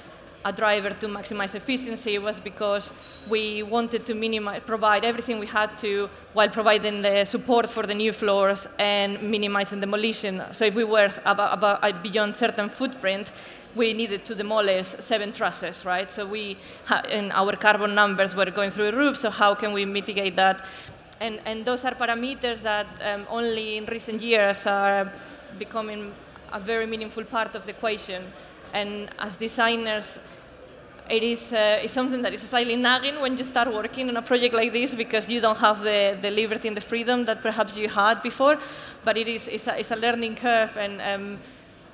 a 0.47 0.51
driver 0.51 0.91
to 1.01 1.07
maximize 1.07 1.53
efficiency. 1.55 2.17
Was 2.17 2.39
because 2.39 2.93
we 3.29 3.63
wanted 3.63 4.05
to 4.05 4.13
minimize, 4.13 4.61
provide 4.65 5.03
everything 5.11 5.39
we 5.39 5.47
had 5.59 5.77
to 5.79 6.09
while 6.33 6.49
providing 6.49 7.01
the 7.01 7.25
support 7.25 7.69
for 7.69 7.83
the 7.91 7.93
new 8.03 8.13
floors 8.21 8.67
and 8.79 9.21
minimizing 9.21 9.79
demolition. 9.79 10.33
So 10.51 10.65
if 10.65 10.75
we 10.75 10.83
were 10.83 11.11
about, 11.25 11.51
about 11.57 12.03
beyond 12.03 12.35
certain 12.35 12.69
footprint, 12.69 13.31
we 13.75 13.93
needed 13.93 14.21
to 14.25 14.33
demolish 14.35 14.87
seven 14.87 15.31
trusses, 15.31 15.85
right? 15.85 16.09
So 16.09 16.25
we, 16.25 16.57
and 17.09 17.31
our 17.33 17.55
carbon 17.55 17.93
numbers 17.93 18.35
were 18.35 18.51
going 18.51 18.71
through 18.71 18.91
the 18.91 18.97
roof. 18.97 19.17
So 19.17 19.29
how 19.29 19.53
can 19.55 19.73
we 19.73 19.85
mitigate 19.85 20.35
that? 20.35 20.65
And 21.19 21.39
and 21.45 21.65
those 21.65 21.83
are 21.87 21.95
parameters 21.95 22.61
that 22.61 22.87
um, 23.01 23.25
only 23.29 23.77
in 23.77 23.85
recent 23.85 24.21
years 24.21 24.67
are 24.67 25.11
becoming 25.57 26.13
a 26.53 26.59
very 26.59 26.85
meaningful 26.85 27.23
part 27.23 27.55
of 27.55 27.61
the 27.65 27.71
equation. 27.71 28.21
And 28.73 29.09
as 29.17 29.37
designers, 29.37 30.19
it 31.09 31.23
is 31.23 31.53
uh, 31.53 31.79
it's 31.83 31.93
something 31.93 32.21
that 32.21 32.33
is 32.33 32.41
slightly 32.41 32.75
nagging 32.75 33.21
when 33.21 33.37
you 33.37 33.43
start 33.43 33.71
working 33.73 34.09
on 34.09 34.17
a 34.17 34.21
project 34.21 34.53
like 34.53 34.73
this 34.73 34.95
because 34.95 35.29
you 35.29 35.41
don't 35.41 35.57
have 35.57 35.81
the, 35.81 36.17
the 36.21 36.31
liberty 36.31 36.67
and 36.67 36.77
the 36.77 36.81
freedom 36.81 37.25
that 37.25 37.41
perhaps 37.41 37.77
you 37.77 37.89
had 37.89 38.21
before. 38.21 38.57
But 39.05 39.17
it 39.17 39.27
is 39.27 39.47
it's 39.47 39.67
a, 39.67 39.79
it's 39.79 39.91
a 39.91 39.95
learning 39.95 40.35
curve 40.35 40.77
and. 40.77 41.01
Um, 41.01 41.39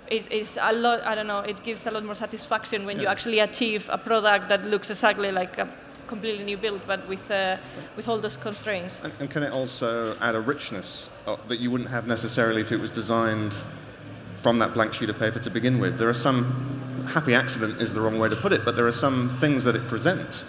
it, 0.07 0.27
it's 0.29 0.57
a 0.61 0.73
lot. 0.73 1.01
I 1.03 1.15
don't 1.15 1.27
know. 1.27 1.39
It 1.39 1.63
gives 1.63 1.87
a 1.87 1.91
lot 1.91 2.03
more 2.03 2.13
satisfaction 2.13 2.85
when 2.85 2.99
you 2.99 3.07
actually 3.07 3.39
achieve 3.39 3.89
a 3.91 3.97
product 3.97 4.49
that 4.49 4.65
looks 4.65 4.89
exactly 4.89 5.31
like 5.31 5.57
a 5.57 5.67
completely 6.07 6.43
new 6.43 6.57
build, 6.57 6.81
but 6.85 7.07
with 7.07 7.31
uh, 7.31 7.57
with 7.95 8.07
all 8.07 8.19
those 8.19 8.37
constraints. 8.37 9.01
And, 9.01 9.13
and 9.19 9.29
can 9.29 9.43
it 9.43 9.51
also 9.51 10.15
add 10.19 10.35
a 10.35 10.41
richness 10.41 11.09
uh, 11.25 11.37
that 11.47 11.59
you 11.59 11.71
wouldn't 11.71 11.89
have 11.89 12.05
necessarily 12.05 12.61
if 12.61 12.71
it 12.71 12.79
was 12.79 12.91
designed 12.91 13.55
from 14.35 14.59
that 14.59 14.73
blank 14.73 14.93
sheet 14.93 15.09
of 15.09 15.17
paper 15.17 15.39
to 15.39 15.49
begin 15.49 15.79
with? 15.79 15.97
There 15.97 16.09
are 16.09 16.13
some, 16.13 16.81
happy 17.07 17.33
accident 17.35 17.81
is 17.81 17.93
the 17.93 18.01
wrong 18.01 18.19
way 18.19 18.29
to 18.29 18.35
put 18.35 18.53
it, 18.53 18.65
but 18.65 18.75
there 18.75 18.87
are 18.87 18.91
some 18.91 19.29
things 19.29 19.63
that 19.63 19.75
it 19.75 19.87
presents. 19.87 20.45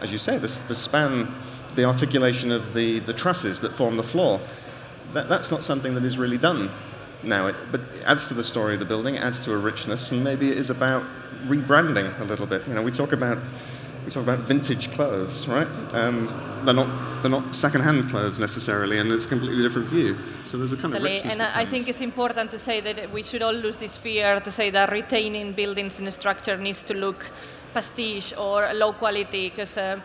As 0.00 0.12
you 0.12 0.18
say, 0.18 0.36
the, 0.36 0.46
the 0.68 0.74
span 0.74 1.34
the 1.74 1.84
articulation 1.84 2.50
of 2.50 2.74
the, 2.74 2.98
the 3.00 3.12
trusses 3.12 3.60
that 3.60 3.72
form 3.72 3.96
the 3.96 4.02
floor. 4.02 4.40
That, 5.12 5.28
that's 5.28 5.50
not 5.50 5.62
something 5.62 5.94
that 5.94 6.04
is 6.04 6.18
really 6.18 6.38
done 6.38 6.70
now, 7.22 7.48
it, 7.48 7.56
but 7.70 7.80
it 7.80 8.04
adds 8.04 8.28
to 8.28 8.34
the 8.34 8.44
story 8.44 8.74
of 8.74 8.80
the 8.80 8.86
building, 8.86 9.16
adds 9.18 9.40
to 9.40 9.52
a 9.52 9.56
richness, 9.56 10.12
and 10.12 10.22
maybe 10.22 10.50
it 10.50 10.56
is 10.56 10.70
about 10.70 11.04
rebranding 11.44 12.18
a 12.20 12.24
little 12.24 12.46
bit. 12.46 12.66
You 12.66 12.74
know, 12.74 12.82
we 12.82 12.90
talk 12.90 13.12
about 13.12 13.38
we 14.08 14.14
talk 14.14 14.22
about 14.22 14.40
vintage 14.40 14.90
clothes, 14.92 15.46
right? 15.46 15.68
Um, 15.92 16.28
they're 16.64 16.72
not 16.72 16.88
they're 17.20 17.30
not 17.30 17.54
second-hand 17.54 18.08
clothes 18.08 18.40
necessarily, 18.40 18.98
and 18.98 19.12
it's 19.12 19.26
a 19.26 19.28
completely 19.28 19.62
different 19.62 19.88
view. 19.88 20.16
So 20.46 20.56
there's 20.56 20.72
a 20.72 20.78
kind 20.78 20.94
of 20.94 21.02
richness. 21.02 21.38
And 21.38 21.42
I 21.42 21.66
think 21.66 21.88
it's 21.88 22.00
important 22.00 22.50
to 22.52 22.58
say 22.58 22.80
that 22.80 23.12
we 23.12 23.22
should 23.22 23.42
all 23.42 23.52
lose 23.52 23.76
this 23.76 23.98
fear 23.98 24.40
to 24.40 24.50
say 24.50 24.70
that 24.70 24.90
retaining 24.92 25.52
buildings 25.52 25.98
in 25.98 26.06
a 26.06 26.10
structure 26.10 26.56
needs 26.56 26.80
to 26.82 26.94
look 26.94 27.30
pastiche 27.74 28.32
or 28.38 28.72
low 28.72 28.92
quality 28.92 29.50
because. 29.50 29.76
Uh, 29.76 30.00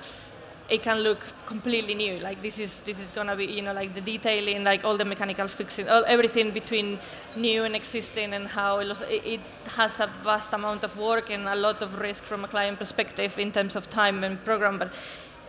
it 0.70 0.82
can 0.82 1.00
look 1.00 1.20
completely 1.46 1.94
new. 1.94 2.20
Like 2.20 2.42
this 2.42 2.58
is 2.58 2.82
this 2.84 3.00
is 3.00 3.12
gonna 3.12 3.36
be 3.36 3.46
you 3.46 3.62
know 3.62 3.74
like 3.74 3.94
the 3.94 4.02
detailing, 4.02 4.64
like 4.64 4.84
all 4.84 4.98
the 4.98 5.06
mechanical 5.06 5.48
fixing, 5.48 5.90
all, 5.90 6.04
everything 6.08 6.52
between 6.52 7.00
new 7.36 7.64
and 7.64 7.76
existing, 7.76 8.34
and 8.34 8.48
how 8.48 8.80
it, 8.80 9.02
it, 9.10 9.40
has 9.68 10.00
a 10.00 10.08
vast 10.24 10.54
amount 10.54 10.84
of 10.84 10.98
work 10.98 11.30
and 11.30 11.48
a 11.48 11.56
lot 11.56 11.82
of 11.82 12.00
risk 12.00 12.24
from 12.24 12.44
a 12.44 12.48
client 12.48 12.80
perspective 12.80 13.38
in 13.40 13.52
terms 13.52 13.76
of 13.76 13.90
time 13.90 14.24
and 14.24 14.44
program. 14.44 14.80
But 14.80 14.94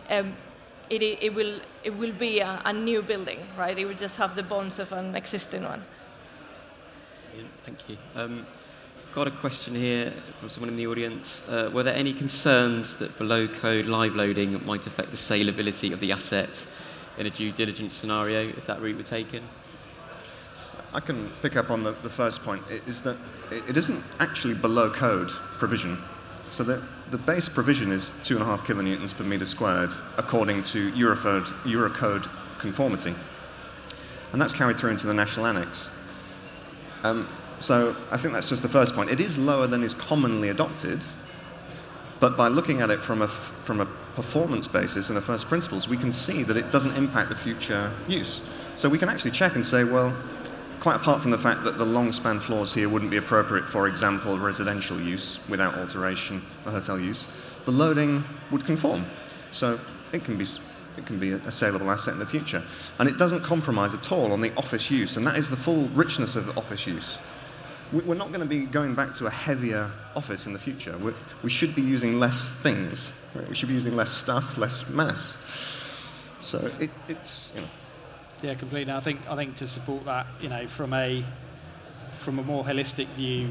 um, 0.09 0.33
it, 0.89 1.01
it 1.01 1.33
will 1.33 1.59
it 1.83 1.95
will 1.95 2.13
be 2.13 2.39
a, 2.39 2.61
a, 2.65 2.73
new 2.73 3.01
building, 3.01 3.39
right? 3.57 3.77
It 3.77 3.85
will 3.85 3.95
just 3.95 4.17
have 4.17 4.35
the 4.35 4.43
bones 4.43 4.79
of 4.79 4.91
an 4.93 5.15
existing 5.15 5.63
one. 5.63 5.83
Thank 7.63 7.89
you. 7.89 7.97
Um, 8.15 8.45
got 9.15 9.27
a 9.27 9.31
question 9.31 9.73
here 9.73 10.11
from 10.39 10.49
someone 10.49 10.67
in 10.67 10.75
the 10.75 10.85
audience. 10.87 11.47
Uh, 11.47 11.69
were 11.73 11.83
there 11.83 11.95
any 11.95 12.11
concerns 12.11 12.97
that 12.97 13.17
below 13.17 13.47
code 13.47 13.85
live 13.85 14.13
loading 14.13 14.61
might 14.65 14.85
affect 14.87 15.09
the 15.09 15.15
saleability 15.15 15.93
of 15.93 16.01
the 16.01 16.11
asset 16.11 16.67
in 17.17 17.25
a 17.25 17.29
due 17.29 17.53
diligence 17.53 17.95
scenario 17.95 18.49
if 18.49 18.65
that 18.67 18.81
route 18.81 18.97
were 18.97 19.03
taken? 19.03 19.41
I 20.93 20.99
can 20.99 21.29
pick 21.41 21.55
up 21.55 21.71
on 21.71 21.81
the, 21.81 21.93
the 22.03 22.09
first 22.09 22.43
point, 22.43 22.61
is 22.69 23.01
that 23.03 23.15
it 23.51 23.77
isn't 23.77 24.03
actually 24.19 24.53
below 24.53 24.89
code 24.89 25.29
provision. 25.29 25.97
So 26.51 26.65
the, 26.65 26.83
the 27.09 27.17
base 27.17 27.47
provision 27.47 27.93
is 27.93 28.11
2.5 28.23 28.65
kilonewtons 28.65 29.15
per 29.15 29.23
meter 29.23 29.45
squared 29.45 29.93
according 30.17 30.63
to 30.63 30.91
Eurocode 30.91 32.29
conformity. 32.59 33.15
And 34.33 34.41
that's 34.41 34.51
carried 34.51 34.77
through 34.77 34.91
into 34.91 35.07
the 35.07 35.13
national 35.13 35.45
annex. 35.45 35.89
Um, 37.03 37.29
so 37.65 37.95
I 38.11 38.17
think 38.17 38.35
that's 38.35 38.47
just 38.47 38.61
the 38.61 38.69
first 38.69 38.93
point. 38.93 39.09
It 39.09 39.19
is 39.19 39.39
lower 39.39 39.65
than 39.65 39.81
is 39.81 39.95
commonly 39.95 40.49
adopted, 40.49 41.03
but 42.19 42.37
by 42.37 42.47
looking 42.47 42.81
at 42.81 42.91
it 42.91 43.01
from 43.01 43.23
a, 43.23 43.27
from 43.27 43.81
a 43.81 43.87
performance 44.13 44.67
basis 44.67 45.09
and 45.09 45.17
a 45.17 45.21
first 45.21 45.47
principles, 45.47 45.89
we 45.89 45.97
can 45.97 46.11
see 46.11 46.43
that 46.43 46.57
it 46.57 46.71
doesn't 46.71 46.95
impact 46.95 47.29
the 47.29 47.35
future 47.35 47.91
use. 48.07 48.41
So 48.75 48.87
we 48.87 48.99
can 48.99 49.09
actually 49.09 49.31
check 49.31 49.55
and 49.55 49.65
say, 49.65 49.83
well, 49.83 50.15
quite 50.79 50.95
apart 50.95 51.23
from 51.23 51.31
the 51.31 51.39
fact 51.39 51.63
that 51.63 51.79
the 51.79 51.85
long 51.85 52.11
span 52.11 52.39
floors 52.39 52.71
here 52.71 52.87
wouldn't 52.87 53.09
be 53.09 53.17
appropriate, 53.17 53.67
for 53.67 53.87
example, 53.87 54.37
residential 54.37 55.01
use 55.01 55.39
without 55.49 55.73
alteration 55.73 56.41
for 56.63 56.69
hotel 56.69 56.99
use, 56.99 57.27
the 57.65 57.71
loading 57.71 58.23
would 58.51 58.63
conform. 58.63 59.05
So 59.49 59.79
it 60.13 60.23
can 60.23 60.37
be 60.37 60.45
it 60.97 61.05
can 61.05 61.19
be 61.19 61.31
a, 61.31 61.51
saleable 61.51 61.91
asset 61.91 62.13
in 62.13 62.19
the 62.19 62.25
future. 62.25 62.63
And 62.99 63.09
it 63.09 63.17
doesn't 63.17 63.41
compromise 63.41 63.93
at 63.93 64.13
all 64.13 64.31
on 64.31 64.39
the 64.39 64.55
office 64.55 64.89
use, 64.89 65.17
and 65.17 65.27
that 65.27 65.35
is 65.35 65.49
the 65.49 65.57
full 65.57 65.89
richness 65.89 66.37
of 66.37 66.57
office 66.57 66.87
use 66.87 67.17
we're 67.91 68.15
not 68.15 68.29
going 68.29 68.41
to 68.41 68.45
be 68.45 68.65
going 68.65 68.95
back 68.95 69.13
to 69.13 69.27
a 69.27 69.29
heavier 69.29 69.91
office 70.15 70.47
in 70.47 70.53
the 70.53 70.59
future. 70.59 70.97
We're, 70.97 71.13
we 71.43 71.49
should 71.49 71.75
be 71.75 71.81
using 71.81 72.19
less 72.19 72.51
things. 72.51 73.11
Right? 73.33 73.47
We 73.47 73.55
should 73.55 73.69
be 73.69 73.75
using 73.75 73.95
less 73.95 74.09
stuff, 74.09 74.57
less 74.57 74.89
mass. 74.89 75.37
So 76.41 76.71
it, 76.79 76.89
it's, 77.07 77.53
you 77.55 77.61
know. 77.61 77.67
Yeah, 78.41 78.55
completely. 78.55 78.93
I 78.93 78.99
think, 78.99 79.21
I 79.29 79.35
think 79.35 79.55
to 79.55 79.67
support 79.67 80.05
that, 80.05 80.27
you 80.41 80.49
know, 80.49 80.67
from 80.67 80.93
a, 80.93 81.23
from 82.17 82.39
a 82.39 82.43
more 82.43 82.63
holistic 82.63 83.07
view, 83.09 83.49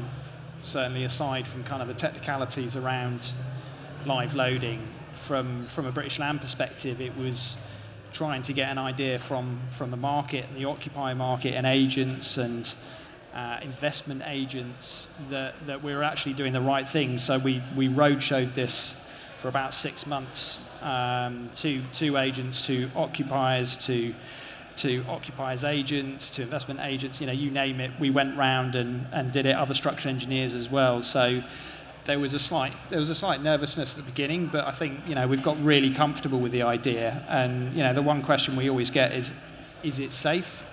certainly 0.63 1.03
aside 1.03 1.47
from 1.47 1.63
kind 1.63 1.81
of 1.81 1.87
the 1.87 1.93
technicalities 1.93 2.75
around 2.75 3.33
live 4.05 4.35
loading, 4.35 4.87
from, 5.13 5.65
from 5.65 5.85
a 5.85 5.91
British 5.91 6.19
Land 6.19 6.41
perspective, 6.41 7.01
it 7.01 7.17
was 7.17 7.57
trying 8.13 8.41
to 8.43 8.53
get 8.53 8.69
an 8.69 8.77
idea 8.77 9.19
from, 9.19 9.59
from 9.71 9.91
the 9.91 9.97
market, 9.97 10.45
the 10.55 10.65
occupier 10.65 11.15
market, 11.15 11.53
and 11.53 11.65
agents 11.65 12.37
and 12.37 12.73
uh, 13.35 13.59
investment 13.61 14.23
agents 14.25 15.09
that, 15.29 15.53
that 15.67 15.83
we 15.83 15.93
were 15.93 16.03
actually 16.03 16.33
doing 16.33 16.53
the 16.53 16.61
right 16.61 16.87
thing. 16.87 17.17
So 17.17 17.37
we, 17.37 17.61
we 17.75 17.89
roadshowed 17.89 18.53
this 18.53 18.93
for 19.39 19.49
about 19.49 19.73
six 19.73 20.07
months 20.07 20.59
um, 20.81 21.49
to, 21.57 21.81
to 21.93 22.17
agents, 22.17 22.65
to 22.67 22.89
occupiers, 22.95 23.75
to, 23.87 24.15
to 24.77 25.03
occupiers 25.09 25.63
agents, 25.63 26.29
to 26.31 26.43
investment 26.43 26.79
agents, 26.79 27.19
you 27.19 27.27
know, 27.27 27.33
you 27.33 27.51
name 27.51 27.81
it. 27.81 27.91
We 27.99 28.09
went 28.09 28.37
round 28.37 28.75
and, 28.75 29.05
and 29.11 29.31
did 29.31 29.45
it, 29.45 29.55
other 29.55 29.73
structural 29.73 30.13
engineers 30.13 30.53
as 30.53 30.69
well. 30.69 31.01
So 31.01 31.43
there 32.05 32.19
was 32.19 32.33
a 32.33 32.39
slight 32.39 32.71
there 32.89 32.99
was 32.99 33.09
a 33.09 33.15
slight 33.15 33.41
nervousness 33.41 33.97
at 33.97 34.05
the 34.05 34.09
beginning, 34.09 34.47
but 34.47 34.65
I 34.65 34.71
think 34.71 34.99
you 35.07 35.15
know 35.15 35.27
we've 35.27 35.41
got 35.41 35.61
really 35.63 35.91
comfortable 35.91 36.39
with 36.39 36.51
the 36.51 36.61
idea. 36.61 37.23
And 37.27 37.73
you 37.73 37.81
know 37.81 37.93
the 37.93 38.01
one 38.01 38.21
question 38.21 38.55
we 38.55 38.69
always 38.69 38.91
get 38.91 39.11
is, 39.11 39.33
is 39.83 39.99
it 39.99 40.13
safe? 40.13 40.65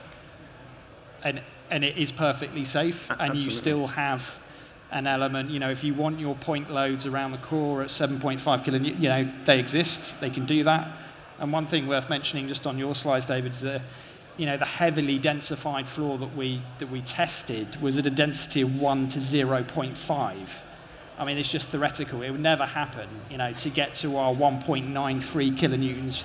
And 1.24 1.40
and 1.72 1.82
it 1.82 1.96
is 1.96 2.12
perfectly 2.12 2.66
safe, 2.66 3.10
and 3.10 3.20
Absolutely. 3.20 3.44
you 3.44 3.50
still 3.50 3.86
have 3.88 4.38
an 4.90 5.06
element. 5.06 5.48
You 5.48 5.58
know, 5.58 5.70
if 5.70 5.82
you 5.82 5.94
want 5.94 6.20
your 6.20 6.34
point 6.34 6.70
loads 6.70 7.06
around 7.06 7.32
the 7.32 7.38
core 7.38 7.80
at 7.82 7.88
7.5 7.88 8.62
kilo, 8.62 8.78
you 8.78 9.08
know, 9.08 9.24
they 9.46 9.58
exist. 9.58 10.20
They 10.20 10.28
can 10.28 10.44
do 10.44 10.64
that. 10.64 10.86
And 11.38 11.50
one 11.50 11.66
thing 11.66 11.88
worth 11.88 12.10
mentioning, 12.10 12.46
just 12.46 12.66
on 12.66 12.78
your 12.78 12.94
slides, 12.94 13.24
David, 13.24 13.52
is 13.52 13.62
that 13.62 13.80
you 14.36 14.44
know 14.46 14.56
the 14.56 14.66
heavily 14.66 15.18
densified 15.18 15.86
floor 15.86 16.18
that 16.18 16.36
we 16.36 16.62
that 16.78 16.90
we 16.90 17.00
tested 17.00 17.80
was 17.80 17.96
at 17.96 18.06
a 18.06 18.10
density 18.10 18.60
of 18.60 18.80
one 18.80 19.08
to 19.08 19.18
0.5. 19.18 20.48
I 21.18 21.24
mean, 21.24 21.38
it's 21.38 21.50
just 21.50 21.68
theoretical. 21.68 22.22
It 22.22 22.30
would 22.30 22.40
never 22.40 22.66
happen, 22.66 23.08
you 23.30 23.38
know, 23.38 23.52
to 23.52 23.70
get 23.70 23.94
to 23.94 24.16
our 24.18 24.34
1.93 24.34 24.92
kilonewtons 25.58 26.24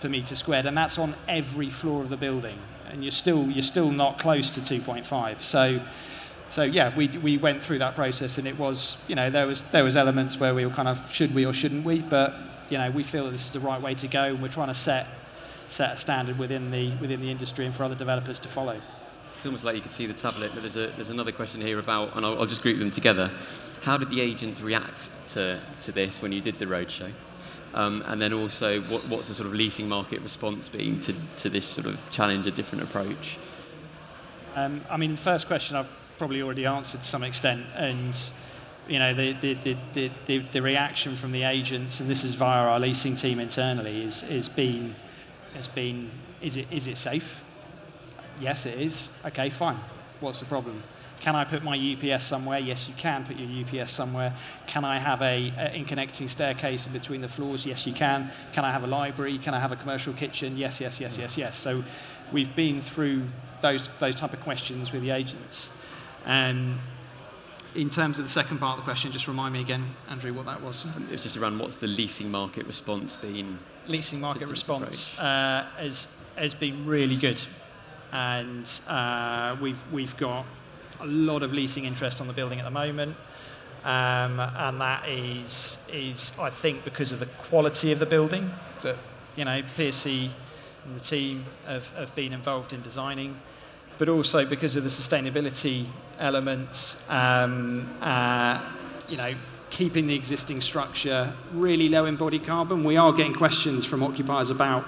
per 0.00 0.08
meter 0.08 0.34
squared, 0.34 0.66
and 0.66 0.76
that's 0.76 0.98
on 0.98 1.14
every 1.28 1.70
floor 1.70 2.02
of 2.02 2.08
the 2.08 2.16
building 2.16 2.58
and 2.90 3.04
you're 3.04 3.10
still 3.10 3.46
you're 3.50 3.62
still 3.62 3.90
not 3.90 4.18
close 4.18 4.50
to 4.50 4.60
2.5. 4.60 5.40
So 5.40 5.80
so 6.48 6.62
yeah, 6.62 6.96
we, 6.96 7.08
we 7.08 7.36
went 7.36 7.62
through 7.62 7.78
that 7.80 7.94
process, 7.94 8.38
and 8.38 8.48
it 8.48 8.58
was 8.58 9.02
you 9.08 9.14
know 9.14 9.30
there 9.30 9.46
was 9.46 9.64
there 9.64 9.84
was 9.84 9.96
elements 9.96 10.40
where 10.40 10.54
we 10.54 10.64
were 10.64 10.72
kind 10.72 10.88
of 10.88 11.12
should 11.12 11.34
we 11.34 11.44
or 11.44 11.52
shouldn't 11.52 11.84
we, 11.84 12.00
but 12.00 12.34
you 12.70 12.78
know 12.78 12.90
we 12.90 13.02
feel 13.02 13.24
that 13.26 13.32
this 13.32 13.46
is 13.46 13.52
the 13.52 13.60
right 13.60 13.80
way 13.80 13.94
to 13.94 14.08
go, 14.08 14.24
and 14.24 14.42
we're 14.42 14.48
trying 14.48 14.68
to 14.68 14.74
set 14.74 15.06
set 15.66 15.92
a 15.92 15.96
standard 15.96 16.38
within 16.38 16.70
the 16.70 16.94
within 16.96 17.20
the 17.20 17.30
industry 17.30 17.66
and 17.66 17.74
for 17.74 17.84
other 17.84 17.94
developers 17.94 18.38
to 18.40 18.48
follow. 18.48 18.80
It's 19.36 19.46
almost 19.46 19.62
like 19.62 19.76
you 19.76 19.82
could 19.82 19.92
see 19.92 20.06
the 20.06 20.14
tablet, 20.14 20.52
but 20.54 20.62
there's 20.62 20.76
a 20.76 20.88
there's 20.96 21.10
another 21.10 21.32
question 21.32 21.60
here 21.60 21.78
about, 21.78 22.16
and 22.16 22.24
I'll, 22.24 22.40
I'll 22.40 22.46
just 22.46 22.62
group 22.62 22.78
them 22.78 22.90
together. 22.90 23.30
How 23.82 23.96
did 23.96 24.10
the 24.10 24.20
agents 24.20 24.60
react 24.60 25.10
to 25.28 25.60
to 25.82 25.92
this 25.92 26.22
when 26.22 26.32
you 26.32 26.40
did 26.40 26.58
the 26.58 26.66
roadshow? 26.66 27.12
Um, 27.74 28.02
and 28.06 28.20
then 28.20 28.32
also, 28.32 28.80
what, 28.82 29.06
what's 29.08 29.28
the 29.28 29.34
sort 29.34 29.46
of 29.46 29.54
leasing 29.54 29.88
market 29.88 30.20
response 30.22 30.68
been 30.68 31.00
to, 31.00 31.48
this 31.48 31.64
sort 31.64 31.86
of 31.86 32.10
challenge, 32.10 32.46
a 32.46 32.50
different 32.50 32.84
approach? 32.84 33.38
Um, 34.56 34.80
I 34.90 34.96
mean, 34.96 35.16
first 35.16 35.46
question 35.46 35.76
I've 35.76 35.88
probably 36.16 36.42
already 36.42 36.66
answered 36.66 37.02
to 37.02 37.06
some 37.06 37.22
extent, 37.22 37.64
and 37.74 38.18
you 38.88 38.98
know, 38.98 39.12
the, 39.14 40.60
reaction 40.60 41.14
from 41.14 41.32
the 41.32 41.42
agents, 41.42 42.00
and 42.00 42.08
this 42.08 42.24
is 42.24 42.34
via 42.34 42.62
our 42.62 42.80
leasing 42.80 43.16
team 43.16 43.38
internally, 43.38 44.02
has 44.02 44.48
been, 44.48 44.94
is 46.40 46.56
it 46.56 46.96
safe? 46.96 47.44
Yes, 48.40 48.66
it 48.66 48.80
is. 48.80 49.08
Okay, 49.26 49.50
fine. 49.50 49.78
What's 50.20 50.40
the 50.40 50.46
problem? 50.46 50.82
Can 51.20 51.34
I 51.34 51.44
put 51.44 51.64
my 51.64 51.76
UPS 51.76 52.24
somewhere? 52.24 52.58
Yes, 52.58 52.88
you 52.88 52.94
can 52.96 53.24
put 53.24 53.36
your 53.36 53.48
UPS 53.64 53.92
somewhere. 53.92 54.34
Can 54.66 54.84
I 54.84 54.98
have 54.98 55.20
a, 55.20 55.48
a 55.58 55.70
interconnecting 55.74 56.28
staircase 56.28 56.86
in 56.86 56.92
between 56.92 57.20
the 57.20 57.28
floors? 57.28 57.66
Yes, 57.66 57.86
you 57.86 57.92
can. 57.92 58.30
Can 58.52 58.64
I 58.64 58.70
have 58.70 58.84
a 58.84 58.86
library? 58.86 59.38
Can 59.38 59.52
I 59.54 59.60
have 59.60 59.72
a 59.72 59.76
commercial 59.76 60.12
kitchen? 60.12 60.56
Yes, 60.56 60.80
yes, 60.80 61.00
yes, 61.00 61.18
yes, 61.18 61.36
yes. 61.36 61.56
So 61.56 61.82
we've 62.32 62.54
been 62.54 62.80
through 62.80 63.24
those, 63.60 63.88
those 63.98 64.14
type 64.14 64.32
of 64.32 64.40
questions 64.40 64.92
with 64.92 65.02
the 65.02 65.10
agents. 65.10 65.72
Um, 66.24 66.78
in 67.74 67.90
terms 67.90 68.18
of 68.18 68.24
the 68.24 68.30
second 68.30 68.58
part 68.58 68.78
of 68.78 68.84
the 68.84 68.90
question, 68.90 69.12
just 69.12 69.28
remind 69.28 69.54
me 69.54 69.60
again, 69.60 69.84
Andrew, 70.08 70.32
what 70.32 70.46
that 70.46 70.62
was. 70.62 70.86
It 70.96 71.10
was 71.10 71.22
just 71.22 71.36
around 71.36 71.58
what's 71.58 71.76
the 71.76 71.86
leasing 71.86 72.30
market 72.30 72.66
response 72.66 73.16
been? 73.16 73.58
Leasing 73.86 74.20
market 74.20 74.48
response 74.48 75.18
uh, 75.18 75.66
has, 75.76 76.08
has 76.36 76.54
been 76.54 76.86
really 76.86 77.16
good. 77.16 77.42
And 78.12 78.68
uh, 78.88 79.56
we've, 79.60 79.82
we've 79.92 80.16
got 80.16 80.46
a 81.00 81.06
lot 81.06 81.42
of 81.42 81.52
leasing 81.52 81.84
interest 81.84 82.20
on 82.20 82.26
the 82.26 82.32
building 82.32 82.58
at 82.58 82.64
the 82.64 82.70
moment. 82.70 83.16
Um, 83.84 84.40
and 84.40 84.80
that 84.80 85.08
is, 85.08 85.86
is, 85.92 86.32
I 86.38 86.50
think, 86.50 86.84
because 86.84 87.12
of 87.12 87.20
the 87.20 87.26
quality 87.26 87.92
of 87.92 87.98
the 87.98 88.06
building 88.06 88.50
that, 88.82 88.96
you 89.36 89.44
know, 89.44 89.62
PSC 89.76 90.30
and 90.84 90.96
the 90.96 91.00
team 91.00 91.44
have, 91.66 91.88
have 91.90 92.14
been 92.14 92.32
involved 92.32 92.72
in 92.72 92.82
designing, 92.82 93.36
but 93.96 94.08
also 94.08 94.44
because 94.44 94.76
of 94.76 94.82
the 94.82 94.90
sustainability 94.90 95.86
elements, 96.18 97.08
um, 97.08 97.88
uh, 98.00 98.60
you 99.08 99.16
know, 99.16 99.34
keeping 99.70 100.06
the 100.06 100.14
existing 100.14 100.60
structure 100.60 101.32
really 101.52 101.88
low 101.88 102.06
embodied 102.06 102.44
carbon. 102.44 102.84
We 102.84 102.96
are 102.96 103.12
getting 103.12 103.34
questions 103.34 103.84
from 103.84 104.02
occupiers 104.02 104.50
about 104.50 104.84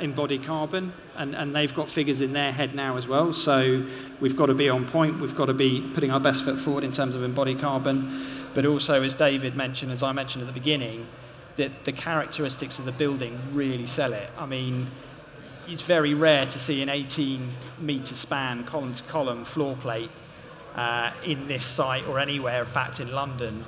embodied 0.00 0.44
carbon, 0.44 0.92
and, 1.16 1.34
and 1.34 1.54
they've 1.54 1.74
got 1.74 1.88
figures 1.88 2.20
in 2.20 2.32
their 2.32 2.52
head 2.52 2.74
now 2.74 2.96
as 2.96 3.06
well. 3.06 3.32
So 3.32 3.86
we've 4.20 4.36
got 4.36 4.46
to 4.46 4.54
be 4.54 4.68
on 4.68 4.86
point. 4.86 5.20
We've 5.20 5.34
got 5.34 5.46
to 5.46 5.54
be 5.54 5.80
putting 5.94 6.10
our 6.10 6.20
best 6.20 6.44
foot 6.44 6.58
forward 6.58 6.84
in 6.84 6.92
terms 6.92 7.14
of 7.14 7.22
embodied 7.22 7.60
carbon. 7.60 8.24
But 8.54 8.66
also, 8.66 9.02
as 9.02 9.14
David 9.14 9.56
mentioned, 9.56 9.92
as 9.92 10.02
I 10.02 10.12
mentioned 10.12 10.42
at 10.42 10.46
the 10.46 10.58
beginning, 10.58 11.06
that 11.56 11.84
the 11.84 11.92
characteristics 11.92 12.78
of 12.78 12.84
the 12.84 12.92
building 12.92 13.38
really 13.52 13.86
sell 13.86 14.12
it. 14.12 14.28
I 14.38 14.46
mean, 14.46 14.88
it's 15.68 15.82
very 15.82 16.14
rare 16.14 16.46
to 16.46 16.58
see 16.58 16.82
an 16.82 16.88
18 16.88 17.48
metre 17.78 18.14
span 18.14 18.64
column 18.64 18.94
to 18.94 19.02
column 19.04 19.44
floor 19.44 19.76
plate 19.76 20.10
uh, 20.74 21.12
in 21.24 21.46
this 21.46 21.66
site 21.66 22.06
or 22.06 22.18
anywhere, 22.18 22.60
in 22.60 22.66
fact, 22.66 23.00
in 23.00 23.12
London. 23.12 23.64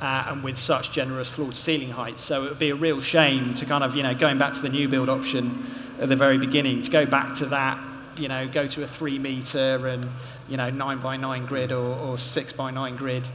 Uh, 0.00 0.26
and 0.28 0.44
with 0.44 0.56
such 0.56 0.92
generous 0.92 1.28
floor 1.28 1.50
to 1.50 1.56
ceiling 1.56 1.90
heights. 1.90 2.22
So 2.22 2.44
it 2.44 2.50
would 2.50 2.58
be 2.60 2.70
a 2.70 2.76
real 2.76 3.00
shame 3.00 3.52
to 3.54 3.66
kind 3.66 3.82
of, 3.82 3.96
you 3.96 4.04
know, 4.04 4.14
going 4.14 4.38
back 4.38 4.52
to 4.52 4.62
the 4.62 4.68
new 4.68 4.86
build 4.86 5.08
option 5.08 5.66
at 5.98 6.08
the 6.08 6.14
very 6.14 6.38
beginning, 6.38 6.82
to 6.82 6.90
go 6.92 7.04
back 7.04 7.34
to 7.34 7.46
that, 7.46 7.80
you 8.16 8.28
know, 8.28 8.46
go 8.46 8.68
to 8.68 8.84
a 8.84 8.86
three 8.86 9.18
metre 9.18 9.88
and, 9.88 10.08
you 10.48 10.56
know, 10.56 10.70
nine 10.70 11.00
by 11.00 11.16
nine 11.16 11.46
grid 11.46 11.72
or, 11.72 11.96
or 11.96 12.16
six 12.16 12.52
by 12.52 12.70
nine 12.70 12.94
grid, 12.94 13.28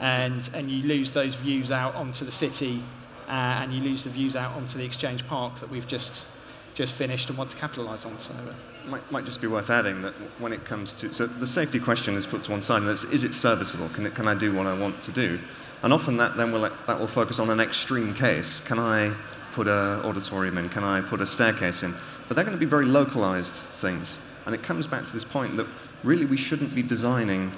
and, 0.00 0.50
and 0.54 0.68
you 0.68 0.82
lose 0.88 1.12
those 1.12 1.36
views 1.36 1.70
out 1.70 1.94
onto 1.94 2.24
the 2.24 2.32
city 2.32 2.82
uh, 3.28 3.60
and 3.62 3.72
you 3.72 3.80
lose 3.80 4.04
the 4.04 4.10
views 4.10 4.36
out 4.36 4.56
onto 4.56 4.78
the 4.78 4.84
Exchange 4.84 5.26
Park 5.26 5.56
that 5.56 5.70
we've 5.70 5.86
just, 5.86 6.26
just 6.74 6.94
finished 6.94 7.28
and 7.28 7.38
want 7.38 7.50
to 7.50 7.56
capitalise 7.56 8.04
on. 8.04 8.18
So. 8.18 8.32
Uh, 8.32 8.54
might, 8.88 9.12
might 9.12 9.24
just 9.24 9.40
be 9.40 9.46
worth 9.46 9.70
adding 9.70 10.02
that 10.02 10.14
when 10.38 10.52
it 10.52 10.64
comes 10.64 10.94
to 10.94 11.12
so 11.12 11.26
the 11.26 11.46
safety 11.46 11.78
question 11.78 12.14
is 12.14 12.26
put 12.26 12.42
to 12.42 12.50
one 12.50 12.62
side 12.62 12.78
and 12.78 12.88
that's 12.88 13.04
is 13.04 13.22
it 13.22 13.34
serviceable 13.34 13.88
can, 13.90 14.06
it, 14.06 14.14
can 14.14 14.26
I 14.26 14.34
do 14.34 14.54
what 14.54 14.66
I 14.66 14.72
want 14.78 15.02
to 15.02 15.12
do 15.12 15.38
and 15.82 15.92
often 15.92 16.16
that 16.16 16.36
then 16.36 16.52
will, 16.52 16.62
that 16.62 16.98
will 16.98 17.06
focus 17.06 17.38
on 17.38 17.50
an 17.50 17.60
extreme 17.60 18.14
case. 18.14 18.60
Can 18.60 18.78
I 18.78 19.14
put 19.52 19.68
an 19.68 20.00
auditorium 20.00 20.58
in? 20.58 20.68
Can 20.68 20.84
I 20.84 21.00
put 21.00 21.20
a 21.20 21.26
staircase 21.26 21.82
in? 21.82 21.94
But 22.26 22.34
they're 22.34 22.44
going 22.44 22.56
to 22.56 22.60
be 22.60 22.66
very 22.66 22.86
localized 22.86 23.54
things. 23.54 24.18
And 24.46 24.54
it 24.54 24.62
comes 24.62 24.86
back 24.86 25.04
to 25.04 25.12
this 25.12 25.24
point 25.24 25.56
that 25.56 25.66
really 26.02 26.24
we 26.24 26.36
shouldn't 26.36 26.74
be 26.74 26.82
designing 26.82 27.52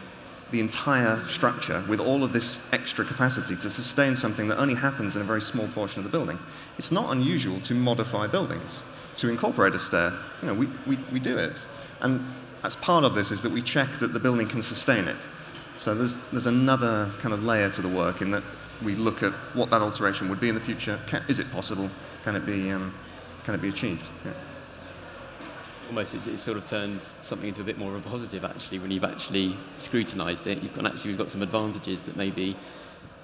the 0.51 0.61
entire 0.61 1.25
structure 1.27 1.85
with 1.89 2.01
all 2.01 2.25
of 2.25 2.33
this 2.33 2.69
extra 2.73 3.05
capacity 3.05 3.55
to 3.55 3.71
sustain 3.71 4.17
something 4.17 4.49
that 4.49 4.59
only 4.59 4.75
happens 4.75 5.15
in 5.15 5.23
a 5.23 5.25
very 5.25 5.41
small 5.41 5.69
portion 5.69 6.01
of 6.01 6.05
the 6.05 6.11
building. 6.11 6.39
It's 6.77 6.91
not 6.91 7.13
unusual 7.13 7.61
to 7.61 7.75
modify 7.75 8.27
buildings, 8.27 8.83
to 9.17 9.29
incorporate 9.29 9.75
a 9.75 9.79
stair. 9.79 10.13
You 10.43 10.49
know, 10.49 10.55
we, 10.55 10.67
we, 10.87 10.97
we 11.13 11.21
do 11.21 11.39
it. 11.39 11.65
And 12.01 12.27
as 12.65 12.75
part 12.77 13.05
of 13.05 13.15
this 13.15 13.31
is 13.31 13.43
that 13.43 13.53
we 13.53 13.63
check 13.63 13.99
that 14.01 14.13
the 14.13 14.21
building 14.21 14.49
can 14.49 14.63
sustain 14.63 15.07
it. 15.07 15.17
So 15.81 15.95
there's, 15.95 16.15
there's 16.31 16.47
another 16.47 17.11
kind 17.21 17.33
of 17.33 17.43
layer 17.43 17.71
to 17.71 17.81
the 17.81 17.89
work 17.89 18.21
in 18.21 18.31
that 18.33 18.43
we 18.83 18.95
look 18.97 19.23
at 19.23 19.33
what 19.55 19.71
that 19.71 19.81
alteration 19.81 20.29
would 20.29 20.39
be 20.39 20.51
in 20.51 20.55
the 20.55 20.61
future. 20.61 21.01
Can, 21.07 21.23
is 21.27 21.39
it 21.39 21.51
possible? 21.53 21.91
Can 22.23 22.37
it 22.37 22.45
be, 22.45 22.71
um, 22.71 22.95
can 23.45 23.55
it 23.55 23.63
be 23.63 23.71
achieved? 23.71 24.11
Yeah. 24.27 24.33
Almost, 25.89 26.17
it's, 26.17 26.27
it's, 26.27 26.43
sort 26.43 26.59
of 26.59 26.67
turned 26.67 27.03
something 27.23 27.49
into 27.49 27.63
a 27.63 27.65
bit 27.65 27.79
more 27.79 27.97
of 27.97 28.05
a 28.05 28.09
positive 28.11 28.45
actually 28.45 28.79
when 28.79 28.91
you've 28.91 29.05
actually 29.05 29.57
scrutinised 29.79 30.47
it. 30.47 30.63
You've 30.63 30.75
got 30.75 30.85
actually 30.85 31.13
we've 31.13 31.19
got 31.19 31.31
some 31.31 31.41
advantages 31.41 32.03
that 32.03 32.15
maybe 32.15 32.57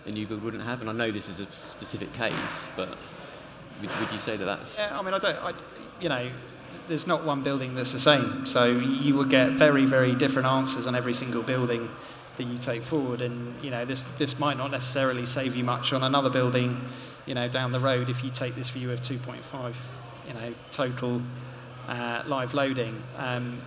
a 0.07 0.11
new 0.11 0.27
build 0.27 0.43
wouldn't 0.43 0.65
have. 0.65 0.81
And 0.81 0.89
I 0.89 0.95
know 0.95 1.11
this 1.11 1.29
is 1.29 1.41
a 1.41 1.47
specific 1.53 2.15
case, 2.15 2.69
but 2.75 2.89
would, 3.83 3.91
would 4.01 4.11
you 4.11 4.19
say 4.19 4.39
that 4.39 4.47
that's? 4.47 4.79
Yeah, 4.79 4.99
I 4.99 5.03
mean, 5.03 5.13
I 5.13 5.19
don't. 5.19 5.37
I, 5.37 5.53
you 6.01 6.09
know, 6.09 6.31
there's 6.89 7.07
not 7.07 7.23
one 7.23 7.43
building 7.43 7.75
that's 7.75 7.93
the 7.93 8.01
same. 8.01 8.47
So 8.47 8.65
you 8.65 9.15
would 9.15 9.29
get 9.29 9.51
very, 9.51 9.85
very 9.85 10.15
different 10.15 10.49
answers 10.49 10.87
on 10.87 10.95
every 10.95 11.13
single 11.13 11.43
building 11.43 11.91
that 12.37 12.45
you 12.45 12.59
take 12.59 12.83
forward. 12.83 13.21
And 13.21 13.55
you 13.63 13.71
know, 13.71 13.85
this 13.85 14.05
this 14.19 14.39
might 14.39 14.57
not 14.57 14.71
necessarily 14.71 15.27
save 15.27 15.57
you 15.57 15.65
much 15.65 15.93
on 15.93 16.03
another 16.03 16.31
building, 16.31 16.81
you 17.27 17.35
know, 17.35 17.49
down 17.49 17.73
the 17.73 17.81
road 17.81 18.11
if 18.11 18.23
you 18.25 18.31
take 18.31 18.55
this 18.55 18.71
view 18.71 18.91
of 18.93 19.03
2.5, 19.03 19.77
you 20.29 20.35
know, 20.35 20.55
total 20.71 21.23
uh, 21.89 22.23
live 22.27 22.55
loading. 22.55 23.03
Um, 23.17 23.61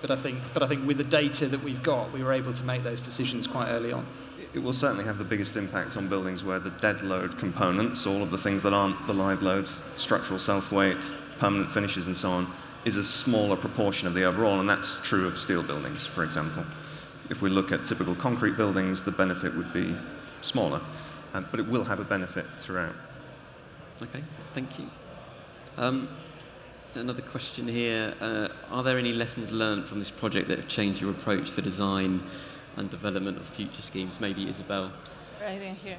but 0.00 0.10
I 0.10 0.16
think, 0.16 0.38
but 0.52 0.62
I 0.62 0.66
think 0.66 0.86
with 0.86 0.98
the 0.98 1.04
data 1.04 1.46
that 1.48 1.62
we've 1.62 1.82
got, 1.82 2.12
we 2.12 2.22
were 2.22 2.32
able 2.32 2.52
to 2.52 2.62
make 2.64 2.82
those 2.82 3.00
decisions 3.00 3.46
quite 3.46 3.68
early 3.68 3.90
on. 3.90 4.06
It 4.52 4.62
will 4.62 4.74
certainly 4.74 5.04
have 5.04 5.16
the 5.16 5.24
biggest 5.24 5.56
impact 5.56 5.96
on 5.96 6.08
buildings 6.08 6.44
where 6.44 6.58
the 6.58 6.70
dead 6.70 7.00
load 7.00 7.38
components, 7.38 8.06
all 8.06 8.22
of 8.22 8.30
the 8.30 8.38
things 8.38 8.62
that 8.64 8.74
aren't 8.74 9.06
the 9.06 9.14
live 9.14 9.42
load, 9.42 9.66
structural 9.96 10.38
self 10.38 10.70
weight, 10.70 11.12
permanent 11.38 11.70
finishes, 11.70 12.06
and 12.06 12.16
so 12.16 12.28
on, 12.28 12.52
is 12.84 12.96
a 12.96 13.02
smaller 13.02 13.56
proportion 13.56 14.06
of 14.06 14.14
the 14.14 14.24
overall, 14.24 14.60
and 14.60 14.68
that's 14.68 15.00
true 15.02 15.26
of 15.26 15.38
steel 15.38 15.62
buildings, 15.62 16.06
for 16.06 16.22
example. 16.22 16.64
If 17.30 17.40
we 17.40 17.48
look 17.48 17.72
at 17.72 17.84
typical 17.84 18.14
concrete 18.14 18.56
buildings, 18.56 19.02
the 19.02 19.10
benefit 19.10 19.54
would 19.54 19.72
be 19.72 19.96
smaller, 20.42 20.80
um, 21.32 21.46
but 21.50 21.58
it 21.58 21.66
will 21.66 21.84
have 21.84 22.00
a 22.00 22.04
benefit 22.04 22.46
throughout. 22.58 22.94
Okay, 24.02 24.22
thank 24.52 24.78
you. 24.78 24.90
Um, 25.78 26.08
another 26.94 27.22
question 27.22 27.66
here. 27.66 28.14
Uh, 28.20 28.48
are 28.70 28.82
there 28.82 28.98
any 28.98 29.12
lessons 29.12 29.52
learned 29.52 29.86
from 29.86 29.98
this 29.98 30.10
project 30.10 30.48
that 30.48 30.58
have 30.58 30.68
changed 30.68 31.00
your 31.00 31.10
approach 31.10 31.52
to 31.54 31.62
design 31.62 32.22
and 32.76 32.90
development 32.90 33.38
of 33.38 33.46
future 33.46 33.82
schemes? 33.82 34.20
Maybe 34.20 34.48
Isabel. 34.48 34.92
Right 35.40 35.62
in 35.62 35.74
here. 35.76 35.98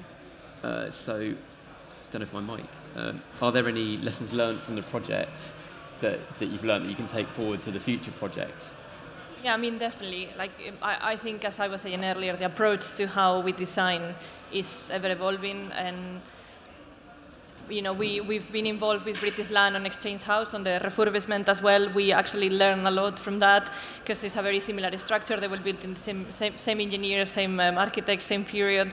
Uh, 0.64 0.90
so, 0.90 1.20
I 1.20 2.12
don't 2.12 2.22
know 2.22 2.28
if 2.28 2.34
my 2.34 2.58
mic. 2.58 2.66
Um, 2.96 3.22
are 3.42 3.52
there 3.52 3.68
any 3.68 3.98
lessons 3.98 4.32
learned 4.32 4.60
from 4.60 4.76
the 4.76 4.84
project 4.84 5.52
that, 6.02 6.20
that 6.40 6.46
you've 6.48 6.64
learned 6.64 6.86
that 6.86 6.90
you 6.90 6.96
can 6.96 7.08
take 7.08 7.28
forward 7.28 7.62
to 7.64 7.72
the 7.72 7.80
future 7.80 8.12
project? 8.12 8.72
Yeah, 9.46 9.54
I 9.54 9.58
mean, 9.58 9.78
definitely. 9.78 10.30
Like, 10.39 10.54
I, 10.82 11.12
I 11.12 11.16
think, 11.18 11.46
as 11.46 11.60
I 11.60 11.68
was 11.68 11.82
saying 11.82 12.04
earlier, 12.04 12.36
the 12.36 12.48
approach 12.48 12.93
to 12.93 13.06
how 13.06 13.41
we 13.41 13.52
design 13.52 14.16
is 14.52 14.89
ever 14.91 15.12
evolving 15.12 15.72
and 15.74 16.20
you 17.70 17.84
know, 17.84 17.93
we, 17.93 18.22
we've 18.22 18.52
been 18.52 18.66
involved 18.66 19.06
with 19.06 19.20
British 19.20 19.52
Land 19.52 19.76
on 19.76 19.86
Exchange 19.86 20.24
House 20.24 20.56
on 20.56 20.64
the 20.64 20.82
refurbishment 20.84 21.48
as 21.48 21.62
well. 21.62 21.88
We 21.89 22.12
actually 22.12 22.50
learn 22.50 22.88
a 22.88 22.91
lot 22.91 23.20
from 23.20 23.38
that 23.38 23.72
because 24.00 24.24
it's 24.24 24.36
a 24.36 24.41
very 24.41 24.60
similar 24.60 24.98
structure. 24.98 25.39
They 25.39 25.48
were 25.48 25.58
built 25.58 25.84
in 25.84 25.93
the 25.93 26.00
same, 26.00 26.32
same, 26.32 26.58
same 26.58 26.82
engineers, 26.82 27.30
same 27.30 27.60
um, 27.60 27.78
architects, 27.78 28.26
same 28.26 28.46
period. 28.46 28.91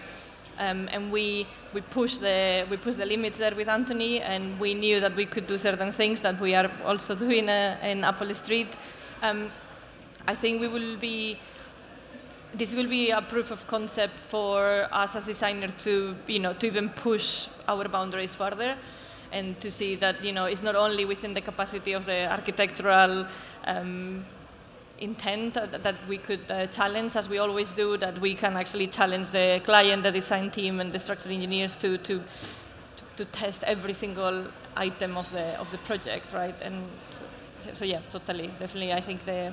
Um, 0.58 0.86
and 0.92 1.10
we, 1.10 1.46
we, 1.72 1.80
push 1.80 2.18
the, 2.18 2.66
we 2.68 2.76
push 2.76 2.96
the 2.96 3.06
limits 3.06 3.38
there 3.38 3.54
with 3.54 3.68
Anthony, 3.68 4.20
and 4.20 4.60
we 4.60 4.74
knew 4.74 5.00
that 5.00 5.16
we 5.16 5.24
could 5.24 5.46
do 5.46 5.56
certain 5.56 5.92
things 5.92 6.20
that 6.20 6.38
we 6.38 6.54
are 6.54 6.70
also 6.84 7.14
doing 7.14 7.48
uh, 7.48 7.78
in 7.82 8.04
Appold 8.04 8.36
Street. 8.36 8.68
Um, 9.22 9.50
I 10.26 10.34
think 10.34 10.60
we 10.60 10.68
will 10.68 10.96
be 10.96 11.38
this 12.54 12.74
will 12.74 12.88
be 12.88 13.10
a 13.10 13.22
proof 13.22 13.50
of 13.50 13.66
concept 13.66 14.26
for 14.26 14.86
us 14.92 15.16
as 15.16 15.24
designers 15.24 15.74
to 15.74 16.14
you 16.26 16.38
know 16.38 16.52
to 16.54 16.66
even 16.66 16.90
push 16.90 17.48
our 17.66 17.88
boundaries 17.88 18.34
further 18.34 18.76
and 19.32 19.58
to 19.60 19.70
see 19.70 19.94
that 19.96 20.22
you 20.22 20.32
know 20.32 20.44
it's 20.44 20.62
not 20.62 20.76
only 20.76 21.04
within 21.04 21.34
the 21.34 21.40
capacity 21.40 21.92
of 21.92 22.04
the 22.04 22.30
architectural 22.30 23.26
um, 23.64 24.24
intent 24.98 25.54
that, 25.54 25.96
we 26.06 26.18
could 26.18 26.48
uh, 26.48 26.66
challenge 26.66 27.16
as 27.16 27.28
we 27.28 27.38
always 27.38 27.72
do 27.72 27.96
that 27.96 28.20
we 28.20 28.34
can 28.34 28.56
actually 28.56 28.86
challenge 28.86 29.30
the 29.30 29.60
client 29.64 30.02
the 30.02 30.12
design 30.12 30.50
team 30.50 30.78
and 30.78 30.92
the 30.92 30.98
structural 30.98 31.34
engineers 31.34 31.74
to 31.74 31.96
to 31.98 32.22
to, 32.96 33.04
to 33.16 33.24
test 33.26 33.64
every 33.64 33.94
single 33.94 34.44
item 34.76 35.16
of 35.16 35.28
the 35.32 35.58
of 35.58 35.70
the 35.72 35.78
project 35.78 36.32
right? 36.32 36.54
And 36.62 36.84
so, 37.10 37.70
so 37.74 37.84
yeah 37.84 38.00
totally. 38.10 38.48
Definitely 38.60 38.92
i 38.92 39.00
think 39.00 39.24
the 39.24 39.52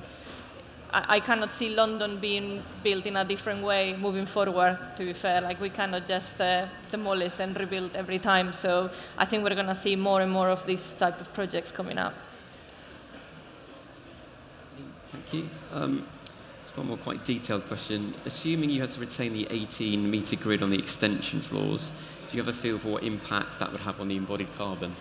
I, 0.92 1.20
cannot 1.20 1.54
see 1.54 1.76
London 1.76 2.18
being 2.18 2.64
built 2.84 3.06
in 3.06 3.16
a 3.16 3.24
different 3.24 3.64
way 3.64 3.96
moving 4.00 4.26
forward, 4.26 4.80
to 4.96 5.06
be 5.06 5.14
fair. 5.14 5.42
Like, 5.42 5.62
we 5.62 5.70
cannot 5.70 6.08
just 6.08 6.42
uh, 6.42 6.68
demolish 6.92 7.40
and 7.40 7.58
rebuild 7.60 7.96
every 7.96 8.20
time. 8.20 8.54
So 8.54 8.90
I 9.18 9.26
think 9.26 9.44
we're 9.44 9.56
going 9.56 9.68
to 9.68 9.76
see 9.76 9.96
more 9.96 10.22
and 10.22 10.32
more 10.32 10.50
of 10.50 10.66
these 10.66 10.94
type 10.94 11.22
of 11.22 11.32
projects 11.34 11.72
coming 11.72 11.98
up. 11.98 12.14
Thank 15.10 15.34
you. 15.34 15.50
Um, 15.74 16.08
it's 16.64 16.76
one 16.76 16.88
more 16.88 16.98
quite 16.98 17.24
detailed 17.24 17.68
question. 17.68 18.16
Assuming 18.26 18.70
you 18.70 18.82
had 18.82 18.92
to 18.92 19.00
retain 19.00 19.34
the 19.34 19.48
18 19.52 20.10
metre 20.10 20.36
grid 20.36 20.64
on 20.64 20.70
the 20.70 20.80
extension 20.80 21.42
floors, 21.42 21.92
do 22.28 22.38
you 22.38 22.44
have 22.44 22.54
a 22.54 22.58
feel 22.58 22.80
for 22.80 22.90
what 22.90 23.04
impact 23.04 23.60
that 23.60 23.72
would 23.72 23.82
have 23.82 24.00
on 24.00 24.08
the 24.08 24.16
embodied 24.16 24.52
carbon? 24.56 24.96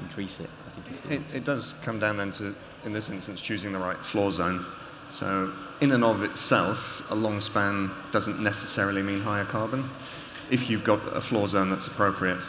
Increase 0.00 0.40
it, 0.40 0.50
I 0.66 0.80
think. 0.80 1.20
It, 1.20 1.34
it 1.34 1.44
does 1.44 1.74
come 1.82 1.98
down 1.98 2.18
then 2.18 2.30
to 2.32 2.54
in 2.84 2.92
this 2.92 3.10
instance, 3.10 3.40
choosing 3.40 3.72
the 3.72 3.78
right 3.78 3.96
floor 3.98 4.32
zone. 4.32 4.64
So, 5.10 5.52
in 5.80 5.92
and 5.92 6.04
of 6.04 6.22
itself, 6.22 7.02
a 7.10 7.14
long 7.14 7.40
span 7.40 7.90
doesn't 8.12 8.40
necessarily 8.40 9.02
mean 9.02 9.20
higher 9.20 9.44
carbon 9.44 9.90
if 10.50 10.70
you've 10.70 10.84
got 10.84 11.00
a 11.16 11.20
floor 11.20 11.48
zone 11.48 11.70
that's 11.70 11.86
appropriate. 11.86 12.40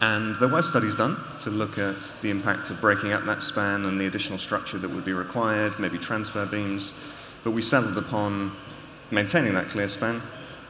And 0.00 0.36
there 0.36 0.48
were 0.48 0.62
studies 0.62 0.94
done 0.94 1.16
to 1.40 1.50
look 1.50 1.78
at 1.78 2.00
the 2.22 2.30
impact 2.30 2.70
of 2.70 2.80
breaking 2.80 3.12
up 3.12 3.24
that 3.24 3.42
span 3.42 3.84
and 3.84 4.00
the 4.00 4.06
additional 4.06 4.38
structure 4.38 4.78
that 4.78 4.88
would 4.88 5.04
be 5.04 5.12
required, 5.12 5.78
maybe 5.78 5.98
transfer 5.98 6.46
beams. 6.46 6.94
But 7.42 7.50
we 7.50 7.62
settled 7.62 7.98
upon 7.98 8.56
maintaining 9.10 9.54
that 9.54 9.68
clear 9.68 9.88
span 9.88 10.22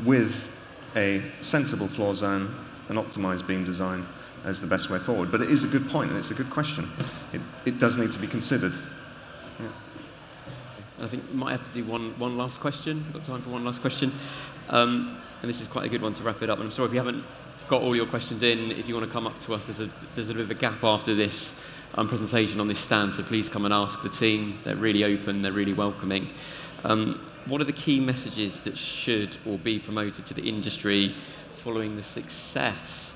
with 0.04 0.50
a 0.96 1.22
sensible 1.42 1.88
floor 1.88 2.14
zone, 2.14 2.54
an 2.88 2.96
optimized 2.96 3.46
beam 3.46 3.64
design, 3.64 4.06
as 4.44 4.60
the 4.60 4.66
best 4.66 4.90
way 4.90 4.98
forward. 4.98 5.30
But 5.30 5.42
it 5.42 5.50
is 5.50 5.64
a 5.64 5.68
good 5.68 5.88
point 5.88 6.10
and 6.10 6.18
it's 6.18 6.30
a 6.30 6.34
good 6.34 6.50
question. 6.50 6.90
It, 7.32 7.40
it 7.64 7.78
does 7.78 7.98
need 7.98 8.12
to 8.12 8.18
be 8.18 8.26
considered. 8.26 8.74
Yeah. 9.60 9.68
I 11.00 11.06
think 11.06 11.24
we 11.30 11.36
might 11.36 11.52
have 11.52 11.66
to 11.66 11.72
do 11.72 11.84
one, 11.84 12.18
one 12.18 12.36
last 12.36 12.60
question. 12.60 13.04
We've 13.04 13.14
got 13.14 13.24
time 13.24 13.42
for 13.42 13.50
one 13.50 13.64
last 13.64 13.80
question. 13.80 14.12
Um, 14.68 15.20
and 15.42 15.48
this 15.48 15.60
is 15.60 15.68
quite 15.68 15.86
a 15.86 15.88
good 15.88 16.02
one 16.02 16.14
to 16.14 16.22
wrap 16.22 16.42
it 16.42 16.50
up. 16.50 16.58
And 16.58 16.66
I'm 16.66 16.72
sorry 16.72 16.88
if 16.88 16.92
you 16.92 16.98
haven't 16.98 17.24
got 17.68 17.82
all 17.82 17.94
your 17.94 18.06
questions 18.06 18.42
in. 18.42 18.70
If 18.72 18.88
you 18.88 18.94
want 18.94 19.06
to 19.06 19.12
come 19.12 19.26
up 19.26 19.38
to 19.40 19.54
us, 19.54 19.66
there's 19.66 19.80
a, 19.80 19.90
there's 20.14 20.30
a 20.30 20.34
bit 20.34 20.42
of 20.42 20.50
a 20.50 20.54
gap 20.54 20.82
after 20.82 21.14
this 21.14 21.62
um, 21.94 22.08
presentation 22.08 22.60
on 22.60 22.68
this 22.68 22.78
stand, 22.78 23.14
so 23.14 23.22
please 23.22 23.48
come 23.48 23.64
and 23.64 23.74
ask 23.74 24.02
the 24.02 24.08
team. 24.08 24.58
They're 24.62 24.76
really 24.76 25.04
open, 25.04 25.42
they're 25.42 25.52
really 25.52 25.72
welcoming. 25.72 26.30
Um, 26.84 27.20
what 27.46 27.60
are 27.60 27.64
the 27.64 27.72
key 27.72 28.00
messages 28.00 28.60
that 28.60 28.78
should 28.78 29.36
or 29.46 29.58
be 29.58 29.78
promoted 29.78 30.26
to 30.26 30.34
the 30.34 30.48
industry 30.48 31.14
following 31.56 31.96
the 31.96 32.02
success 32.02 33.14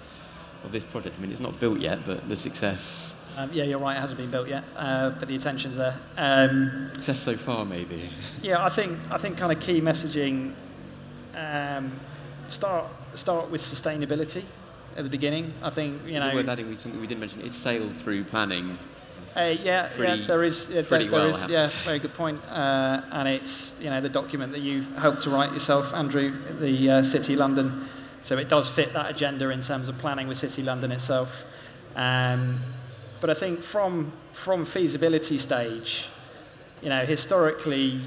of 0.65 0.73
this 0.73 0.85
project? 0.85 1.17
I 1.19 1.23
mean, 1.23 1.31
it's 1.31 1.41
not 1.41 1.59
built 1.61 1.79
yet, 1.79 2.05
but 2.05 2.29
the 2.29 2.37
success. 2.37 3.15
Um, 3.37 3.51
yeah, 3.53 3.65
you're 3.65 3.79
right. 3.79 3.97
It 3.97 4.01
hasn't 4.01 4.19
been 4.19 4.31
built 4.31 4.49
yet, 4.49 4.65
uh, 4.77 5.11
but 5.11 5.27
the 5.27 5.37
attention's 5.37 5.77
there. 5.77 5.99
Um, 6.17 6.91
success 6.95 7.21
so 7.21 7.37
far, 7.37 7.65
maybe. 7.65 8.11
Yeah, 8.43 8.65
I 8.65 8.69
think 8.69 8.99
I 9.11 9.17
think 9.19 9.39
kind 9.39 9.53
of 9.53 9.61
key 9.61 9.81
messaging. 9.81 10.55
Um, 11.35 11.93
start 12.49 12.87
start 13.15 13.51
with 13.51 13.63
sustainability 13.63 14.43
at 14.97 15.05
the 15.05 15.11
beginning. 15.11 15.55
I 15.63 15.71
think 15.71 16.05
you 16.07 16.21
know. 16.21 16.35
worth 16.35 16.49
adding 16.49 16.69
we, 16.69 16.77
we 17.01 17.07
didn't 17.07 17.21
mention 17.21 17.41
it's 17.41 17.57
sailed 17.57 17.97
through 17.97 18.25
planning. 18.25 18.79
Uh, 19.35 19.55
yeah, 19.63 19.89
Pretty- 19.89 20.21
yeah, 20.21 20.27
there 20.27 20.43
is. 20.43 20.69
Yeah, 20.69 20.83
there, 20.83 20.99
there 21.05 21.11
well, 21.11 21.29
is, 21.29 21.49
yeah, 21.49 21.67
very 21.85 21.99
good 21.99 22.13
point. 22.13 22.45
Uh, 22.51 23.01
and 23.13 23.29
it's 23.29 23.73
you 23.81 23.89
know 23.89 24.01
the 24.01 24.11
document 24.11 24.53
that 24.53 24.61
you've 24.61 24.95
helped 24.99 25.23
to 25.23 25.31
write 25.31 25.53
yourself, 25.53 25.95
Andrew, 25.95 26.35
the 26.59 26.91
uh, 26.91 27.03
City 27.03 27.35
London. 27.35 27.89
So 28.23 28.39
it 28.39 28.49
does 28.49 28.69
fit 28.69 28.93
that 28.95 29.11
agenda 29.11 29.51
in 29.51 29.61
terms 29.61 29.89
of 29.89 29.99
planning 29.99 30.29
with 30.29 30.39
City 30.39 30.63
London 30.63 30.93
itself. 30.93 31.45
Um, 31.95 32.61
but 33.21 33.31
I 33.31 33.35
think 33.35 33.63
from 33.63 34.13
from 34.33 34.65
feasibility 34.65 35.39
stage, 35.39 36.09
you 36.81 36.89
know, 36.89 37.05
historically, 37.05 38.01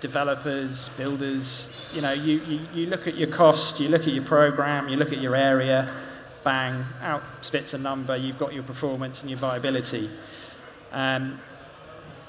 developers, 0.00 0.88
builders, 0.90 1.70
you 1.92 2.00
know, 2.00 2.12
you, 2.12 2.40
you, 2.40 2.60
you 2.74 2.86
look 2.86 3.06
at 3.06 3.16
your 3.16 3.28
cost, 3.28 3.80
you 3.80 3.88
look 3.88 4.02
at 4.02 4.14
your 4.14 4.24
program, 4.24 4.88
you 4.88 4.96
look 4.96 5.12
at 5.12 5.20
your 5.20 5.36
area, 5.36 5.92
bang, 6.44 6.84
out 7.02 7.22
spits 7.40 7.74
a 7.74 7.78
number, 7.78 8.16
you've 8.16 8.38
got 8.38 8.52
your 8.52 8.62
performance 8.62 9.22
and 9.22 9.30
your 9.30 9.38
viability. 9.38 10.10
Um, 10.92 11.40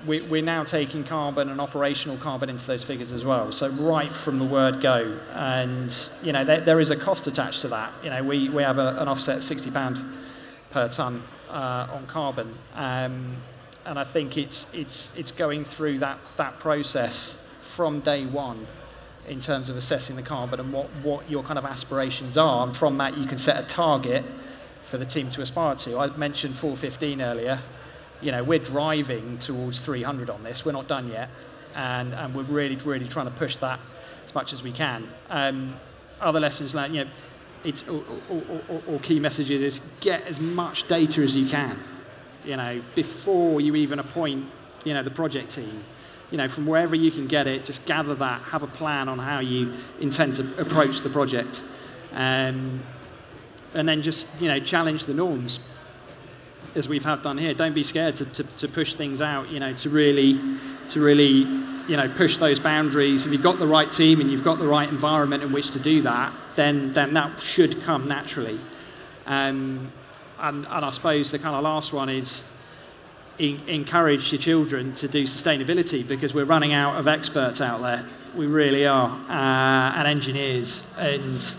we, 0.06 0.22
we're 0.22 0.44
now 0.44 0.64
taking 0.64 1.04
carbon 1.04 1.50
and 1.50 1.60
operational 1.60 2.18
carbon 2.18 2.50
into 2.50 2.66
those 2.66 2.84
figures 2.84 3.12
as 3.12 3.26
well. 3.26 3.52
So 3.52 3.70
right 3.70 4.14
from 4.16 4.40
the 4.40 4.46
word 4.46 4.82
go, 4.82 5.18
and 5.34 6.10
you 6.22 6.32
know 6.32 6.44
there, 6.44 6.62
there 6.62 6.80
is 6.80 6.92
a 6.92 6.96
cost 6.96 7.28
attached 7.28 7.62
to 7.62 7.70
that. 7.70 7.92
You 8.04 8.10
know 8.10 8.24
we, 8.24 8.50
we 8.50 8.64
have 8.64 8.78
a, 8.78 8.98
an 9.00 9.08
offset 9.08 9.38
of 9.38 9.44
sixty 9.44 9.72
pound 9.72 10.04
per 10.72 10.88
ton 10.88 11.24
uh, 11.50 11.88
on 11.92 12.06
carbon, 12.08 12.54
um, 12.76 13.38
and 13.86 13.98
I 13.98 14.04
think 14.04 14.38
it's 14.38 14.74
it's 14.74 15.16
it's 15.18 15.32
going 15.32 15.66
through 15.66 16.00
that 16.00 16.20
that 16.38 16.60
process 16.60 17.48
from 17.60 18.00
day 18.00 18.26
one 18.26 18.68
in 19.28 19.40
terms 19.40 19.68
of 19.68 19.76
assessing 19.76 20.16
the 20.16 20.22
carbon 20.22 20.60
and 20.60 20.72
what, 20.72 20.88
what 21.04 21.30
your 21.30 21.44
kind 21.44 21.60
of 21.60 21.66
aspirations 21.66 22.38
are, 22.38 22.66
and 22.66 22.76
from 22.76 22.98
that 22.98 23.18
you 23.18 23.26
can 23.26 23.38
set 23.38 23.62
a 23.62 23.68
target 23.68 24.24
for 24.84 24.98
the 24.98 25.06
team 25.06 25.30
to 25.30 25.42
aspire 25.42 25.76
to. 25.76 25.98
I 26.00 26.08
mentioned 26.16 26.56
415 26.56 27.22
earlier. 27.22 27.62
You 28.22 28.32
know, 28.32 28.44
we're 28.44 28.60
driving 28.60 29.38
towards 29.38 29.80
300 29.80 30.30
on 30.30 30.44
this. 30.44 30.66
We're 30.66 30.72
not 30.72 30.88
done 30.88 31.08
yet, 31.08 31.30
and, 31.76 32.14
and 32.14 32.34
we're 32.34 32.44
really, 32.44 32.76
really 32.78 33.08
trying 33.08 33.28
to 33.28 33.32
push 33.32 33.58
that 33.58 33.80
as 34.26 34.34
much 34.34 34.54
as 34.54 34.64
we 34.64 34.72
can. 34.72 35.08
Um, 35.30 35.76
other 36.20 36.40
lessons 36.40 36.74
learned, 36.74 36.96
you 36.96 37.06
know, 37.06 37.12
it's 37.64 37.88
or, 37.88 38.04
or, 38.30 38.42
or, 38.70 38.82
or 38.88 39.00
key 39.00 39.20
messages 39.20 39.62
is 39.62 39.82
get 40.00 40.24
as 40.24 40.40
much 40.40 40.88
data 40.88 41.22
as 41.22 41.36
you 41.36 41.48
can. 41.48 41.78
You 42.46 42.56
know, 42.56 42.82
before 42.96 43.62
you 43.62 43.76
even 43.76 44.00
appoint, 44.00 44.46
you 44.84 44.94
know, 44.94 45.04
the 45.04 45.12
project 45.12 45.52
team. 45.52 45.84
You 46.32 46.38
know, 46.38 46.48
from 46.50 46.66
wherever 46.66 46.96
you 46.96 47.10
can 47.10 47.28
get 47.28 47.48
it, 47.48 47.66
just 47.66 47.86
gather 47.86 48.14
that, 48.16 48.42
have 48.42 48.62
a 48.62 48.68
plan 48.68 49.08
on 49.08 49.18
how 49.18 49.40
you 49.40 49.74
intend 50.02 50.36
to 50.36 50.62
approach 50.62 51.00
the 51.00 51.10
project, 51.10 51.64
um, 52.12 52.82
and 53.74 53.88
then 53.88 54.02
just 54.02 54.28
you 54.42 54.50
know 54.50 54.60
challenge 54.60 55.06
the 55.06 55.14
norms 55.14 55.62
as 56.76 56.88
we've 56.88 57.06
have 57.06 57.22
done 57.22 57.38
here. 57.38 57.54
Don't 57.54 57.74
be 57.74 57.84
scared 57.84 58.16
to, 58.18 58.26
to, 58.26 58.44
to 58.44 58.68
push 58.68 58.94
things 58.94 59.22
out, 59.22 59.50
you 59.50 59.60
know, 59.60 59.74
to 59.74 59.90
really, 59.90 60.40
to 60.90 61.02
really, 61.02 61.46
you 61.88 61.98
know, 61.98 62.08
push 62.16 62.38
those 62.38 62.60
boundaries. 62.60 63.26
If 63.26 63.32
you've 63.32 63.44
got 63.44 63.60
the 63.60 63.68
right 63.68 63.92
team 63.92 64.22
and 64.22 64.32
you've 64.32 64.44
got 64.44 64.60
the 64.60 64.68
right 64.68 64.88
environment 64.90 65.44
in 65.44 65.52
which 65.52 65.72
to 65.72 65.80
do 65.80 66.02
that, 66.04 66.34
then, 66.56 66.94
then 66.94 67.14
that 67.14 67.40
should 67.40 67.82
come 67.84 68.08
naturally. 68.08 68.60
Um, 69.26 69.92
and, 70.40 70.68
and 70.68 70.86
I 70.86 70.90
suppose 70.92 71.32
the 71.32 71.40
kind 71.40 71.56
of 71.56 71.64
last 71.64 71.94
one 71.94 72.10
is 72.10 72.44
en- 73.40 73.62
encourage 73.68 74.32
your 74.32 74.42
children 74.42 74.94
to 74.94 75.08
do 75.08 75.24
sustainability 75.24 76.08
because 76.08 76.34
we're 76.34 76.46
running 76.46 76.74
out 76.74 76.98
of 76.98 77.08
experts 77.08 77.62
out 77.62 77.82
there. 77.82 78.08
We 78.36 78.46
really 78.46 78.86
are, 78.86 79.10
uh, 79.10 79.98
and 79.98 80.08
engineers, 80.08 80.86
and 80.98 81.56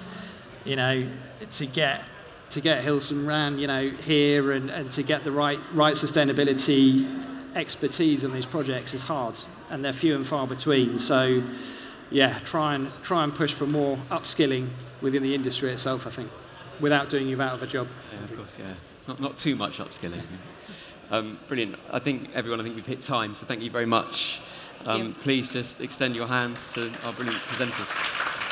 you 0.65 0.77
know, 0.77 1.09
to 1.53 1.67
get 1.67 2.03
to 2.51 2.61
get 2.61 2.83
Hilson 2.83 3.25
Moran, 3.25 3.59
you 3.59 3.67
know, 3.67 3.91
here 3.91 4.53
and, 4.53 4.71
and 4.71 4.91
to 4.93 5.03
get 5.03 5.25
the 5.25 5.33
right 5.33 5.59
right 5.73 5.95
sustainability 5.95 7.07
expertise 7.55 8.25
on 8.25 8.33
these 8.33 8.47
projects 8.47 8.95
is 8.95 9.05
hard, 9.05 9.39
and 9.71 9.85
they're 9.85 9.93
few 9.93 10.15
and 10.15 10.27
far 10.27 10.47
between. 10.47 10.99
So, 10.99 11.43
yeah, 12.11 12.39
try 12.41 12.75
and 12.75 12.91
try 13.03 13.25
and 13.25 13.35
push 13.35 13.53
for 13.53 13.67
more 13.67 13.97
upskilling 14.11 14.69
within 15.01 15.23
the 15.23 15.35
industry 15.35 15.73
itself. 15.73 16.07
I 16.07 16.11
think, 16.11 16.31
without 16.81 17.11
doing 17.11 17.29
you 17.29 17.41
out 17.41 17.55
of 17.55 17.63
a 17.63 17.67
job. 17.67 17.89
Yeah, 18.13 18.25
of 18.25 18.37
course, 18.37 18.59
yeah. 18.59 18.75
Not, 19.07 19.21
not 19.21 19.37
too 19.37 19.57
much 19.57 19.79
upskilling. 19.79 20.23
Um, 21.11 21.39
brilliant. 21.49 21.77
I 21.91 22.01
think 22.01 22.29
everyone, 22.35 22.61
I 22.61 22.65
think 22.65 22.75
we've 22.75 22.85
hit 22.85 23.01
time, 23.01 23.35
so 23.35 23.47
thank 23.47 23.63
you 23.63 23.71
very 23.71 23.87
much. 23.87 24.43
Um, 24.85 25.07
you. 25.07 25.15
please 25.15 25.51
just 25.51 25.81
extend 25.81 26.15
your 26.15 26.27
hands 26.27 26.71
to 26.75 26.93
our 27.05 27.15
brilliant 27.15 27.41
presenters. 27.45 28.48